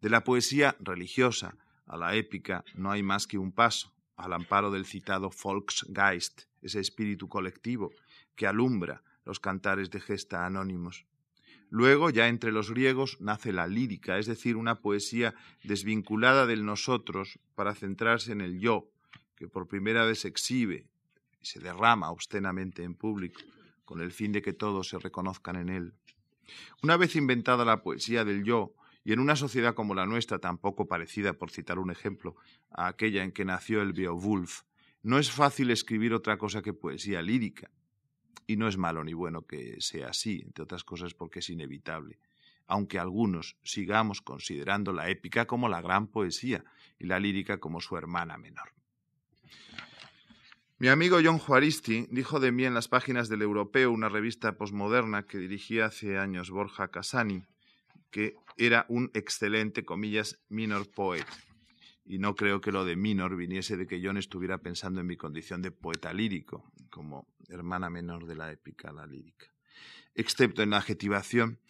De 0.00 0.10
la 0.10 0.24
poesía 0.24 0.76
religiosa 0.80 1.56
a 1.86 1.96
la 1.96 2.14
épica 2.14 2.64
no 2.74 2.90
hay 2.90 3.02
más 3.02 3.26
que 3.26 3.38
un 3.38 3.52
paso, 3.52 3.92
al 4.16 4.32
amparo 4.32 4.70
del 4.70 4.86
citado 4.86 5.30
Volksgeist, 5.30 6.42
ese 6.60 6.80
espíritu 6.80 7.28
colectivo 7.28 7.90
que 8.36 8.46
alumbra 8.46 9.02
los 9.24 9.40
cantares 9.40 9.90
de 9.90 10.00
gesta 10.00 10.46
anónimos. 10.46 11.06
Luego, 11.70 12.10
ya 12.10 12.28
entre 12.28 12.52
los 12.52 12.70
griegos, 12.70 13.16
nace 13.20 13.52
la 13.52 13.66
lírica, 13.66 14.18
es 14.18 14.26
decir, 14.26 14.56
una 14.56 14.80
poesía 14.80 15.34
desvinculada 15.64 16.46
del 16.46 16.64
nosotros 16.66 17.38
para 17.54 17.74
centrarse 17.74 18.32
en 18.32 18.42
el 18.42 18.60
yo, 18.60 18.90
que 19.36 19.48
por 19.48 19.68
primera 19.68 20.04
vez 20.04 20.20
se 20.20 20.28
exhibe 20.28 20.86
y 21.40 21.46
se 21.46 21.60
derrama 21.60 22.10
obscenamente 22.10 22.84
en 22.84 22.94
público, 22.94 23.40
con 23.92 24.00
el 24.00 24.10
fin 24.10 24.32
de 24.32 24.40
que 24.40 24.54
todos 24.54 24.88
se 24.88 24.98
reconozcan 24.98 25.56
en 25.56 25.68
él. 25.68 25.92
Una 26.82 26.96
vez 26.96 27.14
inventada 27.14 27.62
la 27.66 27.82
poesía 27.82 28.24
del 28.24 28.42
yo, 28.42 28.74
y 29.04 29.12
en 29.12 29.20
una 29.20 29.36
sociedad 29.36 29.74
como 29.74 29.94
la 29.94 30.06
nuestra, 30.06 30.38
tan 30.38 30.56
poco 30.56 30.88
parecida, 30.88 31.34
por 31.34 31.50
citar 31.50 31.78
un 31.78 31.90
ejemplo, 31.90 32.34
a 32.70 32.86
aquella 32.86 33.22
en 33.22 33.32
que 33.32 33.44
nació 33.44 33.82
el 33.82 33.92
Beowulf, 33.92 34.62
no 35.02 35.18
es 35.18 35.30
fácil 35.30 35.70
escribir 35.70 36.14
otra 36.14 36.38
cosa 36.38 36.62
que 36.62 36.72
poesía 36.72 37.20
lírica. 37.20 37.70
Y 38.46 38.56
no 38.56 38.66
es 38.66 38.78
malo 38.78 39.04
ni 39.04 39.12
bueno 39.12 39.46
que 39.46 39.76
sea 39.80 40.08
así, 40.08 40.40
entre 40.42 40.64
otras 40.64 40.84
cosas 40.84 41.12
porque 41.12 41.40
es 41.40 41.50
inevitable, 41.50 42.18
aunque 42.66 42.98
algunos 42.98 43.58
sigamos 43.62 44.22
considerando 44.22 44.94
la 44.94 45.10
épica 45.10 45.46
como 45.46 45.68
la 45.68 45.82
gran 45.82 46.06
poesía 46.06 46.64
y 46.98 47.04
la 47.04 47.20
lírica 47.20 47.58
como 47.58 47.82
su 47.82 47.94
hermana 47.98 48.38
menor. 48.38 48.72
Mi 50.82 50.88
amigo 50.88 51.20
John 51.22 51.38
Juaristi 51.38 52.08
dijo 52.10 52.40
de 52.40 52.50
mí 52.50 52.64
en 52.64 52.74
las 52.74 52.88
páginas 52.88 53.28
del 53.28 53.42
Europeo, 53.42 53.92
una 53.92 54.08
revista 54.08 54.56
posmoderna 54.56 55.28
que 55.28 55.38
dirigía 55.38 55.84
hace 55.86 56.18
años 56.18 56.50
Borja 56.50 56.88
Casani, 56.88 57.44
que 58.10 58.34
era 58.56 58.84
un 58.88 59.08
excelente, 59.14 59.84
comillas, 59.84 60.40
minor 60.48 60.90
poet. 60.90 61.24
Y 62.04 62.18
no 62.18 62.34
creo 62.34 62.60
que 62.60 62.72
lo 62.72 62.84
de 62.84 62.96
minor 62.96 63.36
viniese 63.36 63.76
de 63.76 63.86
que 63.86 64.00
John 64.02 64.16
estuviera 64.16 64.58
pensando 64.58 65.00
en 65.00 65.06
mi 65.06 65.16
condición 65.16 65.62
de 65.62 65.70
poeta 65.70 66.12
lírico, 66.12 66.64
como 66.90 67.28
hermana 67.48 67.88
menor 67.88 68.26
de 68.26 68.34
la 68.34 68.50
épica, 68.50 68.90
la 68.90 69.06
lírica. 69.06 69.46
Excepto 70.16 70.64
en 70.64 70.70
la 70.70 70.78
adjetivación, 70.78 71.60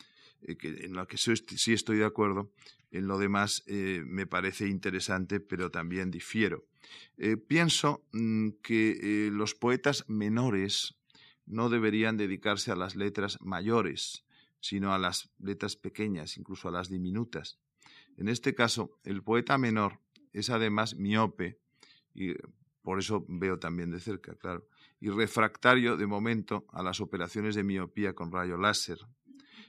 eh, 0.41 0.57
en 0.63 0.95
la 0.95 1.05
que 1.05 1.19
sí 1.19 1.75
estoy 1.75 1.99
de 1.99 2.07
acuerdo, 2.07 2.51
en 2.91 3.09
lo 3.09 3.19
demás 3.19 3.63
eh, 3.67 4.03
me 4.07 4.27
parece 4.27 4.69
interesante, 4.69 5.39
pero 5.39 5.71
también 5.71 6.11
difiero. 6.11 6.65
Eh, 7.17 7.37
pienso 7.37 8.05
mm, 8.13 8.51
que 8.63 9.29
los 9.33 9.55
poetas 9.55 10.05
menores 10.09 10.97
no 11.47 11.69
deberían 11.69 12.17
dedicarse 12.17 12.71
a 12.71 12.77
las 12.77 12.97
letras 12.97 13.39
mayores, 13.41 14.25
sino 14.61 14.95
a 14.95 14.99
las 14.99 15.31
letras 15.39 15.77
pequeñas, 15.77 16.39
incluso 16.39 16.69
a 16.69 16.73
las 16.73 16.89
diminutas. 16.89 17.59
En 18.17 18.29
este 18.29 18.55
caso, 18.55 18.99
el 19.05 19.23
poeta 19.23 19.59
menor 19.59 20.01
es 20.33 20.51
además 20.51 20.95
miope, 20.95 21.59
y 22.15 22.35
por 22.83 22.99
eso 22.99 23.25
veo 23.29 23.59
también 23.59 23.91
de 23.91 24.01
cerca, 24.01 24.35
claro, 24.35 24.67
y 25.01 25.09
refractario 25.11 25.97
de 25.97 26.07
momento 26.07 26.65
a 26.69 26.83
las 26.83 27.01
operaciones 27.01 27.55
de 27.55 27.65
miopía 27.65 28.15
con 28.15 28.31
rayo 28.31 28.57
láser, 28.57 28.99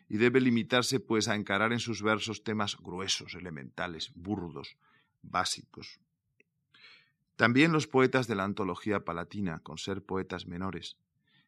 y 0.10 0.18
debe 0.18 0.42
limitarse 0.42 1.00
pues 1.00 1.28
a 1.28 1.36
encarar 1.36 1.74
en 1.74 1.80
sus 1.80 2.04
versos 2.04 2.44
temas 2.44 2.78
gruesos, 2.78 3.34
elementales, 3.36 4.12
burdos, 4.14 4.78
básicos. 5.22 6.00
También 7.36 7.72
los 7.72 7.88
poetas 7.88 8.28
de 8.28 8.36
la 8.36 8.44
antología 8.44 9.04
palatina, 9.06 9.60
con 9.60 9.78
ser 9.78 10.04
poetas 10.04 10.46
menores, 10.46 10.98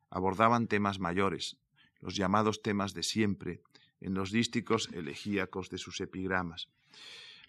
abordaban 0.10 0.68
temas 0.68 1.00
mayores, 1.00 1.58
los 2.00 2.16
llamados 2.16 2.62
temas 2.62 2.94
de 2.94 3.04
siempre, 3.04 3.62
en 4.02 4.14
los 4.14 4.32
dísticos 4.32 4.90
elegíacos 4.94 5.70
de 5.70 5.78
sus 5.78 6.02
epigramas. 6.02 6.70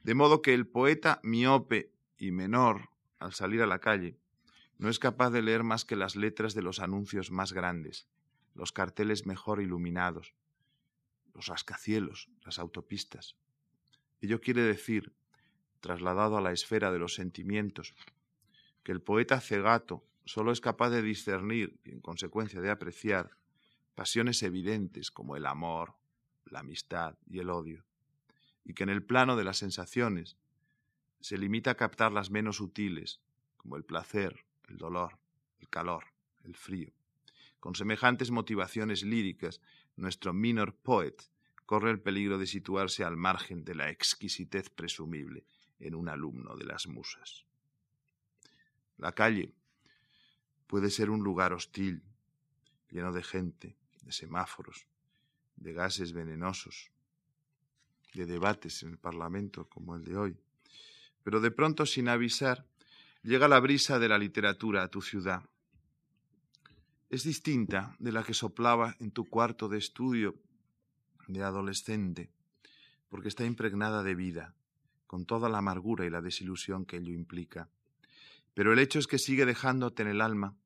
De 0.02 0.14
modo 0.14 0.42
que 0.42 0.54
el 0.54 0.66
poeta 0.66 1.20
miope 1.22 1.92
y 2.18 2.30
menor, 2.30 2.90
al 3.18 3.32
salir 3.32 3.62
a 3.62 3.66
la 3.66 3.78
calle, 3.78 4.18
no 4.78 4.88
es 4.88 4.98
capaz 4.98 5.30
de 5.30 5.42
leer 5.42 5.62
más 5.62 5.84
que 5.84 5.96
las 5.96 6.16
letras 6.16 6.54
de 6.54 6.62
los 6.62 6.80
anuncios 6.80 7.30
más 7.30 7.52
grandes, 7.52 8.06
los 8.54 8.72
carteles 8.72 9.26
mejor 9.26 9.60
iluminados, 9.60 10.34
los 11.34 11.46
rascacielos, 11.46 12.30
las 12.44 12.58
autopistas. 12.58 13.36
Ello 14.20 14.40
quiere 14.40 14.62
decir, 14.62 15.14
trasladado 15.80 16.36
a 16.36 16.40
la 16.40 16.52
esfera 16.52 16.92
de 16.92 16.98
los 16.98 17.14
sentimientos, 17.14 17.94
que 18.86 18.92
el 18.92 19.02
poeta 19.02 19.40
cegato 19.40 20.06
solo 20.24 20.52
es 20.52 20.60
capaz 20.60 20.90
de 20.90 21.02
discernir 21.02 21.76
y 21.82 21.90
en 21.90 22.00
consecuencia 22.00 22.60
de 22.60 22.70
apreciar 22.70 23.36
pasiones 23.96 24.44
evidentes 24.44 25.10
como 25.10 25.34
el 25.34 25.44
amor, 25.44 25.96
la 26.44 26.60
amistad 26.60 27.18
y 27.26 27.40
el 27.40 27.50
odio, 27.50 27.84
y 28.62 28.74
que 28.74 28.84
en 28.84 28.90
el 28.90 29.02
plano 29.02 29.34
de 29.34 29.42
las 29.42 29.58
sensaciones 29.58 30.36
se 31.20 31.36
limita 31.36 31.72
a 31.72 31.76
captar 31.76 32.12
las 32.12 32.30
menos 32.30 32.58
sutiles, 32.58 33.20
como 33.56 33.74
el 33.74 33.82
placer, 33.82 34.44
el 34.68 34.78
dolor, 34.78 35.18
el 35.58 35.68
calor, 35.68 36.04
el 36.44 36.54
frío. 36.54 36.92
Con 37.58 37.74
semejantes 37.74 38.30
motivaciones 38.30 39.02
líricas, 39.02 39.60
nuestro 39.96 40.32
minor 40.32 40.76
poet 40.76 41.28
corre 41.64 41.90
el 41.90 42.00
peligro 42.00 42.38
de 42.38 42.46
situarse 42.46 43.02
al 43.02 43.16
margen 43.16 43.64
de 43.64 43.74
la 43.74 43.90
exquisitez 43.90 44.70
presumible 44.70 45.44
en 45.80 45.96
un 45.96 46.08
alumno 46.08 46.54
de 46.54 46.66
las 46.66 46.86
musas. 46.86 47.45
La 48.98 49.12
calle 49.12 49.52
puede 50.66 50.90
ser 50.90 51.10
un 51.10 51.22
lugar 51.22 51.52
hostil, 51.52 52.02
lleno 52.90 53.12
de 53.12 53.22
gente, 53.22 53.76
de 54.02 54.12
semáforos, 54.12 54.86
de 55.56 55.72
gases 55.72 56.12
venenosos, 56.12 56.90
de 58.14 58.26
debates 58.26 58.82
en 58.82 58.90
el 58.90 58.98
Parlamento 58.98 59.68
como 59.68 59.96
el 59.96 60.04
de 60.04 60.16
hoy. 60.16 60.36
Pero 61.22 61.40
de 61.40 61.50
pronto, 61.50 61.86
sin 61.86 62.08
avisar, 62.08 62.66
llega 63.22 63.48
la 63.48 63.60
brisa 63.60 63.98
de 63.98 64.08
la 64.08 64.18
literatura 64.18 64.82
a 64.82 64.88
tu 64.88 65.02
ciudad. 65.02 65.42
Es 67.10 67.24
distinta 67.24 67.96
de 67.98 68.12
la 68.12 68.22
que 68.22 68.34
soplaba 68.34 68.96
en 69.00 69.10
tu 69.10 69.28
cuarto 69.28 69.68
de 69.68 69.78
estudio 69.78 70.36
de 71.28 71.42
adolescente, 71.42 72.30
porque 73.08 73.28
está 73.28 73.44
impregnada 73.44 74.02
de 74.02 74.14
vida, 74.14 74.54
con 75.06 75.26
toda 75.26 75.48
la 75.48 75.58
amargura 75.58 76.06
y 76.06 76.10
la 76.10 76.20
desilusión 76.20 76.84
que 76.84 76.96
ello 76.96 77.12
implica. 77.12 77.68
Pero 78.56 78.72
el 78.72 78.78
hecho 78.78 78.98
es 78.98 79.06
que 79.06 79.18
sigue 79.18 79.44
dejándote 79.44 80.00
en 80.00 80.08
el 80.08 80.22
alma 80.22 80.56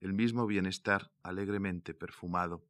el 0.00 0.12
mismo 0.12 0.46
bienestar 0.46 1.10
alegremente 1.24 1.92
perfumado 1.92 2.62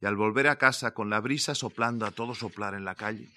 y 0.00 0.06
al 0.06 0.16
volver 0.16 0.48
a 0.48 0.56
casa 0.56 0.94
con 0.94 1.10
la 1.10 1.20
brisa 1.20 1.54
soplando 1.54 2.06
a 2.06 2.10
todo 2.10 2.34
soplar 2.34 2.72
en 2.72 2.86
la 2.86 2.94
calle, 2.94 3.28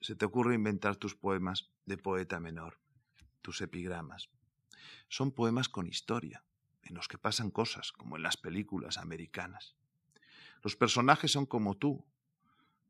se 0.00 0.16
te 0.16 0.24
ocurre 0.24 0.56
inventar 0.56 0.96
tus 0.96 1.14
poemas 1.14 1.70
de 1.86 1.96
poeta 1.96 2.40
menor, 2.40 2.80
tus 3.40 3.60
epigramas. 3.60 4.30
Son 5.08 5.30
poemas 5.30 5.68
con 5.68 5.86
historia, 5.86 6.42
en 6.82 6.96
los 6.96 7.06
que 7.06 7.16
pasan 7.16 7.52
cosas, 7.52 7.92
como 7.92 8.16
en 8.16 8.24
las 8.24 8.36
películas 8.36 8.98
americanas. 8.98 9.76
Los 10.64 10.74
personajes 10.74 11.30
son 11.30 11.46
como 11.46 11.76
tú, 11.76 12.04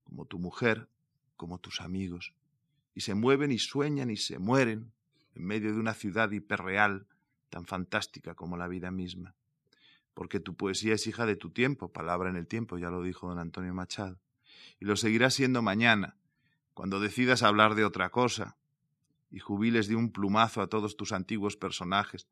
como 0.04 0.24
tu 0.24 0.38
mujer, 0.38 0.88
como 1.36 1.58
tus 1.58 1.82
amigos, 1.82 2.32
y 2.94 3.02
se 3.02 3.12
mueven 3.12 3.52
y 3.52 3.58
sueñan 3.58 4.10
y 4.10 4.16
se 4.16 4.38
mueren 4.38 4.94
en 5.40 5.46
medio 5.46 5.72
de 5.72 5.80
una 5.80 5.94
ciudad 5.94 6.30
hiperreal 6.30 7.06
tan 7.48 7.66
fantástica 7.66 8.34
como 8.34 8.56
la 8.56 8.68
vida 8.68 8.90
misma 8.90 9.34
porque 10.14 10.40
tu 10.40 10.54
poesía 10.54 10.94
es 10.94 11.06
hija 11.06 11.26
de 11.26 11.36
tu 11.36 11.50
tiempo, 11.50 11.92
palabra 11.92 12.30
en 12.30 12.36
el 12.36 12.46
tiempo, 12.46 12.78
ya 12.78 12.90
lo 12.90 13.02
dijo 13.02 13.28
don 13.28 13.38
Antonio 13.38 13.72
Machado, 13.72 14.20
y 14.78 14.84
lo 14.84 14.96
seguirá 14.96 15.30
siendo 15.30 15.62
mañana, 15.62 16.16
cuando 16.74 17.00
decidas 17.00 17.42
hablar 17.42 17.74
de 17.74 17.84
otra 17.84 18.10
cosa 18.10 18.56
y 19.30 19.38
jubiles 19.38 19.88
de 19.88 19.96
un 19.96 20.12
plumazo 20.12 20.60
a 20.60 20.66
todos 20.66 20.96
tus 20.96 21.12
antiguos 21.12 21.56
personajes, 21.56 22.26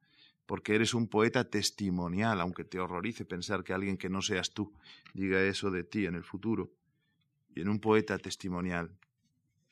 porque 0.47 0.75
eres 0.75 0.95
un 0.95 1.09
poeta 1.09 1.49
testimonial, 1.49 2.41
aunque 2.41 2.65
te 2.65 2.81
horrorice 2.81 3.25
pensar 3.25 3.65
que 3.65 3.75
alguien 3.75 3.99
que 3.99 4.09
no 4.09 4.23
seas 4.23 4.53
tú 4.53 4.73
diga 5.15 5.43
eso 5.43 5.71
de 5.71 5.85
ti 5.85 6.07
en 6.07 6.15
el 6.15 6.25
futuro. 6.25 6.71
Y 7.55 7.61
en 7.61 7.69
un 7.69 7.81
poeta 7.81 8.19
testimonial, 8.19 8.91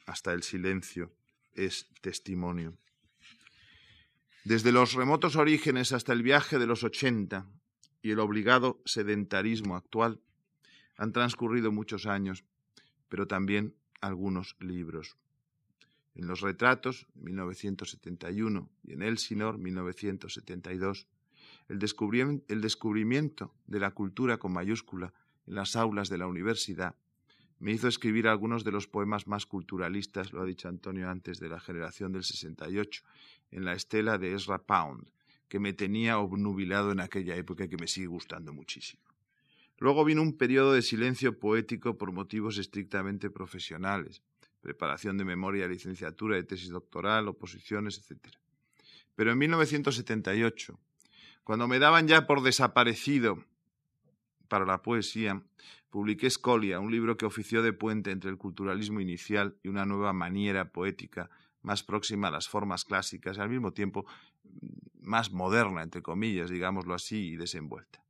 hasta 0.07 0.33
el 0.33 0.43
silencio 0.43 1.13
es 1.55 1.89
testimonio. 2.03 2.77
Desde 4.47 4.71
los 4.71 4.93
remotos 4.93 5.35
orígenes 5.35 5.91
hasta 5.91 6.13
el 6.13 6.23
viaje 6.23 6.61
de 6.61 6.69
los 6.69 6.85
ochenta, 6.85 7.49
y 8.01 8.13
el 8.13 8.21
obligado 8.21 8.81
sedentarismo 8.85 9.75
actual, 9.75 10.21
han 10.97 11.11
transcurrido 11.13 11.73
muchos 11.73 12.07
años, 12.07 12.45
pero 13.09 13.27
también 13.27 13.75
algunos 14.01 14.55
libros. 14.61 15.17
En 16.15 16.29
Los 16.29 16.43
Retratos, 16.43 17.09
1971, 17.17 18.71
y 18.85 18.93
en 18.93 19.03
Elsinore, 19.03 19.59
1972, 19.59 21.09
el 21.69 21.81
descubrimiento 22.61 23.53
de 23.67 23.81
la 23.81 23.91
cultura 23.91 24.39
con 24.39 24.53
mayúscula 24.53 25.13
en 25.49 25.57
las 25.57 25.75
aulas 25.75 26.09
de 26.09 26.19
la 26.19 26.29
universidad 26.29 26.95
me 27.59 27.73
hizo 27.73 27.89
escribir 27.89 28.29
algunos 28.29 28.65
de 28.65 28.73
los 28.73 28.87
poemas 28.87 29.27
más 29.27 29.47
culturalistas, 29.47 30.33
lo 30.33 30.43
ha 30.43 30.45
dicho 30.45 30.69
Antonio 30.69 31.09
antes, 31.09 31.41
de 31.41 31.49
la 31.49 31.59
generación 31.59 32.13
del 32.13 32.23
68, 32.25 33.03
en 33.51 33.65
la 33.65 33.75
estela 33.75 34.19
de 34.19 34.35
Ezra 34.35 34.59
Pound, 34.59 35.11
que 35.49 35.61
me 35.61 35.73
tenía 35.73 36.19
obnubilado 36.19 36.93
en 36.93 37.01
aquella 37.01 37.37
época 37.37 37.65
y 37.65 37.69
que 37.69 37.77
me 37.77 37.89
sigue 37.89 38.07
gustando 38.07 38.53
muchísimo. 38.53 39.03
Luego 39.79 40.05
vino 40.05 40.23
un 40.23 40.37
periodo 40.37 40.73
de 40.73 40.83
silencio 40.83 41.39
poético 41.39 41.99
por 41.99 42.13
motivos 42.13 42.59
estrictamente 42.59 43.31
profesionales, 43.31 44.23
preparación 44.61 45.19
de 45.19 45.25
memoria, 45.25 45.69
licenciatura, 45.69 46.37
de 46.37 46.45
tesis 46.45 46.71
doctoral, 46.71 47.29
oposiciones, 47.29 47.99
etc. 47.99 48.35
Pero 49.15 49.33
en 49.33 49.39
1978, 49.39 50.79
cuando 51.45 51.69
me 51.69 51.79
daban 51.79 52.09
ya 52.09 52.27
por 52.27 52.43
desaparecido 52.43 53.45
para 54.49 54.65
la 54.65 54.83
poesía, 54.83 55.43
publiqué 55.91 56.29
Scolia, 56.31 56.81
un 56.81 56.91
libro 56.91 57.17
que 57.17 57.27
ofició 57.27 57.63
de 57.63 57.73
puente 57.73 58.11
entre 58.11 58.31
el 58.31 58.39
culturalismo 58.39 59.01
inicial 59.01 59.57
y 59.63 59.69
una 59.69 59.85
nueva 59.85 60.13
maniera 60.13 60.73
poética 60.73 61.31
más 61.67 61.83
próxima 61.83 62.29
a 62.29 62.31
las 62.31 62.49
formas 62.49 62.85
clásicas 62.85 63.37
y 63.37 63.41
al 63.41 63.49
mismo 63.49 63.73
tiempo 63.73 64.07
más 65.03 65.33
moderna, 65.33 65.83
entre 65.83 66.01
comillas, 66.01 66.49
digámoslo 66.49 66.95
así, 66.95 67.33
y 67.33 67.37
desenvuelta. 67.37 68.05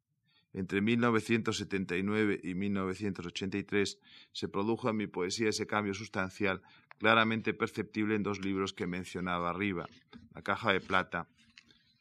Entre 0.52 0.82
1979 0.82 2.40
y 2.42 2.54
1983 2.54 3.98
se 4.32 4.48
produjo 4.48 4.90
en 4.90 4.96
mi 4.96 5.06
poesía 5.06 5.48
ese 5.48 5.66
cambio 5.66 5.94
sustancial 5.94 6.60
claramente 6.98 7.54
perceptible 7.54 8.14
en 8.14 8.22
dos 8.22 8.44
libros 8.44 8.74
que 8.74 8.84
he 8.84 8.86
mencionado 8.86 9.46
arriba, 9.46 9.88
La 10.34 10.42
caja 10.42 10.72
de 10.72 10.80
plata 10.80 11.28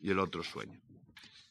y 0.02 0.12
El 0.12 0.20
otro 0.20 0.44
sueño. 0.44 0.82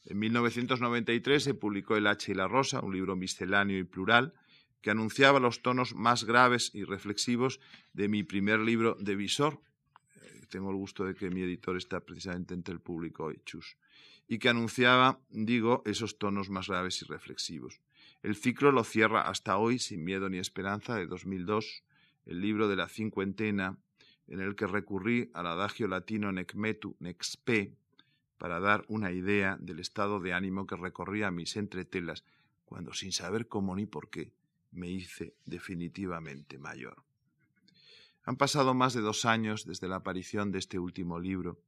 En 0.05 0.19
1993 0.19 1.43
se 1.43 1.55
publicó 1.55 1.97
El 1.97 2.07
H 2.07 2.31
y 2.31 2.35
la 2.35 2.47
Rosa, 2.47 2.81
un 2.81 2.93
libro 2.93 3.17
misceláneo 3.17 3.79
y 3.79 3.85
plural, 3.85 4.35
que 4.83 4.91
anunciaba 4.91 5.41
los 5.41 5.63
tonos 5.63 5.95
más 5.95 6.25
graves 6.25 6.71
y 6.75 6.85
reflexivos 6.85 7.59
de 7.95 8.09
mi 8.09 8.23
primer 8.23 8.61
libro 8.61 8.97
de 9.01 9.17
Visor. 9.17 9.63
Tengo 10.49 10.71
el 10.71 10.77
gusto 10.77 11.05
de 11.05 11.15
que 11.15 11.31
mi 11.31 11.43
editor 11.43 11.77
está 11.77 12.01
precisamente 12.01 12.55
entre 12.55 12.75
el 12.75 12.81
público 12.81 13.25
hoy, 13.25 13.41
Chus 13.45 13.77
y 14.27 14.39
que 14.39 14.49
anunciaba, 14.49 15.21
digo, 15.31 15.83
esos 15.85 16.19
tonos 16.19 16.51
más 16.51 16.69
graves 16.69 17.03
y 17.03 17.05
reflexivos. 17.05 17.81
El 18.23 18.37
ciclo 18.37 18.73
lo 18.73 18.85
cierra 18.85 19.29
hasta 19.29 19.59
hoy, 19.59 19.79
sin 19.79 20.05
miedo 20.05 20.29
ni 20.29 20.39
esperanza, 20.39 20.97
de 20.97 21.07
2002, 21.07 21.85
el 22.27 22.41
libro 22.41 22.69
de 22.69 22.77
la 22.77 22.89
cincuentena, 22.89 23.77
en 24.27 24.41
el 24.41 24.57
que 24.57 24.67
recurrí 24.67 25.31
al 25.35 25.47
adagio 25.47 25.87
latino 25.87 26.33
necmetu 26.33 26.97
nexpe 26.99 27.75
para 28.39 28.59
dar 28.59 28.85
una 28.89 29.13
idea 29.13 29.59
del 29.61 29.81
estado 29.81 30.21
de 30.21 30.33
ánimo 30.33 30.67
que 30.67 30.77
recorría 30.77 31.31
mis 31.31 31.57
entretelas 31.57 32.25
cuando, 32.65 32.95
sin 32.95 33.13
saber 33.13 33.47
cómo 33.49 33.77
ni 33.77 33.85
por 33.85 34.09
qué, 34.09 34.33
me 34.73 34.89
hice 34.89 35.35
definitivamente 35.45 36.59
mayor. 36.59 37.05
Han 38.25 38.37
pasado 38.37 38.73
más 38.75 38.95
de 38.95 39.03
dos 39.03 39.27
años 39.27 39.67
desde 39.67 39.87
la 39.87 39.97
aparición 39.97 40.51
de 40.51 40.59
este 40.59 40.79
último 40.79 41.21
libro, 41.21 41.61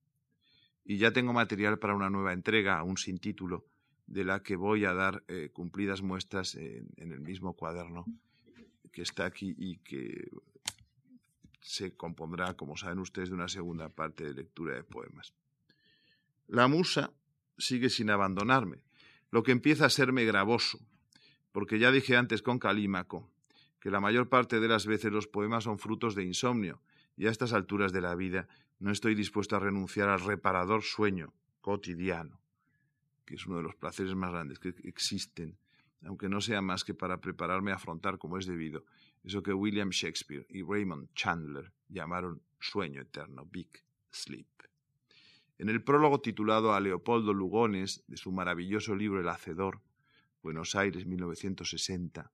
y 0.85 0.99
ya 0.99 1.13
tengo 1.13 1.33
material 1.33 1.79
para 1.79 1.95
una 1.95 2.09
nueva 2.09 2.33
entrega, 2.33 2.79
aún 2.79 2.97
sin 2.97 3.19
título, 3.19 3.67
de 4.07 4.25
la 4.25 4.43
que 4.43 4.57
voy 4.57 4.85
a 4.85 4.95
dar 4.95 5.25
eh, 5.29 5.51
cumplidas 5.53 6.01
muestras 6.01 6.55
en, 6.55 6.89
el 6.97 7.21
mismo 7.21 7.55
cuaderno 7.55 8.07
que 8.93 9.03
está 9.03 9.27
aquí 9.27 9.55
y 9.59 9.79
que 9.79 10.31
se 11.61 11.95
compondrá, 11.97 12.55
como 12.55 12.77
saben 12.77 13.01
ustedes, 13.01 13.29
de 13.29 13.35
una 13.35 13.49
segunda 13.49 13.89
parte 13.89 14.25
de 14.25 14.33
lectura 14.33 14.77
de 14.77 14.85
poemas. 14.85 15.35
La 16.47 16.69
musa 16.69 17.13
sigue 17.59 17.91
sin 17.91 18.09
abandonarme, 18.09 18.79
lo 19.31 19.43
que 19.43 19.53
empieza 19.53 19.87
a 19.87 19.91
serme 19.91 20.25
gravoso, 20.25 20.79
porque 21.51 21.81
ya 21.81 21.91
dije 21.91 22.17
antes 22.17 22.41
con 22.43 22.61
Calímaco 22.61 23.29
que 23.81 23.91
la 23.91 24.01
mayor 24.01 24.29
parte 24.29 24.61
de 24.61 24.69
las 24.69 24.87
veces 24.87 25.13
los 25.13 25.27
poemas 25.27 25.65
son 25.65 25.79
frutos 25.79 26.15
de 26.15 26.25
insomnio, 26.25 26.81
y 27.17 27.27
a 27.27 27.31
estas 27.31 27.53
alturas 27.53 27.93
de 27.93 28.01
la 28.01 28.15
vida 28.15 28.49
no 28.79 28.91
estoy 28.91 29.15
dispuesto 29.15 29.57
a 29.57 29.61
renunciar 29.61 30.09
al 30.09 30.21
reparador 30.21 30.83
sueño 30.83 31.33
cotidiano, 31.61 32.41
que 33.25 33.35
es 33.35 33.47
uno 33.47 33.57
de 33.57 33.63
los 33.63 33.75
placeres 33.75 34.15
más 34.15 34.31
grandes 34.31 34.59
que 34.59 34.75
existen, 34.85 35.57
aunque 36.05 36.29
no 36.29 36.41
sea 36.41 36.61
más 36.61 36.85
que 36.85 36.95
para 36.95 37.21
prepararme 37.21 37.73
a 37.73 37.77
afrontar 37.77 38.19
como 38.19 38.39
es 38.39 38.47
debido 38.47 38.85
eso 39.27 39.43
que 39.43 39.53
William 39.53 39.91
Shakespeare 39.91 40.47
y 40.49 40.63
Raymond 40.63 41.13
Chandler 41.15 41.73
llamaron 41.89 42.41
sueño 42.61 43.01
eterno, 43.01 43.45
Big 43.45 43.83
Sleep. 44.13 44.47
En 45.59 45.69
el 45.69 45.83
prólogo 45.83 46.21
titulado 46.21 46.73
a 46.73 46.81
Leopoldo 46.81 47.35
Lugones 47.35 48.05
de 48.07 48.17
su 48.17 48.31
maravilloso 48.31 48.95
libro 48.95 49.21
El 49.21 49.29
Hacedor, 49.29 49.81
Buenos 50.43 50.77
Aires 50.77 51.07
1960, 51.07 52.31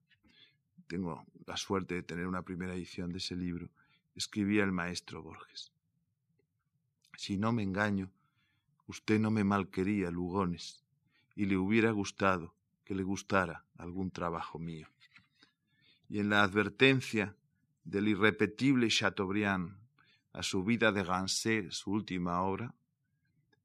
tengo 0.93 1.25
la 1.47 1.57
suerte 1.57 1.95
de 1.95 2.03
tener 2.03 2.27
una 2.27 2.43
primera 2.43 2.75
edición 2.75 3.11
de 3.11 3.17
ese 3.17 3.35
libro, 3.35 3.67
escribía 4.13 4.63
el 4.63 4.71
maestro 4.71 5.23
Borges. 5.23 5.71
Si 7.17 7.35
no 7.35 7.51
me 7.51 7.63
engaño, 7.63 8.11
usted 8.85 9.19
no 9.19 9.31
me 9.31 9.43
malquería, 9.43 10.11
Lugones, 10.11 10.83
y 11.35 11.47
le 11.47 11.57
hubiera 11.57 11.89
gustado 11.89 12.53
que 12.85 12.93
le 12.93 13.01
gustara 13.01 13.65
algún 13.75 14.11
trabajo 14.11 14.59
mío. 14.59 14.87
Y 16.09 16.19
en 16.19 16.29
la 16.29 16.43
advertencia 16.43 17.35
del 17.83 18.09
irrepetible 18.09 18.87
Chateaubriand 18.89 19.75
a 20.31 20.43
su 20.43 20.63
vida 20.63 20.91
de 20.91 21.03
Gansé, 21.03 21.71
su 21.71 21.89
última 21.89 22.43
obra, 22.43 22.75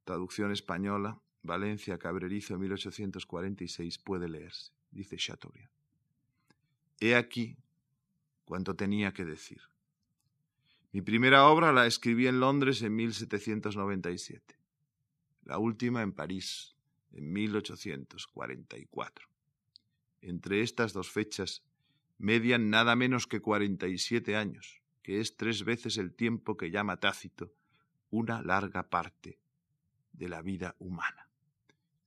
traducción 0.05 0.51
española, 0.51 1.21
Valencia, 1.43 1.99
Cabrerizo, 1.99 2.59
1846, 2.59 3.99
puede 3.99 4.31
leerse, 4.31 4.73
dice 4.91 5.19
Chateaubriand. 5.19 5.78
He 7.01 7.15
aquí 7.15 7.57
cuanto 8.45 8.75
tenía 8.75 9.13
que 9.13 9.25
decir. 9.25 9.61
Mi 10.93 11.03
primera 11.03 11.47
obra 11.47 11.73
la 11.73 11.87
escribí 11.87 12.27
en 12.27 12.41
Londres 12.41 12.83
en 12.83 12.97
1797, 12.97 14.59
la 15.45 15.59
última 15.59 16.03
en 16.03 16.13
París 16.13 16.75
en 17.13 17.33
1844. 17.33 19.29
Entre 20.23 20.63
estas 20.63 20.93
dos 20.93 21.11
fechas 21.11 21.63
median 22.17 22.71
nada 22.71 22.97
menos 22.97 23.27
que 23.27 23.41
47 23.41 24.35
años, 24.35 24.81
que 25.03 25.21
es 25.21 25.37
tres 25.37 25.65
veces 25.65 25.99
el 25.99 26.15
tiempo 26.15 26.57
que 26.57 26.71
llama 26.71 26.99
Tácito 26.99 27.53
una 28.11 28.43
larga 28.43 28.89
parte 28.89 29.39
de 30.13 30.29
la 30.29 30.43
vida 30.43 30.75
humana. 30.79 31.29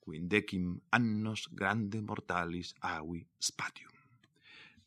Quindecim 0.03 0.81
annos 0.89 1.47
grande 1.51 2.01
mortalis 2.01 2.73
avi 2.81 3.27
spatium. 3.39 4.00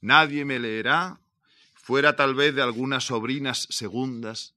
Nadie 0.05 0.45
me 0.45 0.59
leerá 0.59 1.19
fuera 1.73 2.15
tal 2.15 2.35
vez 2.35 2.55
de 2.55 2.61
algunas 2.61 3.05
sobrinas 3.05 3.67
segundas 3.71 4.55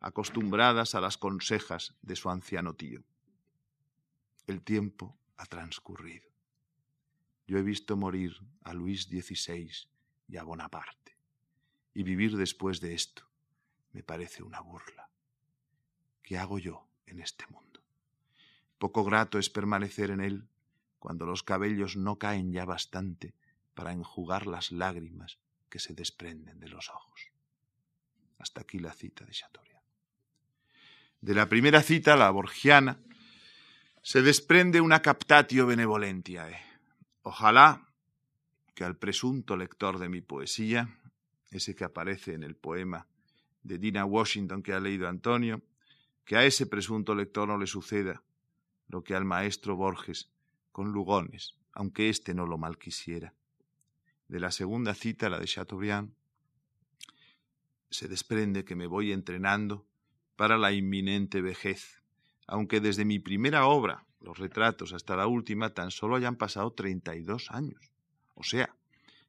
acostumbradas 0.00 0.96
a 0.96 1.00
las 1.00 1.16
consejas 1.16 1.94
de 2.02 2.16
su 2.16 2.28
anciano 2.30 2.74
tío. 2.74 3.04
El 4.48 4.60
tiempo 4.60 5.16
ha 5.36 5.46
transcurrido. 5.46 6.28
Yo 7.46 7.58
he 7.58 7.62
visto 7.62 7.96
morir 7.96 8.38
a 8.64 8.74
Luis 8.74 9.04
XVI 9.04 9.70
y 10.26 10.36
a 10.36 10.42
Bonaparte, 10.42 11.16
y 11.94 12.02
vivir 12.02 12.36
después 12.36 12.80
de 12.80 12.94
esto 12.94 13.22
me 13.92 14.02
parece 14.02 14.42
una 14.42 14.58
burla. 14.58 15.08
¿Qué 16.24 16.38
hago 16.38 16.58
yo 16.58 16.88
en 17.06 17.20
este 17.20 17.46
mundo? 17.46 17.80
Poco 18.78 19.04
grato 19.04 19.38
es 19.38 19.48
permanecer 19.48 20.10
en 20.10 20.20
él 20.20 20.48
cuando 20.98 21.24
los 21.24 21.44
cabellos 21.44 21.96
no 21.96 22.18
caen 22.18 22.50
ya 22.50 22.64
bastante 22.64 23.36
para 23.78 23.92
enjugar 23.92 24.48
las 24.48 24.72
lágrimas 24.72 25.38
que 25.68 25.78
se 25.78 25.94
desprenden 25.94 26.58
de 26.58 26.68
los 26.68 26.88
ojos. 26.88 27.30
Hasta 28.36 28.62
aquí 28.62 28.80
la 28.80 28.92
cita 28.92 29.24
de 29.24 29.30
Chateaubriand. 29.30 29.84
De 31.20 31.32
la 31.32 31.48
primera 31.48 31.80
cita, 31.80 32.16
la 32.16 32.28
borgiana, 32.30 32.98
se 34.02 34.20
desprende 34.20 34.80
una 34.80 35.00
captatio 35.00 35.64
benevolentiae. 35.64 36.60
Ojalá 37.22 37.86
que 38.74 38.82
al 38.82 38.96
presunto 38.96 39.56
lector 39.56 40.00
de 40.00 40.08
mi 40.08 40.22
poesía, 40.22 40.98
ese 41.52 41.76
que 41.76 41.84
aparece 41.84 42.34
en 42.34 42.42
el 42.42 42.56
poema 42.56 43.06
de 43.62 43.78
Dina 43.78 44.04
Washington 44.04 44.60
que 44.60 44.72
ha 44.72 44.80
leído 44.80 45.06
Antonio, 45.06 45.62
que 46.24 46.36
a 46.36 46.44
ese 46.44 46.66
presunto 46.66 47.14
lector 47.14 47.46
no 47.46 47.56
le 47.56 47.68
suceda 47.68 48.24
lo 48.88 49.04
que 49.04 49.14
al 49.14 49.24
maestro 49.24 49.76
Borges 49.76 50.32
con 50.72 50.90
Lugones, 50.90 51.54
aunque 51.74 52.08
éste 52.08 52.34
no 52.34 52.44
lo 52.44 52.58
malquisiera 52.58 53.34
de 54.28 54.40
la 54.40 54.50
segunda 54.50 54.94
cita, 54.94 55.28
la 55.28 55.38
de 55.38 55.46
Chateaubriand, 55.46 56.12
se 57.90 58.08
desprende 58.08 58.64
que 58.64 58.76
me 58.76 58.86
voy 58.86 59.12
entrenando 59.12 59.86
para 60.36 60.58
la 60.58 60.72
inminente 60.72 61.40
vejez, 61.40 62.02
aunque 62.46 62.80
desde 62.80 63.04
mi 63.04 63.18
primera 63.18 63.66
obra, 63.66 64.06
los 64.20 64.38
retratos, 64.38 64.92
hasta 64.92 65.16
la 65.16 65.26
última, 65.26 65.74
tan 65.74 65.90
solo 65.90 66.16
hayan 66.16 66.36
pasado 66.36 66.72
32 66.72 67.50
años. 67.50 67.92
O 68.34 68.42
sea, 68.42 68.74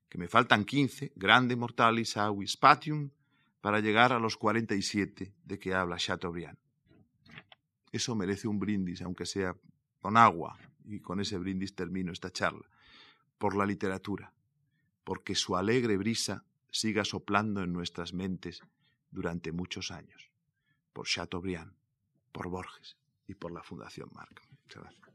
que 0.09 0.17
me 0.17 0.27
faltan 0.27 0.65
15, 0.65 1.13
grande 1.15 1.55
mortalis 1.55 2.17
avis 2.17 2.51
spatium, 2.51 3.11
para 3.61 3.79
llegar 3.79 4.13
a 4.13 4.19
los 4.19 4.37
47 4.37 5.33
de 5.43 5.59
que 5.59 5.73
habla 5.73 5.97
Chateaubriand. 5.97 6.57
Eso 7.91 8.15
merece 8.15 8.47
un 8.47 8.59
brindis, 8.59 9.01
aunque 9.01 9.25
sea 9.25 9.55
con 9.99 10.15
agua, 10.15 10.57
y 10.85 10.99
con 10.99 11.19
ese 11.19 11.37
brindis 11.37 11.75
termino 11.75 12.11
esta 12.11 12.31
charla, 12.31 12.67
por 13.37 13.55
la 13.55 13.65
literatura, 13.65 14.33
porque 15.10 15.34
su 15.34 15.57
alegre 15.57 15.97
brisa 15.97 16.43
siga 16.70 17.03
soplando 17.03 17.64
en 17.64 17.74
nuestras 17.74 18.14
mentes 18.14 18.62
durante 19.10 19.51
muchos 19.51 19.89
años, 19.89 20.30
por 20.93 21.07
Chateaubriand, 21.07 21.74
por 22.32 22.47
Borges 22.47 22.95
y 23.26 23.34
por 23.34 23.51
la 23.51 23.64
Fundación 23.64 24.12
Marca. 24.14 24.43
Muchas 24.51 24.84
gracias. 24.84 25.10